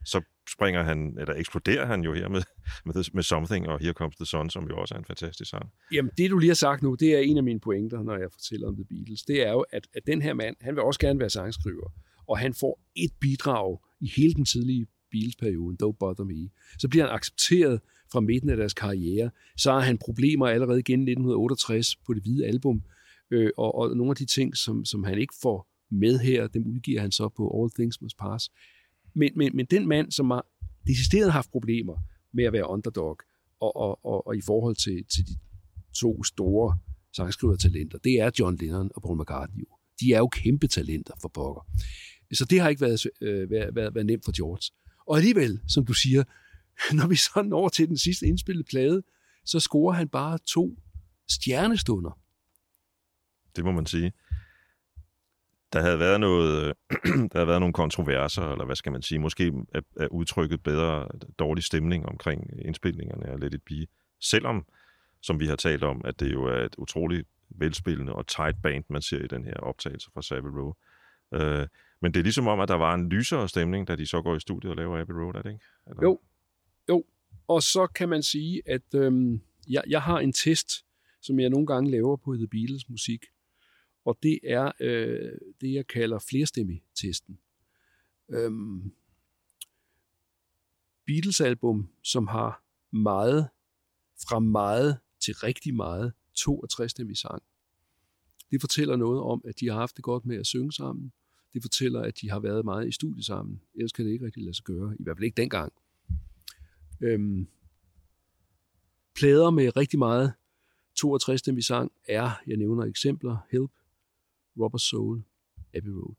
så 0.09 0.22
springer 0.52 0.82
han, 0.82 1.16
eller 1.20 1.34
eksploderer 1.34 1.86
han 1.86 2.00
jo 2.00 2.12
her 2.14 2.28
med, 2.28 2.42
med, 2.86 3.14
med 3.14 3.22
Something, 3.22 3.68
og 3.68 3.78
Here 3.80 3.92
Comes 3.92 4.16
the 4.16 4.26
Sun, 4.26 4.50
som 4.50 4.68
jo 4.68 4.76
også 4.76 4.94
er 4.94 4.98
en 4.98 5.04
fantastisk 5.04 5.50
sang. 5.50 5.70
Jamen, 5.92 6.11
det 6.18 6.30
du 6.30 6.38
lige 6.38 6.50
har 6.50 6.54
sagt 6.54 6.82
nu, 6.82 6.94
det 6.94 7.14
er 7.14 7.18
en 7.18 7.36
af 7.36 7.42
mine 7.42 7.61
pointer, 7.61 8.02
når 8.02 8.16
jeg 8.16 8.28
fortæller 8.32 8.68
om 8.68 8.76
The 8.76 8.84
Beatles. 8.84 9.22
Det 9.22 9.46
er 9.46 9.52
jo, 9.52 9.64
at, 9.70 9.88
at 9.94 10.02
den 10.06 10.22
her 10.22 10.34
mand, 10.34 10.56
han 10.61 10.74
vil 10.74 10.82
også 10.82 11.00
gerne 11.00 11.20
være 11.20 11.30
sangskriver, 11.30 11.92
og 12.28 12.38
han 12.38 12.54
får 12.54 12.80
et 12.96 13.11
bidrag 13.20 13.78
i 14.00 14.12
hele 14.16 14.34
den 14.34 14.44
tidlige 14.44 14.86
Beatles-perioden, 15.11 15.78
Don't 15.82 15.96
Bother 16.00 16.24
Me. 16.24 16.50
Så 16.78 16.88
bliver 16.88 17.06
han 17.06 17.14
accepteret 17.14 17.80
fra 18.12 18.20
midten 18.20 18.50
af 18.50 18.56
deres 18.56 18.74
karriere. 18.74 19.30
Så 19.56 19.72
har 19.72 19.80
han 19.80 19.98
problemer 19.98 20.46
allerede 20.46 20.78
igen 20.78 21.00
1968 21.00 21.96
på 21.96 22.14
det 22.14 22.22
hvide 22.22 22.46
album, 22.46 22.82
øh, 23.30 23.50
og, 23.56 23.74
og 23.74 23.96
nogle 23.96 24.11
af 24.11 24.16
de 24.16 24.26
ting, 24.26 24.56
som, 24.56 24.84
som 24.84 25.04
han 25.04 25.18
ikke 25.18 25.34
får 25.42 25.68
med 25.90 26.18
her, 26.18 26.46
dem 26.46 26.66
udgiver 26.66 27.00
han 27.00 27.12
så 27.12 27.28
på 27.28 27.62
All 27.62 27.70
Things 27.78 28.00
Must 28.00 28.16
Pass. 28.16 28.50
Men, 29.14 29.32
men, 29.36 29.56
men 29.56 29.66
den 29.66 29.88
mand, 29.88 30.11
som 30.12 30.30
har 30.30 30.46
decideret 30.86 31.32
haft 31.32 31.50
problemer 31.50 31.96
med 32.32 32.44
at 32.44 32.52
være 32.52 32.68
underdog, 32.68 33.18
og, 33.61 33.76
og, 33.76 34.04
og, 34.04 34.26
og 34.26 34.36
i 34.36 34.40
forhold 34.40 34.76
til, 34.76 35.04
til 35.04 35.26
de 35.26 35.38
to 36.00 36.24
store 36.24 36.78
sangskrivertalenter, 37.16 37.98
det 37.98 38.20
er 38.20 38.30
John 38.38 38.56
Lennon 38.56 38.90
og 38.94 39.02
Paul 39.02 39.20
McCartney. 39.20 39.64
De 40.00 40.12
er 40.12 40.18
jo 40.18 40.28
kæmpe 40.28 40.68
talenter 40.68 41.14
for 41.22 41.28
pokker. 41.28 41.66
Så 42.32 42.44
det 42.44 42.61
har 42.61 42.68
ikke 42.68 42.80
været, 42.80 43.06
øh, 43.20 43.50
været, 43.50 43.74
været, 43.74 43.94
været 43.94 44.06
nemt 44.06 44.24
for 44.24 44.36
George. 44.36 44.74
Og 45.06 45.16
alligevel, 45.16 45.61
som 45.68 45.86
du 45.86 45.92
siger, 45.92 46.24
når 46.98 47.06
vi 47.06 47.16
så 47.16 47.42
når 47.42 47.68
til 47.68 47.88
den 47.88 47.98
sidste 47.98 48.26
indspillede 48.26 48.64
plade, 48.64 49.02
så 49.44 49.61
scorer 49.61 49.94
han 49.94 50.09
bare 50.09 50.38
to 50.46 50.78
stjernestunder. 51.28 52.18
Det 53.56 53.64
må 53.64 53.72
man 53.72 53.86
sige. 53.86 54.12
Der 55.72 55.80
havde 55.80 55.98
været 55.98 56.20
noget, 56.20 56.64
øh, 56.64 56.74
der 57.32 57.38
havde 57.38 57.48
været 57.48 57.60
nogle 57.60 57.72
kontroverser, 57.72 58.52
eller 58.52 58.64
hvad 58.64 58.76
skal 58.76 58.92
man 58.92 59.02
sige, 59.02 59.18
måske 59.18 59.52
er, 59.74 59.80
er 59.96 60.08
udtrykket 60.08 60.62
bedre 60.62 61.08
dårlig 61.38 61.64
stemning 61.64 62.06
omkring 62.06 62.50
indspilningerne 62.64 63.26
af 63.26 63.40
Let 63.40 63.54
It 63.54 63.62
Be. 63.62 63.86
Selvom, 64.20 64.66
som 65.22 65.40
vi 65.40 65.46
har 65.46 65.56
talt 65.56 65.84
om, 65.84 66.02
at 66.04 66.20
det 66.20 66.32
jo 66.32 66.44
er 66.44 66.64
et 66.64 66.74
utroligt 66.78 67.28
velspillende 67.50 68.12
og 68.12 68.26
tight 68.26 68.56
band, 68.62 68.84
man 68.88 69.02
ser 69.02 69.18
i 69.18 69.26
den 69.26 69.44
her 69.44 69.54
optagelse 69.54 70.10
fra 70.14 70.22
Savile 70.22 70.60
Row. 70.60 70.72
Øh, 71.34 71.66
men 72.00 72.14
det 72.14 72.20
er 72.20 72.24
ligesom 72.24 72.46
om, 72.46 72.60
at 72.60 72.68
der 72.68 72.74
var 72.74 72.94
en 72.94 73.08
lysere 73.08 73.48
stemning, 73.48 73.88
da 73.88 73.96
de 73.96 74.06
så 74.06 74.22
går 74.22 74.36
i 74.36 74.40
studiet 74.40 74.70
og 74.70 74.76
laver 74.76 75.00
Abbey 75.00 75.14
Road, 75.14 75.34
er 75.34 75.42
det 75.42 75.50
ikke? 75.50 75.64
Eller? 75.86 76.02
Jo, 76.02 76.20
jo. 76.88 77.04
Og 77.48 77.62
så 77.62 77.86
kan 77.86 78.08
man 78.08 78.22
sige, 78.22 78.62
at 78.66 78.94
øhm, 78.94 79.40
jeg, 79.68 79.82
jeg 79.88 80.02
har 80.02 80.18
en 80.18 80.32
test, 80.32 80.84
som 81.22 81.40
jeg 81.40 81.50
nogle 81.50 81.66
gange 81.66 81.90
laver 81.90 82.16
på 82.16 82.34
The 82.34 82.48
Beatles 82.48 82.88
musik, 82.88 83.24
og 84.09 84.18
det 84.22 84.40
er 84.44 84.72
øh, 84.80 85.32
det, 85.61 85.72
jeg 85.72 85.86
kalder 85.86 86.18
flerstemmig-testen. 86.18 87.38
Øhm, 88.28 88.92
Beatles-album, 91.06 91.88
som 92.02 92.26
har 92.26 92.62
meget, 92.90 93.48
fra 94.28 94.38
meget 94.38 94.98
til 95.20 95.34
rigtig 95.34 95.74
meget, 95.74 96.12
62-stemmig 96.38 97.16
sang. 97.16 97.42
Det 98.50 98.61
fortæller 98.61 98.96
noget 98.96 99.20
om, 99.20 99.42
at 99.44 99.61
de 99.61 99.68
har 99.68 99.74
haft 99.74 99.96
det 99.96 100.04
godt 100.04 100.26
med 100.26 100.36
at 100.36 100.46
synge 100.46 100.72
sammen. 100.72 101.12
Det 101.52 101.62
fortæller, 101.62 102.00
at 102.00 102.20
de 102.20 102.30
har 102.30 102.38
været 102.38 102.64
meget 102.64 102.88
i 102.88 102.92
studie 102.92 103.24
sammen. 103.24 103.62
Ellers 103.74 103.92
kan 103.92 104.04
det 104.04 104.12
ikke 104.12 104.24
rigtig 104.24 104.42
lade 104.42 104.54
sig 104.54 104.64
gøre. 104.64 104.96
I 104.98 105.02
hvert 105.02 105.16
fald 105.16 105.24
ikke 105.24 105.42
dengang. 105.42 105.72
Øhm, 107.00 107.48
plader 109.14 109.50
med 109.50 109.76
rigtig 109.76 109.98
meget 109.98 110.32
62-stemmig 111.00 111.64
sang 111.64 111.92
er, 112.09 112.30
jeg 112.46 112.56
nævner 112.56 112.84
eksempler, 112.84 113.36
Help, 113.50 113.70
Rubber 114.61 114.78
Soul, 114.78 115.22
Abbey 115.74 115.90
Road. 115.90 116.16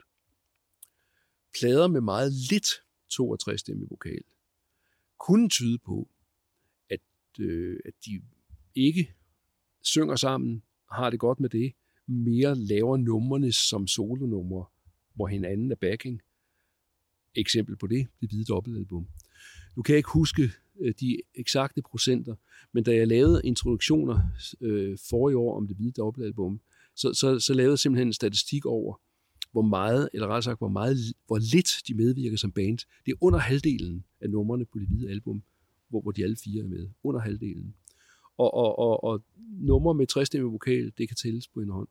Plader 1.60 1.88
med 1.88 2.02
meget 2.02 2.34
lidt 2.34 2.68
62 3.10 3.60
stemme 3.60 3.88
vokal 3.90 4.24
kunne 5.20 5.50
tyde 5.50 5.78
på, 5.78 6.10
at, 6.90 7.00
øh, 7.40 7.80
at 7.86 7.94
de 8.06 8.22
ikke 8.76 9.14
synger 9.82 10.16
sammen, 10.16 10.64
har 10.92 11.10
det 11.10 11.20
godt 11.20 11.40
med 11.40 11.50
det, 11.50 11.74
mere 12.08 12.56
laver 12.56 12.98
numrene 12.98 13.52
som 13.52 13.88
solonumre, 13.88 14.66
hvor 15.16 15.28
hinanden 15.28 15.72
er 15.72 15.76
backing. 15.76 16.22
Eksempel 17.36 17.76
på 17.76 17.88
det, 17.88 18.08
det 18.22 18.30
hvide 18.30 18.46
dobbeltalbum. 18.46 19.08
Nu 19.76 19.84
kan 19.84 19.94
jeg 19.94 19.98
ikke 19.98 20.10
huske 20.10 20.52
øh, 20.80 20.94
de 21.00 21.22
eksakte 21.36 21.82
procenter, 21.82 22.36
men 22.72 22.84
da 22.84 22.96
jeg 22.96 23.08
lavede 23.08 23.42
introduktioner 23.44 24.20
øh, 24.62 24.98
for 25.10 25.30
i 25.30 25.34
år 25.34 25.58
om 25.58 25.68
det 25.68 25.76
hvide 25.76 25.92
dobbeltalbum, 25.92 26.62
så, 27.00 27.14
så, 27.14 27.40
så 27.40 27.54
lavede 27.54 27.72
jeg 27.72 27.80
simpelthen 27.80 28.08
en 28.08 28.14
statistik 28.14 28.66
over, 28.66 29.02
hvor 29.52 29.62
meget, 29.62 30.10
eller 30.14 30.28
rettere 30.28 30.44
sagt, 30.44 30.60
hvor, 30.60 30.68
meget, 30.68 30.98
hvor 31.28 31.38
lidt 31.38 31.70
de 31.88 31.94
medvirker 31.94 32.38
som 32.38 32.52
band. 32.52 32.78
Det 33.06 33.12
er 33.12 33.16
under 33.22 33.40
halvdelen 33.40 34.06
af 34.22 34.30
numrene 34.30 34.66
på 34.66 34.80
det 34.80 34.88
hvide 34.88 35.10
album, 35.10 35.44
hvor, 35.90 36.02
hvor 36.02 36.12
de 36.12 36.24
alle 36.24 36.38
fire 36.44 36.64
er 36.64 36.68
med. 36.68 36.90
Under 37.04 37.22
halvdelen. 37.22 37.76
Og, 38.38 38.54
og, 38.54 38.80
og, 38.80 39.04
og 39.04 39.24
numre 39.52 39.94
med 39.94 40.08
trestemmig 40.08 40.52
vokal, 40.52 40.92
det 40.98 41.08
kan 41.08 41.18
tælles 41.18 41.48
på 41.48 41.60
en 41.60 41.70
hånd. 41.70 41.88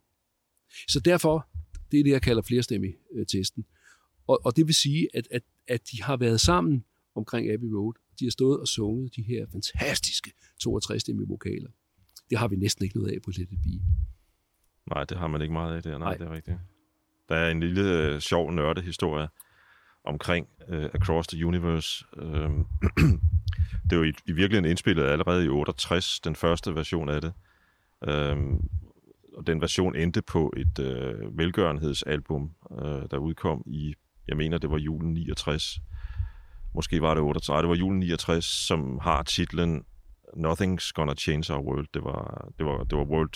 Så 0.89 1.01
derfor, 1.01 1.49
det 1.93 2.01
er 2.01 2.05
det, 2.05 2.11
jeg 2.11 2.23
kalder 2.23 2.43
flerstemmig-testen. 2.43 3.65
Øh, 3.69 3.75
og, 4.27 4.41
og 4.45 4.57
det 4.57 4.67
vil 4.67 4.75
sige, 4.75 5.09
at, 5.15 5.29
at, 5.31 5.43
at 5.69 5.91
de 5.91 6.03
har 6.03 6.17
været 6.17 6.41
sammen 6.41 6.85
omkring 7.15 7.51
Abbey 7.51 7.69
Road. 7.69 7.93
De 8.21 8.25
har 8.25 8.31
stået 8.31 8.61
og 8.61 8.69
sunget 8.69 9.17
de 9.17 9.23
her 9.23 9.47
fantastiske 9.53 10.33
62-stemmige 10.65 11.29
vokaler. 11.29 11.71
Det 12.31 12.39
har 12.39 12.49
vi 12.49 12.57
næsten 12.57 12.85
ikke 12.85 12.97
noget 12.97 13.13
af 13.13 13.23
på 13.23 13.31
Let 13.31 13.53
It 13.53 13.63
Be. 13.63 13.81
Nej, 14.95 15.05
det 15.05 15.19
har 15.19 15.27
man 15.27 15.43
ikke 15.43 15.53
meget 15.53 15.77
af 15.77 15.83
der. 15.83 15.91
Nej, 15.91 15.99
Nej. 15.99 16.17
Det 16.17 16.27
er 16.27 16.33
rigtigt. 16.33 16.59
Der 17.29 17.37
er 17.37 17.51
en 17.51 17.61
lille 17.61 17.83
øh, 17.83 18.21
sjov 18.21 18.53
nørdehistorie 18.53 19.29
omkring 20.05 20.49
øh, 20.69 20.91
Across 20.95 21.29
the 21.29 21.47
Universe. 21.47 22.05
Øh, 22.17 22.51
det 23.91 23.97
jo 23.97 24.03
i, 24.03 24.13
i 24.27 24.33
virkeligheden 24.33 24.71
indspillet 24.71 25.05
allerede 25.05 25.45
i 25.45 25.49
68, 25.49 26.21
den 26.21 26.37
første 26.37 26.75
version 26.75 27.09
af 27.09 27.21
det. 27.21 27.33
Øh, 28.09 28.37
og 29.37 29.47
den 29.47 29.61
version 29.61 29.97
endte 29.97 30.23
på 30.23 30.53
et 30.57 30.79
øh, 30.79 31.39
velgørenhedsalbum, 31.39 32.51
øh, 32.73 33.03
der 33.11 33.17
udkom 33.17 33.63
i, 33.67 33.95
jeg 34.29 34.37
mener, 34.37 34.59
det 34.59 34.71
var 34.71 34.79
julen 34.79 35.15
69. 35.15 35.79
Måske 36.75 37.03
var 37.03 37.15
det 37.15 37.23
68, 37.23 37.63
det 37.63 37.69
var 37.69 37.75
julen 37.75 37.99
69, 37.99 38.45
som 38.45 38.99
har 39.03 39.23
titlen 39.23 39.85
Nothing's 40.37 40.93
Gonna 40.95 41.15
Change 41.15 41.55
Our 41.55 41.63
World. 41.63 41.87
Det 41.95 42.05
var, 42.05 42.49
det 42.59 42.67
var, 42.67 42.85
det 42.85 42.99
var 42.99 43.05
World 43.05 43.35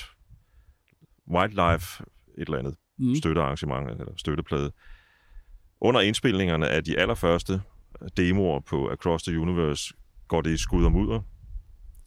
Wildlife, 1.30 2.04
et 2.38 2.46
eller 2.46 2.58
andet 2.58 2.76
Mm. 2.98 3.14
støttearrangement 3.14 3.90
eller 3.90 4.12
støtteplade. 4.16 4.72
Under 5.80 6.00
indspilningerne 6.00 6.68
af 6.68 6.84
de 6.84 6.98
allerførste 6.98 7.62
demoer 8.16 8.60
på 8.60 8.88
Across 8.88 9.24
the 9.24 9.38
Universe 9.40 9.94
går 10.28 10.40
det 10.40 10.50
i 10.50 10.56
skud 10.56 10.84
og 10.84 10.92
mudder. 10.92 11.20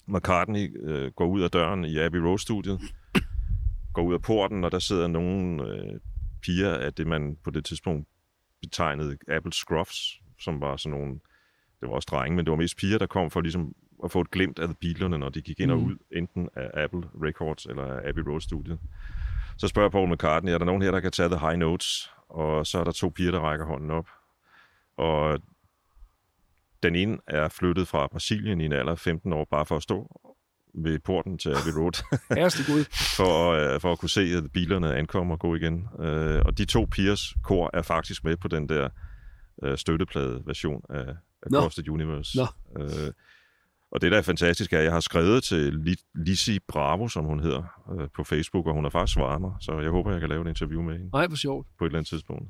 McCartney 0.07 0.87
øh, 0.89 1.11
går 1.11 1.25
ud 1.27 1.41
af 1.41 1.51
døren 1.51 1.85
i 1.85 1.97
Abbey 1.99 2.19
Road-studiet, 2.19 2.79
går 3.93 4.01
ud 4.03 4.13
af 4.13 4.21
porten, 4.21 4.63
og 4.63 4.71
der 4.71 4.79
sidder 4.79 5.07
nogle 5.07 5.63
øh, 5.67 5.99
piger 6.41 6.73
af 6.75 6.93
det, 6.93 7.07
man 7.07 7.37
på 7.43 7.51
det 7.51 7.65
tidspunkt 7.65 8.07
betegnede 8.61 9.17
Apple 9.27 9.53
Scruffs, 9.53 10.21
som 10.39 10.61
var 10.61 10.77
sådan 10.77 10.99
nogle, 10.99 11.13
det 11.81 11.89
var 11.89 11.95
også 11.95 12.07
drenge, 12.11 12.35
men 12.35 12.45
det 12.45 12.51
var 12.51 12.57
mest 12.57 12.77
piger, 12.77 12.97
der 12.97 13.05
kom 13.07 13.31
for 13.31 13.41
ligesom 13.41 13.73
at 14.03 14.11
få 14.11 14.21
et 14.21 14.31
glimt 14.31 14.59
af 14.59 14.77
Beatlerne, 14.81 15.17
når 15.17 15.29
de 15.29 15.41
gik 15.41 15.59
ind 15.59 15.71
og 15.71 15.77
Mm. 15.79 15.85
ud, 15.85 15.95
enten 16.11 16.49
af 16.55 16.83
Apple 16.83 17.03
Records 17.23 17.65
eller 17.65 17.83
af 17.83 18.09
Abbey 18.09 18.21
Road-studiet. 18.21 18.79
Så 19.57 19.67
spørger 19.67 19.89
Paul 19.89 20.13
McCartney, 20.13 20.51
er 20.51 20.57
der 20.57 20.65
nogen 20.65 20.81
her, 20.81 20.91
der 20.91 20.99
kan 20.99 21.11
tage 21.11 21.29
the 21.29 21.39
high 21.39 21.57
notes? 21.59 22.11
Og 22.29 22.67
så 22.67 22.79
er 22.79 22.83
der 22.83 22.91
to 22.91 23.09
piger, 23.09 23.31
der 23.31 23.39
rækker 23.39 23.65
hånden 23.65 23.91
op. 23.91 24.07
Og 24.97 25.39
den 26.83 26.95
ene 26.95 27.17
er 27.27 27.49
flyttet 27.49 27.87
fra 27.87 28.07
Brasilien 28.07 28.61
i 28.61 28.65
en 28.65 28.73
alder 28.73 28.91
af 28.91 28.99
15 28.99 29.33
år, 29.33 29.47
bare 29.51 29.65
for 29.65 29.75
at 29.77 29.83
stå 29.83 30.21
ved 30.77 30.99
porten 30.99 31.37
til 31.37 31.49
Abbey 31.49 31.71
Road. 31.79 32.03
Ærste 32.43 32.63
Gud. 32.73 32.85
for, 33.17 33.53
at, 33.53 33.81
for 33.81 33.91
at 33.91 33.99
kunne 33.99 34.09
se, 34.09 34.21
at 34.21 34.51
bilerne 34.51 34.95
ankommer 34.95 35.35
og 35.35 35.39
gå 35.39 35.55
igen. 35.55 35.87
Øh, 35.99 36.41
og 36.45 36.57
de 36.57 36.65
to 36.65 36.87
pigers 36.91 37.33
kor 37.43 37.69
er 37.73 37.81
faktisk 37.81 38.23
med 38.23 38.37
på 38.37 38.47
den 38.47 38.69
der 38.69 38.89
øh, 39.63 39.77
støtteplade-version 39.77 40.81
af 40.89 41.15
Across 41.43 41.75
the 41.75 41.91
Universe. 41.91 42.37
Nå. 42.37 42.45
Øh, 42.83 43.11
og 43.95 44.01
det, 44.01 44.11
der 44.11 44.17
er 44.17 44.21
fantastisk, 44.21 44.73
er, 44.73 44.77
at 44.77 44.83
jeg 44.83 44.93
har 44.93 44.99
skrevet 44.99 45.43
til 45.43 45.97
Lizzie 46.15 46.59
Bravo, 46.67 47.07
som 47.07 47.25
hun 47.25 47.39
hedder, 47.39 47.63
øh, 47.99 48.07
på 48.15 48.23
Facebook, 48.23 48.67
og 48.67 48.73
hun 48.73 48.83
har 48.83 48.89
faktisk 48.89 49.13
svaret 49.13 49.41
mig, 49.41 49.51
så 49.61 49.79
jeg 49.79 49.89
håber, 49.91 50.11
jeg 50.11 50.19
kan 50.19 50.29
lave 50.29 50.41
et 50.41 50.47
interview 50.47 50.81
med 50.81 50.93
hende 50.93 51.09
Nej, 51.13 51.27
hvor 51.27 51.35
sjovt. 51.37 51.67
på 51.79 51.85
et 51.85 51.89
eller 51.89 51.99
andet 51.99 52.09
tidspunkt. 52.09 52.49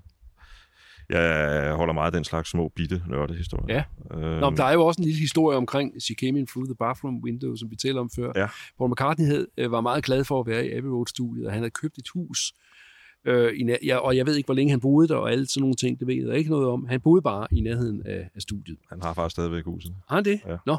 Jeg 1.10 1.74
holder 1.76 1.94
meget 1.94 2.06
af 2.06 2.12
den 2.12 2.24
slags 2.24 2.50
små, 2.50 2.72
bitte 2.76 3.02
nørdehistorier. 3.10 3.76
Ja. 3.76 3.84
Øhm, 4.18 4.40
Nå, 4.40 4.50
men 4.50 4.58
der 4.58 4.64
er 4.64 4.74
jo 4.74 4.86
også 4.86 5.02
en 5.02 5.06
lille 5.06 5.20
historie 5.20 5.58
omkring 5.58 6.02
She 6.02 6.16
Came 6.16 6.40
In 6.40 6.48
Through 6.48 6.68
the 6.68 6.76
Bathroom 6.76 7.16
Window, 7.24 7.56
som 7.56 7.72
vi 7.72 7.76
talte 7.76 8.00
om 8.00 8.10
før. 8.16 8.32
Ja. 8.36 8.48
Paul 8.78 8.92
McCartney 8.92 9.26
havde, 9.26 9.48
øh, 9.58 9.72
var 9.72 9.82
meget 9.82 10.04
glad 10.04 10.24
for 10.24 10.40
at 10.40 10.48
være 10.48 10.68
i 10.68 10.72
Abbey 10.72 10.90
Road-studiet, 10.90 11.46
og 11.46 11.52
han 11.52 11.60
havde 11.60 11.72
købt 11.72 11.98
et 11.98 12.08
hus. 12.14 12.54
Øh, 13.26 13.54
i 13.54 13.76
ja, 13.86 13.98
og 13.98 14.18
jeg 14.18 14.26
ved 14.26 14.36
ikke, 14.36 14.48
hvor 14.48 14.54
længe 14.54 14.72
han 14.72 14.80
boede 14.80 15.08
der, 15.08 15.16
og 15.16 15.32
alle 15.32 15.48
sådan 15.48 15.62
nogle 15.62 15.76
ting, 15.76 16.00
det 16.00 16.08
ved 16.08 16.28
jeg 16.28 16.38
ikke 16.38 16.50
noget 16.50 16.68
om. 16.68 16.86
Han 16.88 17.02
boede 17.02 17.22
bare 17.22 17.48
i 17.52 17.62
nærheden 17.62 18.02
af, 18.06 18.30
af 18.36 18.42
studiet. 18.42 18.78
Han 18.90 19.02
har 19.02 19.14
faktisk 19.14 19.36
stadigvæk 19.36 19.66
huset. 19.66 19.96
Har 20.10 20.16
han 20.16 20.26
det? 20.26 20.42
Ja. 20.48 20.58
Nå. 20.66 20.78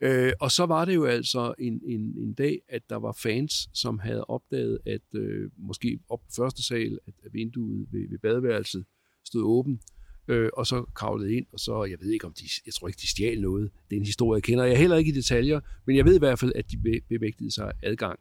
Øh, 0.00 0.32
og 0.40 0.50
så 0.50 0.66
var 0.66 0.84
det 0.84 0.94
jo 0.94 1.04
altså 1.04 1.54
en, 1.58 1.80
en, 1.84 2.14
en 2.18 2.32
dag, 2.32 2.60
at 2.68 2.82
der 2.90 2.96
var 2.96 3.12
fans, 3.12 3.68
som 3.74 3.98
havde 3.98 4.24
opdaget, 4.24 4.78
at 4.86 5.00
øh, 5.14 5.50
måske 5.56 5.98
op 6.08 6.20
på 6.20 6.30
første 6.36 6.62
sal, 6.62 6.98
at 7.06 7.14
vinduet 7.32 7.86
ved, 7.92 8.08
ved 8.10 8.18
badeværelset 8.18 8.84
stod 9.24 9.42
åben, 9.42 9.80
øh, 10.28 10.50
og 10.52 10.66
så 10.66 10.84
kravlede 10.94 11.34
ind, 11.34 11.46
og 11.52 11.60
så, 11.60 11.84
jeg 11.84 11.98
ved 12.00 12.10
ikke 12.10 12.26
om 12.26 12.32
de, 12.32 12.44
jeg 12.66 12.74
tror 12.74 12.88
ikke, 12.88 12.98
de 13.00 13.06
stjal 13.06 13.40
noget. 13.40 13.70
Det 13.90 13.96
er 13.96 14.00
en 14.00 14.06
historie, 14.06 14.36
jeg 14.36 14.42
kender 14.42 14.64
jeg 14.64 14.78
heller 14.78 14.96
ikke 14.96 15.10
i 15.10 15.14
detaljer, 15.14 15.60
men 15.86 15.96
jeg 15.96 16.04
ved 16.04 16.14
i 16.14 16.18
hvert 16.18 16.38
fald, 16.38 16.52
at 16.54 16.70
de 16.70 16.76
be- 16.76 17.00
bemægtigede 17.08 17.54
sig 17.54 17.72
adgang. 17.82 18.18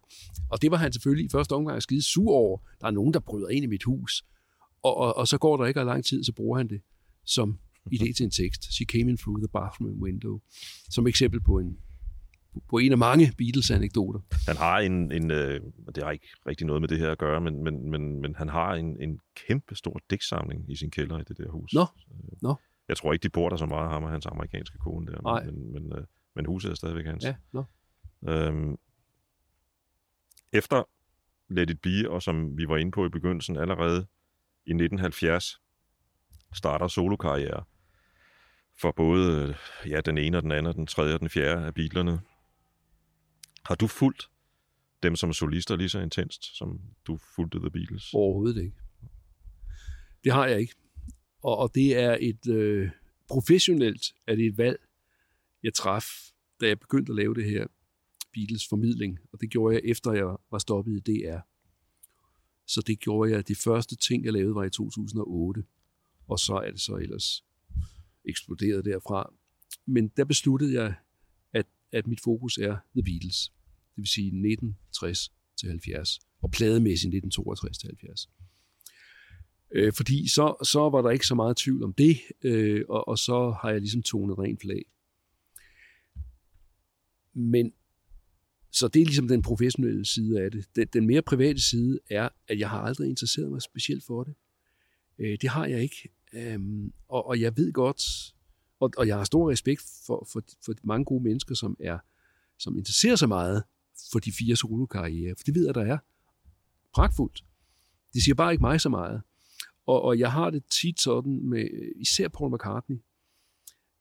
Og 0.49 0.61
det 0.61 0.71
var 0.71 0.77
han 0.77 0.93
selvfølgelig 0.93 1.25
i 1.25 1.29
første 1.29 1.53
omgang 1.53 1.81
skide 1.81 2.01
sur 2.01 2.31
over. 2.31 2.57
Der 2.81 2.87
er 2.87 2.91
nogen, 2.91 3.13
der 3.13 3.19
bryder 3.19 3.49
ind 3.49 3.63
i 3.63 3.67
mit 3.67 3.83
hus. 3.83 4.25
Og, 4.83 4.97
og, 4.97 5.17
og 5.17 5.27
så 5.27 5.37
går 5.37 5.57
der 5.57 5.65
ikke 5.65 5.83
lang 5.83 6.05
tid, 6.05 6.23
så 6.23 6.33
bruger 6.33 6.57
han 6.57 6.67
det 6.67 6.81
som 7.25 7.59
idé 7.93 8.13
til 8.13 8.23
en 8.23 8.31
tekst. 8.31 8.73
She 8.73 8.85
came 8.85 9.11
in 9.11 9.17
through 9.17 9.39
the 9.39 9.47
bathroom 9.53 10.01
window. 10.01 10.39
Som 10.89 11.07
eksempel 11.07 11.41
på 11.41 11.59
en, 11.59 11.77
på 12.69 12.77
en 12.77 12.91
af 12.91 12.97
mange 12.97 13.33
Beatles-anekdoter. 13.37 14.19
Han 14.47 14.57
har 14.57 14.79
en, 14.79 15.11
en 15.11 15.31
øh, 15.31 15.61
det 15.95 16.03
har 16.03 16.11
ikke 16.11 16.27
rigtig 16.47 16.67
noget 16.67 16.81
med 16.81 16.89
det 16.89 16.99
her 16.99 17.11
at 17.11 17.17
gøre, 17.17 17.41
men, 17.41 17.63
men, 17.63 17.89
men, 17.91 18.21
men 18.21 18.35
han 18.35 18.49
har 18.49 18.73
en, 18.73 19.01
en 19.01 19.19
kæmpe 19.47 19.75
stor 19.75 19.99
digtsamling 20.09 20.71
i 20.71 20.75
sin 20.75 20.91
kælder 20.91 21.19
i 21.19 21.23
det 21.27 21.37
der 21.37 21.49
hus. 21.49 21.73
Nå, 21.73 21.81
Øh, 21.81 22.41
nå. 22.41 22.55
Jeg 22.87 22.97
tror 22.97 23.13
ikke, 23.13 23.23
de 23.23 23.29
bor 23.29 23.49
der 23.49 23.57
så 23.57 23.65
meget, 23.65 23.89
ham 23.89 24.03
og 24.03 24.09
hans 24.09 24.25
amerikanske 24.25 24.77
kone 24.77 25.05
der. 25.11 25.21
Nej. 25.21 25.45
Men, 25.45 25.71
men, 25.71 25.93
øh, 25.97 26.05
men 26.35 26.45
huset 26.45 26.71
er 26.71 26.75
stadigvæk 26.75 27.05
hans. 27.05 27.23
Ja, 27.23 27.35
nå. 27.53 27.63
Øhm, 28.27 28.77
efter 30.53 30.83
Let 31.49 31.69
It 31.69 31.81
Be, 31.81 32.09
og 32.09 32.21
som 32.21 32.57
vi 32.57 32.67
var 32.67 32.77
inde 32.77 32.91
på 32.91 33.05
i 33.05 33.09
begyndelsen, 33.09 33.57
allerede 33.57 34.07
i 34.65 34.71
1970 34.71 35.61
starter 36.53 36.87
solokarriere 36.87 37.63
for 38.81 38.91
både 38.91 39.55
ja, 39.85 40.01
den 40.01 40.17
ene 40.17 40.37
og 40.37 40.43
den 40.43 40.51
anden, 40.51 40.65
og 40.65 40.75
den 40.75 40.87
tredje 40.87 41.13
og 41.13 41.19
den 41.19 41.29
fjerde 41.29 41.65
af 41.65 41.73
Beatlerne. 41.73 42.19
Har 43.65 43.75
du 43.75 43.87
fulgt 43.87 44.29
dem 45.03 45.15
som 45.15 45.33
solister 45.33 45.75
lige 45.75 45.89
så 45.89 45.99
intenst, 45.99 46.57
som 46.57 46.81
du 47.07 47.19
fulgte 47.35 47.59
The 47.59 47.71
Beatles? 47.71 48.13
Overhovedet 48.13 48.63
ikke. 48.63 48.77
Det 50.23 50.31
har 50.31 50.47
jeg 50.47 50.59
ikke. 50.59 50.73
Og, 51.41 51.57
og 51.57 51.75
det 51.75 51.97
er 51.97 52.17
et 52.21 52.47
øh, 52.47 52.89
professionelt, 53.27 54.13
er 54.27 54.35
det 54.35 54.45
et 54.45 54.57
valg, 54.57 54.79
jeg 55.63 55.73
traf, 55.73 56.05
da 56.61 56.67
jeg 56.67 56.79
begyndte 56.79 57.11
at 57.11 57.15
lave 57.15 57.35
det 57.35 57.45
her 57.45 57.67
Beatles 58.33 58.67
formidling. 58.69 59.19
Og 59.33 59.41
det 59.41 59.49
gjorde 59.49 59.75
jeg 59.75 59.81
efter 59.85 60.11
jeg 60.11 60.37
var 60.51 60.57
stoppet 60.57 60.91
i 60.91 60.99
DR. 60.99 61.39
Så 62.67 62.81
det 62.87 62.99
gjorde 62.99 63.31
jeg, 63.31 63.47
de 63.47 63.55
første 63.55 63.95
ting, 63.95 64.25
jeg 64.25 64.33
lavede, 64.33 64.55
var 64.55 64.63
i 64.63 64.69
2008. 64.69 65.63
Og 66.27 66.39
så 66.39 66.53
er 66.53 66.71
det 66.71 66.81
så 66.81 66.95
ellers 66.95 67.43
eksploderet 68.25 68.85
derfra. 68.85 69.33
Men 69.85 70.07
der 70.07 70.25
besluttede 70.25 70.73
jeg, 70.73 70.95
at, 71.53 71.65
at 71.91 72.07
mit 72.07 72.19
fokus 72.23 72.57
er 72.57 72.77
The 72.95 73.03
Beatles. 73.03 73.51
Det 73.95 74.01
vil 74.01 74.07
sige 74.07 74.27
1960 74.27 75.31
til 75.59 75.69
70 75.69 76.19
og 76.41 76.51
plademæssigt 76.51 77.15
1962 77.15 77.77
til 77.77 77.87
70. 77.87 78.29
Øh, 79.71 79.93
fordi 79.93 80.27
så, 80.27 80.55
så 80.63 80.79
var 80.79 81.01
der 81.01 81.09
ikke 81.09 81.27
så 81.27 81.35
meget 81.35 81.57
tvivl 81.57 81.83
om 81.83 81.93
det, 81.93 82.17
øh, 82.43 82.85
og, 82.89 83.07
og 83.07 83.17
så 83.17 83.55
har 83.61 83.71
jeg 83.71 83.79
ligesom 83.79 84.03
tonet 84.03 84.39
rent 84.39 84.61
flag. 84.61 84.85
Men 87.33 87.73
så 88.71 88.87
det 88.87 89.01
er 89.01 89.05
ligesom 89.05 89.27
den 89.27 89.41
professionelle 89.41 90.05
side 90.05 90.41
af 90.41 90.51
det. 90.51 90.65
Den, 90.75 90.87
den 90.93 91.07
mere 91.07 91.21
private 91.21 91.61
side 91.61 91.99
er, 92.09 92.29
at 92.47 92.59
jeg 92.59 92.69
har 92.69 92.79
aldrig 92.79 93.09
interesseret 93.09 93.51
mig 93.51 93.61
specielt 93.61 94.03
for 94.07 94.23
det. 94.23 94.33
Øh, 95.19 95.37
det 95.41 95.49
har 95.49 95.65
jeg 95.65 95.81
ikke. 95.81 96.09
Øhm, 96.33 96.93
og, 97.07 97.27
og 97.27 97.41
jeg 97.41 97.57
ved 97.57 97.73
godt, 97.73 98.01
og, 98.79 98.91
og 98.97 99.07
jeg 99.07 99.17
har 99.17 99.23
stor 99.23 99.51
respekt 99.51 99.81
for, 100.05 100.27
for, 100.31 100.43
for 100.65 100.73
mange 100.83 101.05
gode 101.05 101.23
mennesker, 101.23 101.55
som 101.55 101.77
er 101.79 101.99
som 102.59 102.77
interesserer 102.77 103.15
sig 103.15 103.27
meget 103.27 103.63
for 104.11 104.19
de 104.19 104.31
fire 104.31 104.55
solokarriere, 104.55 105.35
for 105.37 105.43
det 105.43 105.55
ved 105.55 105.65
jeg, 105.65 105.75
der 105.75 105.85
er 105.85 105.97
pragtfuldt. 106.93 107.43
Det 108.13 108.23
siger 108.23 108.35
bare 108.35 108.51
ikke 108.51 108.61
mig 108.61 108.81
så 108.81 108.89
meget. 108.89 109.21
Og, 109.85 110.01
og 110.01 110.19
jeg 110.19 110.31
har 110.31 110.49
det 110.49 110.63
tit 110.65 111.01
sådan 111.01 111.49
med 111.49 111.91
især 111.95 112.27
Paul 112.27 112.53
McCartney, 112.53 112.97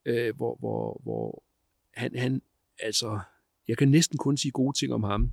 øh, 0.05 0.37
hvor, 0.37 0.57
hvor, 0.59 1.01
hvor 1.03 1.45
han, 1.95 2.17
han, 2.17 2.43
altså, 2.83 3.21
jeg 3.69 3.79
kan 3.79 3.89
næsten 3.89 4.19
kun 4.19 4.37
sige 4.37 4.53
gode 4.53 4.79
ting 4.79 4.93
om 4.93 5.03
ham, 5.03 5.33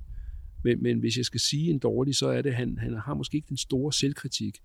men, 0.64 0.82
men 0.82 0.98
hvis 0.98 1.16
jeg 1.16 1.24
skal 1.24 1.40
sige 1.40 1.70
en 1.70 1.78
dårlig, 1.78 2.16
så 2.16 2.28
er 2.28 2.42
det, 2.42 2.50
at 2.50 2.56
han, 2.56 2.78
han 2.78 2.94
har 2.94 3.14
måske 3.14 3.36
ikke 3.36 3.48
den 3.48 3.56
store 3.56 3.92
selvkritik. 3.92 4.58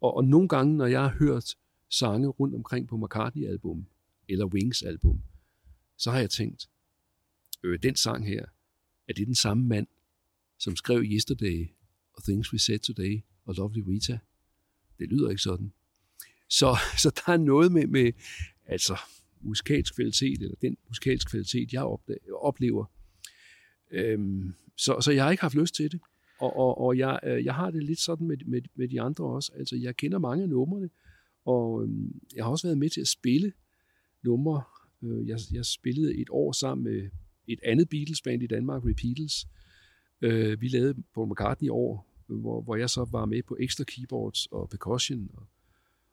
Og, 0.00 0.16
og 0.16 0.24
nogle 0.24 0.48
gange, 0.48 0.76
når 0.76 0.86
jeg 0.86 1.00
har 1.00 1.16
hørt 1.18 1.54
sange 1.92 2.28
rundt 2.28 2.54
omkring 2.54 2.88
på 2.88 2.96
McCartney-album, 2.96 3.86
eller 4.28 4.46
Wings-album, 4.46 5.22
så 5.96 6.10
har 6.10 6.18
jeg 6.18 6.30
tænkt, 6.30 6.70
øh, 7.62 7.78
den 7.82 7.96
sang 7.96 8.26
her, 8.26 8.46
er 9.08 9.12
det 9.12 9.26
den 9.26 9.34
samme 9.34 9.64
mand, 9.64 9.86
som 10.58 10.76
skrev 10.76 11.02
Yesterday, 11.04 11.68
og 12.14 12.22
Things 12.22 12.52
We 12.52 12.58
Said 12.58 12.78
Today, 12.78 13.20
og 13.44 13.54
Lovely 13.54 13.80
Rita? 13.80 14.18
Det 14.98 15.08
lyder 15.08 15.30
ikke 15.30 15.42
sådan. 15.42 15.72
Så, 16.48 16.76
så 17.02 17.10
der 17.26 17.32
er 17.32 17.36
noget 17.36 17.72
med, 17.72 17.86
med 17.86 18.12
altså, 18.66 18.98
musikalsk 19.40 19.94
kvalitet, 19.94 20.42
eller 20.42 20.56
den 20.60 20.76
musikalsk 20.88 21.30
kvalitet, 21.30 21.72
jeg 21.72 21.82
oplever. 22.32 22.84
Øhm, 23.90 24.54
så, 24.76 25.00
så 25.00 25.12
jeg 25.12 25.24
har 25.24 25.30
ikke 25.30 25.40
haft 25.40 25.54
lyst 25.54 25.74
til 25.74 25.92
det. 25.92 26.00
Og, 26.40 26.56
og, 26.56 26.80
og 26.80 26.98
jeg, 26.98 27.20
øh, 27.24 27.44
jeg 27.44 27.54
har 27.54 27.70
det 27.70 27.84
lidt 27.84 28.00
sådan 28.00 28.26
med, 28.26 28.36
med, 28.46 28.62
med 28.74 28.88
de 28.88 29.00
andre 29.00 29.24
også. 29.24 29.52
Altså, 29.54 29.76
jeg 29.76 29.96
kender 29.96 30.18
mange 30.18 30.42
af 30.42 30.48
numrene, 30.48 30.90
og 31.44 31.84
øh, 31.84 31.90
jeg 32.34 32.44
har 32.44 32.50
også 32.50 32.66
været 32.66 32.78
med 32.78 32.90
til 32.90 33.00
at 33.00 33.08
spille 33.08 33.52
numre. 34.22 34.62
Øh, 35.02 35.28
jeg, 35.28 35.38
jeg 35.52 35.66
spillede 35.66 36.16
et 36.16 36.28
år 36.30 36.52
sammen 36.52 36.84
med 36.84 37.10
et 37.46 37.58
andet 37.62 37.88
Beatles-band 37.88 38.42
i 38.42 38.46
Danmark, 38.46 38.82
Repeatles. 38.84 39.46
Øh, 40.20 40.60
vi 40.60 40.68
lavede 40.68 41.02
Paul 41.14 41.30
McCartney 41.30 41.68
år, 41.68 42.12
hvor, 42.26 42.60
hvor 42.60 42.76
jeg 42.76 42.90
så 42.90 43.04
var 43.04 43.24
med 43.24 43.42
på 43.42 43.56
ekstra 43.60 43.84
keyboards 43.84 44.46
og 44.46 44.68
percussion 44.68 45.30
og, 45.34 45.46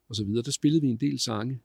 og 0.08 0.16
så 0.16 0.24
videre. 0.24 0.42
Der 0.42 0.50
spillede 0.50 0.82
vi 0.82 0.88
en 0.88 0.96
del 0.96 1.18
sange 1.18 1.60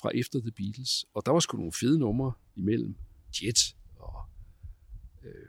fra 0.00 0.10
efter 0.14 0.40
The 0.40 0.50
Beatles, 0.50 1.06
og 1.14 1.26
der 1.26 1.32
var 1.32 1.40
sgu 1.40 1.56
nogle 1.56 1.72
fede 1.72 1.98
numre 1.98 2.32
imellem. 2.56 2.94
Jet 3.42 3.76
og 3.96 4.24
øh, 5.24 5.48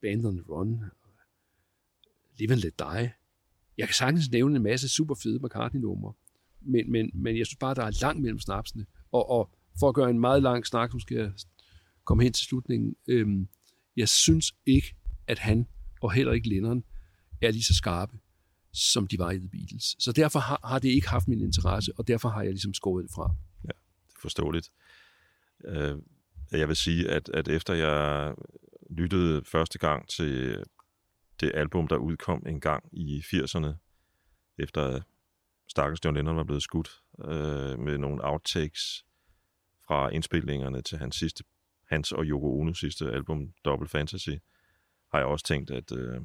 Band 0.00 0.26
on 0.26 0.36
the 0.36 0.44
Run, 0.48 0.82
og 1.02 1.10
Live 2.38 2.52
and 2.52 2.60
Let 2.60 2.78
Die. 2.78 3.12
Jeg 3.78 3.88
kan 3.88 3.94
sagtens 3.94 4.30
nævne 4.30 4.56
en 4.56 4.62
masse 4.62 4.88
super 4.88 5.14
fede 5.14 5.38
McCartney-numre, 5.44 6.12
men, 6.60 6.92
men, 6.92 7.10
men 7.14 7.38
jeg 7.38 7.46
synes 7.46 7.58
bare, 7.58 7.74
der 7.74 7.84
er 7.84 7.98
langt 8.02 8.22
mellem 8.22 8.38
snapsene. 8.38 8.86
Og, 9.12 9.30
og 9.30 9.50
for 9.80 9.88
at 9.88 9.94
gøre 9.94 10.10
en 10.10 10.20
meget 10.20 10.42
lang 10.42 10.66
snak, 10.66 10.92
nu 10.92 11.00
skal 11.00 11.16
jeg 11.16 11.32
komme 12.04 12.22
hen 12.22 12.32
til 12.32 12.46
slutningen. 12.46 12.96
Øhm, 13.08 13.48
jeg 13.96 14.08
synes 14.08 14.54
ikke, 14.66 14.94
at 15.26 15.38
han 15.38 15.66
og 16.00 16.12
heller 16.12 16.32
ikke 16.32 16.48
Lennon 16.48 16.84
er 17.42 17.50
lige 17.50 17.62
så 17.62 17.74
skarpe, 17.74 18.18
som 18.72 19.06
de 19.06 19.18
var 19.18 19.30
i 19.30 19.38
The 19.38 19.48
Beatles. 19.48 19.96
Så 19.98 20.12
derfor 20.12 20.38
har, 20.38 20.60
har 20.64 20.78
det 20.78 20.88
ikke 20.88 21.08
haft 21.08 21.28
min 21.28 21.40
interesse, 21.40 21.92
og 21.98 22.08
derfor 22.08 22.28
har 22.28 22.42
jeg 22.42 22.50
ligesom 22.50 22.74
skåret 22.74 23.02
det 23.02 23.12
fra. 23.14 23.34
Ja, 23.64 23.68
Det 24.08 24.14
er 24.16 24.20
forståeligt. 24.20 24.72
Øh, 25.64 25.96
jeg 26.52 26.68
vil 26.68 26.76
sige, 26.76 27.10
at, 27.10 27.28
at 27.28 27.48
efter 27.48 27.74
jeg 27.74 28.34
lyttede 28.90 29.44
første 29.44 29.78
gang 29.78 30.08
til 30.08 30.64
det 31.40 31.52
album, 31.54 31.88
der 31.88 31.96
udkom 31.96 32.42
en 32.46 32.60
gang 32.60 32.84
i 32.92 33.18
80'erne, 33.18 33.68
efter 34.58 35.00
Stakkels 35.68 36.04
John 36.04 36.16
Lennon 36.16 36.36
var 36.36 36.44
blevet 36.44 36.62
skudt, 36.62 37.02
øh, 37.24 37.78
med 37.78 37.98
nogle 37.98 38.24
outtakes 38.24 39.04
fra 39.86 40.08
indspilningerne 40.08 40.82
til 40.82 40.98
hans 40.98 41.16
sidste 41.16 41.44
hans 41.88 42.12
og 42.12 42.24
Yoko 42.24 42.60
Ono 42.60 42.74
sidste 42.74 43.12
album, 43.12 43.52
Double 43.64 43.88
Fantasy, 43.88 44.30
har 45.12 45.18
jeg 45.18 45.26
også 45.26 45.44
tænkt, 45.44 45.70
at 45.70 45.92
øh, 45.92 46.20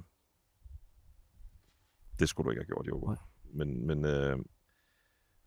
det 2.20 2.30
skulle 2.30 2.46
du 2.46 2.50
ikke 2.52 2.60
have 2.60 2.68
gjort, 2.68 2.86
Yoko. 2.90 3.08
Nej. 3.08 3.18
Men, 3.54 3.88
men 3.88 4.06
øh, 4.06 4.38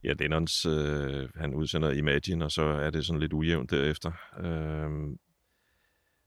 ja, 0.04 0.12
Lennons, 0.12 0.66
øh, 0.66 1.28
han 1.34 1.54
udsender 1.54 1.90
Imagine, 1.90 2.44
og 2.44 2.52
så 2.52 2.62
er 2.62 2.90
det 2.90 3.06
sådan 3.06 3.20
lidt 3.20 3.32
ujævnt 3.32 3.70
derefter. 3.70 4.12
Øh, 4.38 5.16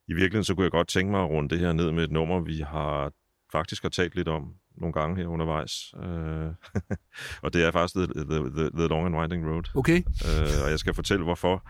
i 0.07 0.13
virkeligheden 0.13 0.43
så 0.43 0.55
kunne 0.55 0.63
jeg 0.63 0.72
godt 0.72 0.88
tænke 0.88 1.11
mig 1.11 1.24
at 1.24 1.30
runde 1.30 1.49
det 1.49 1.59
her 1.59 1.74
ned 1.74 1.91
med 1.91 2.03
et 2.03 2.11
nummer, 2.11 2.39
vi 2.39 2.59
har 2.59 3.13
faktisk 3.51 3.82
har 3.82 3.89
talt 3.89 4.15
lidt 4.15 4.28
om 4.28 4.55
nogle 4.80 4.93
gange 4.93 5.17
her 5.17 5.27
undervejs. 5.27 5.93
Uh, 5.93 6.53
og 7.43 7.53
det 7.53 7.63
er 7.63 7.71
faktisk 7.71 7.95
the, 7.95 8.23
the, 8.25 8.49
the, 8.49 8.69
the 8.69 8.88
Long 8.88 9.05
and 9.05 9.15
Winding 9.15 9.49
Road. 9.49 9.63
Okay. 9.75 9.99
Uh, 9.99 10.63
og 10.63 10.69
jeg 10.69 10.80
skal 10.80 10.93
fortælle, 10.93 11.23
hvorfor. 11.23 11.69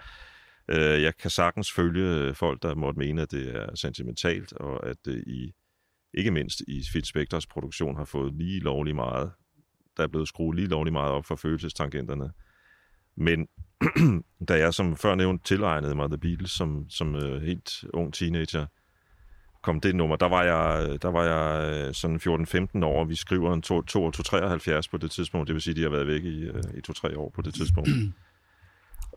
Uh, 0.71 0.77
jeg 0.77 1.17
kan 1.17 1.29
sagtens 1.29 1.71
følge 1.71 2.33
folk, 2.33 2.61
der 2.61 2.75
måtte 2.75 2.99
mene, 2.99 3.21
at 3.21 3.31
det 3.31 3.55
er 3.55 3.75
sentimentalt, 3.75 4.53
og 4.53 4.87
at 4.87 4.97
det 5.05 5.23
i, 5.27 5.53
ikke 6.13 6.31
mindst 6.31 6.61
i 6.67 6.83
Fit 6.93 7.07
Spectors 7.07 7.47
produktion 7.47 7.95
har 7.95 8.05
fået 8.05 8.33
lige 8.33 8.59
lovlig 8.59 8.95
meget, 8.95 9.31
der 9.97 10.03
er 10.03 10.07
blevet 10.07 10.27
skruet 10.27 10.55
lige 10.55 10.67
lovlig 10.67 10.93
meget 10.93 11.11
op 11.11 11.25
for 11.25 11.35
følelsestangenterne. 11.35 12.31
Men 13.15 13.47
da 14.49 14.57
jeg 14.57 14.73
som 14.73 14.95
før 14.95 15.15
nævnt 15.15 15.45
tilegnede 15.45 15.95
mig 15.95 16.09
The 16.09 16.17
Beatles 16.17 16.51
som, 16.51 16.89
som 16.89 17.15
uh, 17.15 17.41
helt 17.41 17.83
ung 17.93 18.13
teenager, 18.13 18.65
kom 19.61 19.79
det 19.81 19.95
nummer, 19.95 20.15
der 20.15 20.29
var 20.29 20.43
jeg, 20.43 21.01
der 21.01 21.07
var 21.07 21.23
jeg 21.23 21.73
øh, 21.87 21.93
sådan 21.93 22.17
14-15 22.17 22.85
år, 22.85 22.99
og 22.99 23.09
vi 23.09 23.15
skriver 23.15 23.53
en 23.53 23.61
273 23.61 24.87
på 24.87 24.97
det 24.97 25.11
tidspunkt, 25.11 25.47
det 25.47 25.53
vil 25.53 25.61
sige, 25.61 25.71
at 25.71 25.77
de 25.77 25.81
har 25.81 25.89
været 25.89 26.07
væk 26.07 26.23
i, 26.23 26.43
øh, 26.43 26.63
i 26.75 26.79
2-3 26.89 27.17
år 27.17 27.31
på 27.35 27.41
det 27.41 27.53
tidspunkt. 27.53 27.89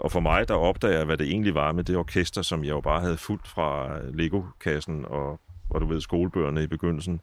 og 0.02 0.12
for 0.12 0.20
mig, 0.20 0.48
der 0.48 0.54
opdager 0.54 0.96
jeg, 0.96 1.04
hvad 1.04 1.16
det 1.16 1.28
egentlig 1.28 1.54
var 1.54 1.72
med 1.72 1.84
det 1.84 1.96
orkester, 1.96 2.42
som 2.42 2.64
jeg 2.64 2.70
jo 2.70 2.80
bare 2.80 3.00
havde 3.00 3.16
fuldt 3.16 3.48
fra 3.48 3.98
øh, 3.98 4.14
Lego-kassen 4.14 5.04
og, 5.04 5.40
og 5.70 5.80
du 5.80 5.86
ved, 5.86 6.00
skolebøgerne 6.00 6.62
i 6.62 6.66
begyndelsen, 6.66 7.20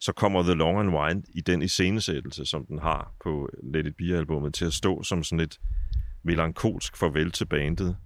så 0.00 0.12
kommer 0.12 0.42
The 0.42 0.54
Long 0.54 0.78
and 0.78 0.90
Wind 0.90 1.24
i 1.34 1.40
den 1.40 1.62
iscenesættelse, 1.62 2.46
som 2.46 2.66
den 2.66 2.78
har 2.78 3.12
på 3.24 3.48
Let 3.62 3.86
It 3.86 3.96
Be-albummet, 3.96 4.54
til 4.54 4.64
at 4.64 4.72
stå 4.72 5.02
som 5.02 5.22
sådan 5.22 5.40
et 5.40 5.60
melankolsk 6.22 6.96
farvel 6.96 7.30
til 7.30 7.44
bandet, 7.44 7.96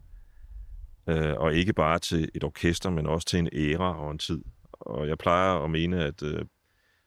øh, 1.09 1.35
og 1.37 1.55
ikke 1.55 1.73
bare 1.73 1.99
til 1.99 2.29
et 2.35 2.45
orkester, 2.45 2.91
men 2.91 3.07
også 3.07 3.27
til 3.27 3.39
en 3.39 3.49
æra 3.53 3.99
og 4.05 4.11
en 4.11 4.19
tid. 4.19 4.41
Og 4.73 5.09
jeg 5.09 5.19
plejer 5.19 5.65
at 5.65 5.71
mene, 5.71 6.05
at 6.05 6.23
øh, 6.23 6.45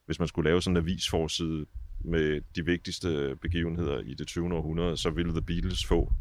hvis 0.05 0.19
man 0.19 0.27
skulle 0.27 0.49
lave 0.49 0.61
sådan 0.61 0.77
en 0.77 0.83
avisforside 0.83 1.65
med 2.03 2.41
de 2.55 2.65
vigtigste 2.65 3.35
begivenheder 3.41 3.99
i 3.99 4.13
det 4.13 4.27
20. 4.27 4.53
århundrede, 4.53 4.97
så 4.97 5.09
ville 5.09 5.31
The 5.31 5.41
Beatles 5.41 5.85
få 5.85 6.11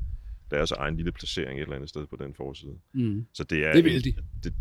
deres 0.51 0.71
egen 0.71 0.97
lille 0.97 1.13
placering 1.13 1.59
et 1.59 1.63
eller 1.63 1.75
andet 1.75 1.89
sted 1.89 2.07
på 2.07 2.17
den 2.17 2.35
forside. 2.35 2.79
Mm. 2.95 3.27
Så 3.35 3.45
det 3.45 3.67
er, 3.67 3.73
Det 3.73 3.85
vil 3.85 3.97
en, 3.97 4.03
de. 4.03 4.15
Det, 4.45 4.55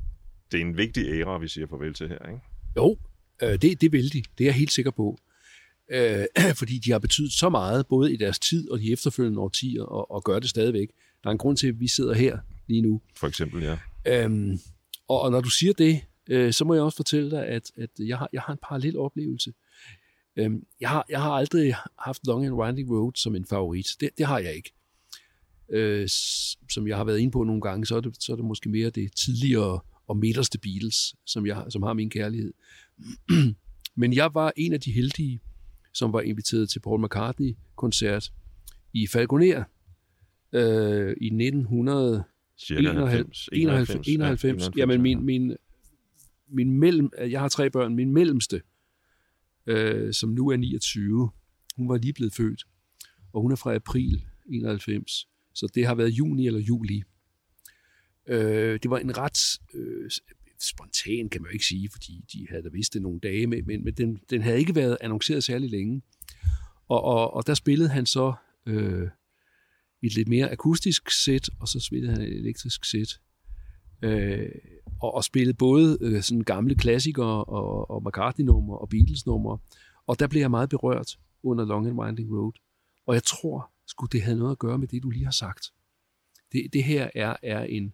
det 0.52 0.58
er 0.58 0.66
en 0.66 0.78
vigtig 0.78 1.06
æra, 1.08 1.38
vi 1.38 1.48
siger 1.48 1.68
farvel 1.68 1.94
til 1.94 2.08
her, 2.08 2.30
ikke? 2.30 2.42
Jo, 2.78 2.98
øh, 3.44 3.62
det, 3.62 3.82
det 3.82 3.92
vil 3.92 4.14
de. 4.14 4.24
Det 4.38 4.44
er 4.44 4.46
jeg 4.46 4.54
helt 4.54 4.72
sikker 4.72 4.92
på. 4.92 5.18
Øh, 5.92 6.26
fordi 6.60 6.80
de 6.80 6.92
har 6.92 7.00
betydet 7.00 7.32
så 7.32 7.50
meget, 7.50 7.88
både 7.88 8.14
i 8.14 8.18
deres 8.18 8.40
tid 8.40 8.70
og 8.70 8.80
de 8.80 8.92
efterfølgende 8.92 9.40
årtier, 9.40 9.84
og, 9.84 10.12
og 10.12 10.24
gør 10.24 10.40
det 10.40 10.50
stadigvæk. 10.50 10.88
Der 11.24 11.30
er 11.30 11.32
en 11.32 11.38
grund 11.38 11.58
til, 11.58 11.68
at 11.68 11.80
vi 11.80 11.88
sidder 11.88 12.14
her 12.14 12.38
lige 12.70 12.82
nu. 12.82 13.02
For 13.16 13.28
eksempel, 13.28 13.64
ja. 13.64 13.78
Øhm, 14.08 14.60
og, 15.08 15.22
og 15.22 15.32
når 15.32 15.42
du 15.42 15.50
siger 15.50 15.74
det, 15.74 16.02
øh, 16.30 16.54
så 16.54 16.66
må 16.66 16.74
jeg 16.74 16.84
også 16.84 16.96
fortælle 16.96 17.32
dig, 17.32 17.48
at, 17.48 17.72
at 17.78 17.90
jeg, 18.00 18.18
har, 18.18 18.30
jeg 18.34 18.42
har 18.42 18.54
en 18.54 18.60
parallel 18.64 18.98
oplevelse. 18.98 19.54
Øhm, 20.36 20.64
jeg, 20.82 20.90
har, 20.90 21.06
jeg 21.10 21.22
har 21.22 21.32
aldrig 21.32 21.76
haft 22.00 22.28
Long 22.28 22.46
and 22.46 22.56
Winding 22.56 22.92
Road 22.92 23.12
som 23.16 23.36
en 23.36 23.46
favorit. 23.46 23.88
Det, 24.00 24.10
det 24.18 24.26
har 24.26 24.40
jeg 24.40 24.56
ikke. 24.56 24.74
Øh, 25.70 26.08
som 26.70 26.88
jeg 26.88 26.98
har 26.98 27.04
været 27.04 27.20
inde 27.20 27.32
på 27.32 27.44
nogle 27.44 27.62
gange, 27.62 27.86
så 27.86 27.96
er 27.96 28.02
det, 28.02 28.24
så 28.24 28.32
er 28.32 28.36
det 28.36 28.46
måske 28.46 28.70
mere 28.70 28.90
det 28.90 29.16
tidligere 29.16 29.80
og 30.08 30.18
midterste 30.18 30.60
Beatles, 30.60 31.16
som, 31.26 31.46
jeg, 31.46 31.66
som 31.70 31.84
har 31.84 31.94
min 31.94 32.10
kærlighed. 32.10 32.54
Men 34.02 34.14
jeg 34.14 34.34
var 34.34 34.54
en 34.58 34.74
af 34.74 34.82
de 34.82 34.92
heldige, 34.92 35.42
som 35.94 36.14
var 36.14 36.22
inviteret 36.22 36.70
til 36.70 36.80
Paul 36.80 37.06
McCartney-koncert 37.06 38.32
i 38.94 39.08
Falconer 39.08 39.64
øh, 40.54 41.16
i 41.22 41.26
1900 41.26 42.24
Cirka 42.60 42.92
91, 42.92 43.50
91, 43.54 44.08
91. 44.08 44.70
Jamen, 44.78 45.02
min, 45.02 45.26
min, 45.26 45.56
min 46.48 46.72
mellem, 46.72 47.12
jeg 47.20 47.40
har 47.40 47.50
tre 47.50 47.70
børn, 47.70 47.96
min 47.96 48.14
mellemste, 48.14 48.62
øh, 49.68 50.14
som 50.14 50.30
nu 50.30 50.50
er 50.50 50.58
29, 50.58 51.30
hun 51.76 51.90
var 51.90 51.98
lige 51.98 52.14
blevet 52.14 52.34
født, 52.34 52.64
og 53.34 53.42
hun 53.42 53.52
er 53.52 53.56
fra 53.56 53.76
april 53.76 54.26
91, 54.50 55.28
så 55.54 55.68
det 55.76 55.88
har 55.88 55.96
været 55.96 56.10
juni 56.10 56.48
eller 56.48 56.60
juli. 56.60 57.04
Øh, 58.28 58.80
det 58.84 58.90
var 58.90 58.98
en 58.98 59.18
ret 59.18 59.60
øh, 59.74 60.12
spontan, 60.62 61.30
kan 61.30 61.42
man 61.42 61.50
jo 61.50 61.54
ikke 61.54 61.66
sige, 61.66 61.90
fordi 61.92 62.26
de 62.34 62.48
havde 62.50 62.64
da 62.64 62.70
vidst 62.70 62.94
det 62.94 63.02
nogle 63.02 63.20
dage, 63.20 63.48
men, 63.48 63.66
men, 63.66 63.84
men 63.84 63.94
den, 63.94 64.20
den 64.30 64.42
havde 64.42 64.60
ikke 64.60 64.76
været 64.76 64.98
annonceret 65.02 65.44
særlig 65.44 65.70
længe. 65.70 66.02
Og, 66.88 67.04
og, 67.04 67.34
og 67.34 67.48
der 67.48 67.54
spillede 67.54 67.90
han 67.90 68.06
så 68.06 68.34
øh, 68.66 69.08
et 70.02 70.16
lidt 70.16 70.28
mere 70.28 70.52
akustisk 70.52 71.12
sæt, 71.12 71.50
og 71.60 71.68
så 71.68 71.80
spillede 71.80 72.12
han 72.12 72.22
et 72.22 72.36
elektrisk 72.36 72.86
sæt. 72.86 73.20
Øh, 74.02 74.50
og, 75.02 75.14
og 75.14 75.24
spillede 75.24 75.54
både 75.54 75.98
øh, 76.02 76.22
sådan 76.22 76.42
gamle 76.42 76.76
klassikere 76.76 77.44
og, 77.44 77.92
og 77.92 78.04
McCartney-numre 78.06 78.78
og 78.78 78.90
Beatles-numre. 78.90 79.58
Og 80.08 80.20
der 80.20 80.28
blev 80.28 80.42
jeg 80.42 80.52
meget 80.52 80.70
berørt 80.70 81.20
under 81.44 81.66
Long 81.66 81.88
and 81.88 82.00
Winding 82.00 82.32
Road. 82.32 82.54
Og 83.06 83.14
jeg 83.14 83.24
tror, 83.24 83.72
skulle 83.88 84.10
det 84.12 84.22
have 84.22 84.38
noget 84.38 84.52
at 84.52 84.60
gøre 84.60 84.78
med 84.78 84.88
det, 84.88 85.04
du 85.04 85.10
lige 85.10 85.26
har 85.26 85.32
sagt. 85.32 85.66
Det, 86.52 86.68
det 86.74 86.84
her 86.84 87.10
er, 87.16 87.36
er 87.44 87.64
en, 87.64 87.94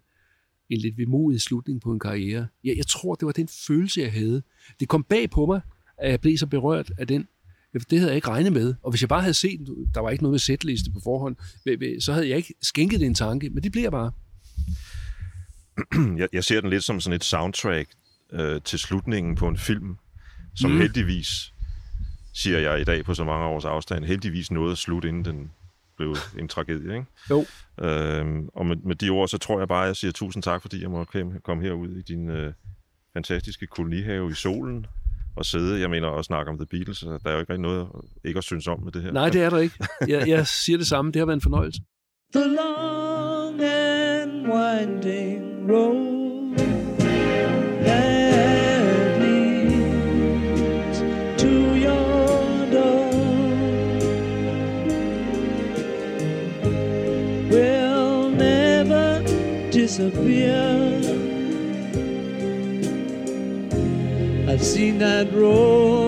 en 0.69 0.77
lidt 0.77 0.97
vemodig 0.97 1.41
slutning 1.41 1.81
på 1.81 1.91
en 1.91 1.99
karriere. 1.99 2.47
Jeg, 2.63 2.77
jeg 2.77 2.87
tror, 2.87 3.15
det 3.15 3.25
var 3.25 3.31
den 3.31 3.47
følelse, 3.47 4.01
jeg 4.01 4.11
havde. 4.13 4.43
Det 4.79 4.87
kom 4.87 5.03
bag 5.03 5.29
på 5.29 5.45
mig, 5.45 5.61
at 5.97 6.11
jeg 6.11 6.21
blev 6.21 6.37
så 6.37 6.47
berørt 6.47 6.91
af 6.97 7.07
den. 7.07 7.27
Det 7.79 7.99
havde 7.99 8.09
jeg 8.11 8.15
ikke 8.15 8.27
regnet 8.29 8.53
med. 8.53 8.73
Og 8.83 8.89
hvis 8.89 9.01
jeg 9.01 9.09
bare 9.09 9.21
havde 9.21 9.33
set, 9.33 9.59
der 9.95 9.99
var 10.01 10.09
ikke 10.09 10.23
noget 10.23 10.33
med 10.33 10.39
sætliste 10.39 10.91
på 10.91 10.99
forhånd, 11.03 11.35
så 12.01 12.13
havde 12.13 12.29
jeg 12.29 12.37
ikke 12.37 12.53
skænket 12.61 12.99
det 12.99 13.05
en 13.05 13.15
tanke. 13.15 13.49
Men 13.49 13.63
det 13.63 13.71
bliver 13.71 13.89
bare. 13.89 14.11
jeg, 16.17 16.27
jeg 16.33 16.43
ser 16.43 16.61
den 16.61 16.69
lidt 16.69 16.83
som 16.83 16.99
sådan 16.99 17.15
et 17.15 17.23
soundtrack 17.23 17.89
øh, 18.33 18.61
til 18.61 18.79
slutningen 18.79 19.35
på 19.35 19.47
en 19.47 19.57
film, 19.57 19.97
som 20.55 20.71
Mm. 20.71 20.77
heldigvis, 20.77 21.53
siger 22.33 22.59
jeg 22.59 22.81
i 22.81 22.83
dag 22.83 23.05
på 23.05 23.13
så 23.13 23.23
mange 23.23 23.45
års 23.45 23.65
afstand, 23.65 24.05
heldigvis 24.05 24.51
nåede 24.51 24.71
at 24.71 24.77
slutte, 24.77 25.09
inden 25.09 25.25
den 25.25 25.51
blev 25.97 26.15
en 26.39 26.47
tragedie. 26.47 26.93
Ikke? 26.93 27.05
Jo. 27.29 27.45
Øhm, 27.81 28.49
og 28.53 28.65
med, 28.65 28.75
med 28.75 28.95
de 28.95 29.09
ord, 29.09 29.27
så 29.27 29.37
tror 29.37 29.59
jeg 29.59 29.67
bare, 29.67 29.81
at 29.83 29.87
jeg 29.87 29.95
siger 29.95 30.11
tusind 30.11 30.43
tak, 30.43 30.61
fordi 30.61 30.81
jeg 30.81 30.89
må 30.91 31.03
komme- 31.03 31.39
komme 31.43 31.63
herud 31.63 31.89
i 31.89 32.01
din 32.01 32.29
øh, 32.29 32.53
fantastiske 33.13 33.67
kolonihave 33.67 34.31
i 34.31 34.33
solen 34.33 34.85
og 35.37 35.45
sidde, 35.45 35.81
jeg 35.81 35.89
mener, 35.89 36.07
og 36.07 36.25
snakke 36.25 36.51
om 36.51 36.57
The 36.57 36.65
Beatles. 36.65 36.97
så 36.97 37.19
Der 37.23 37.29
er 37.29 37.33
jo 37.33 37.39
ikke 37.39 37.53
rigtig 37.53 37.61
noget 37.61 37.87
ikke 38.25 38.37
at 38.37 38.43
synes 38.43 38.67
om 38.67 38.79
med 38.83 38.91
det 38.91 39.01
her. 39.01 39.11
Nej, 39.11 39.29
det 39.29 39.41
er 39.41 39.49
der 39.49 39.57
ikke. 39.57 39.75
Jeg, 40.07 40.27
jeg 40.27 40.47
siger 40.47 40.77
det 40.77 40.87
samme. 40.87 41.11
Det 41.11 41.19
har 41.19 41.25
været 41.25 41.37
en 41.37 41.41
fornøjelse. 41.41 41.81
The 42.35 42.43
long 42.47 43.61
and 43.61 44.47
winding 44.53 45.71
road 45.71 46.57
that 47.85 49.19
leads 49.21 50.99
to 51.41 51.47
your 51.85 52.65
door 52.73 53.11
will 57.51 58.29
never 58.37 59.21
disappear. 59.71 60.54
Seen 64.65 64.97
that 64.97 65.31
road 65.31 66.04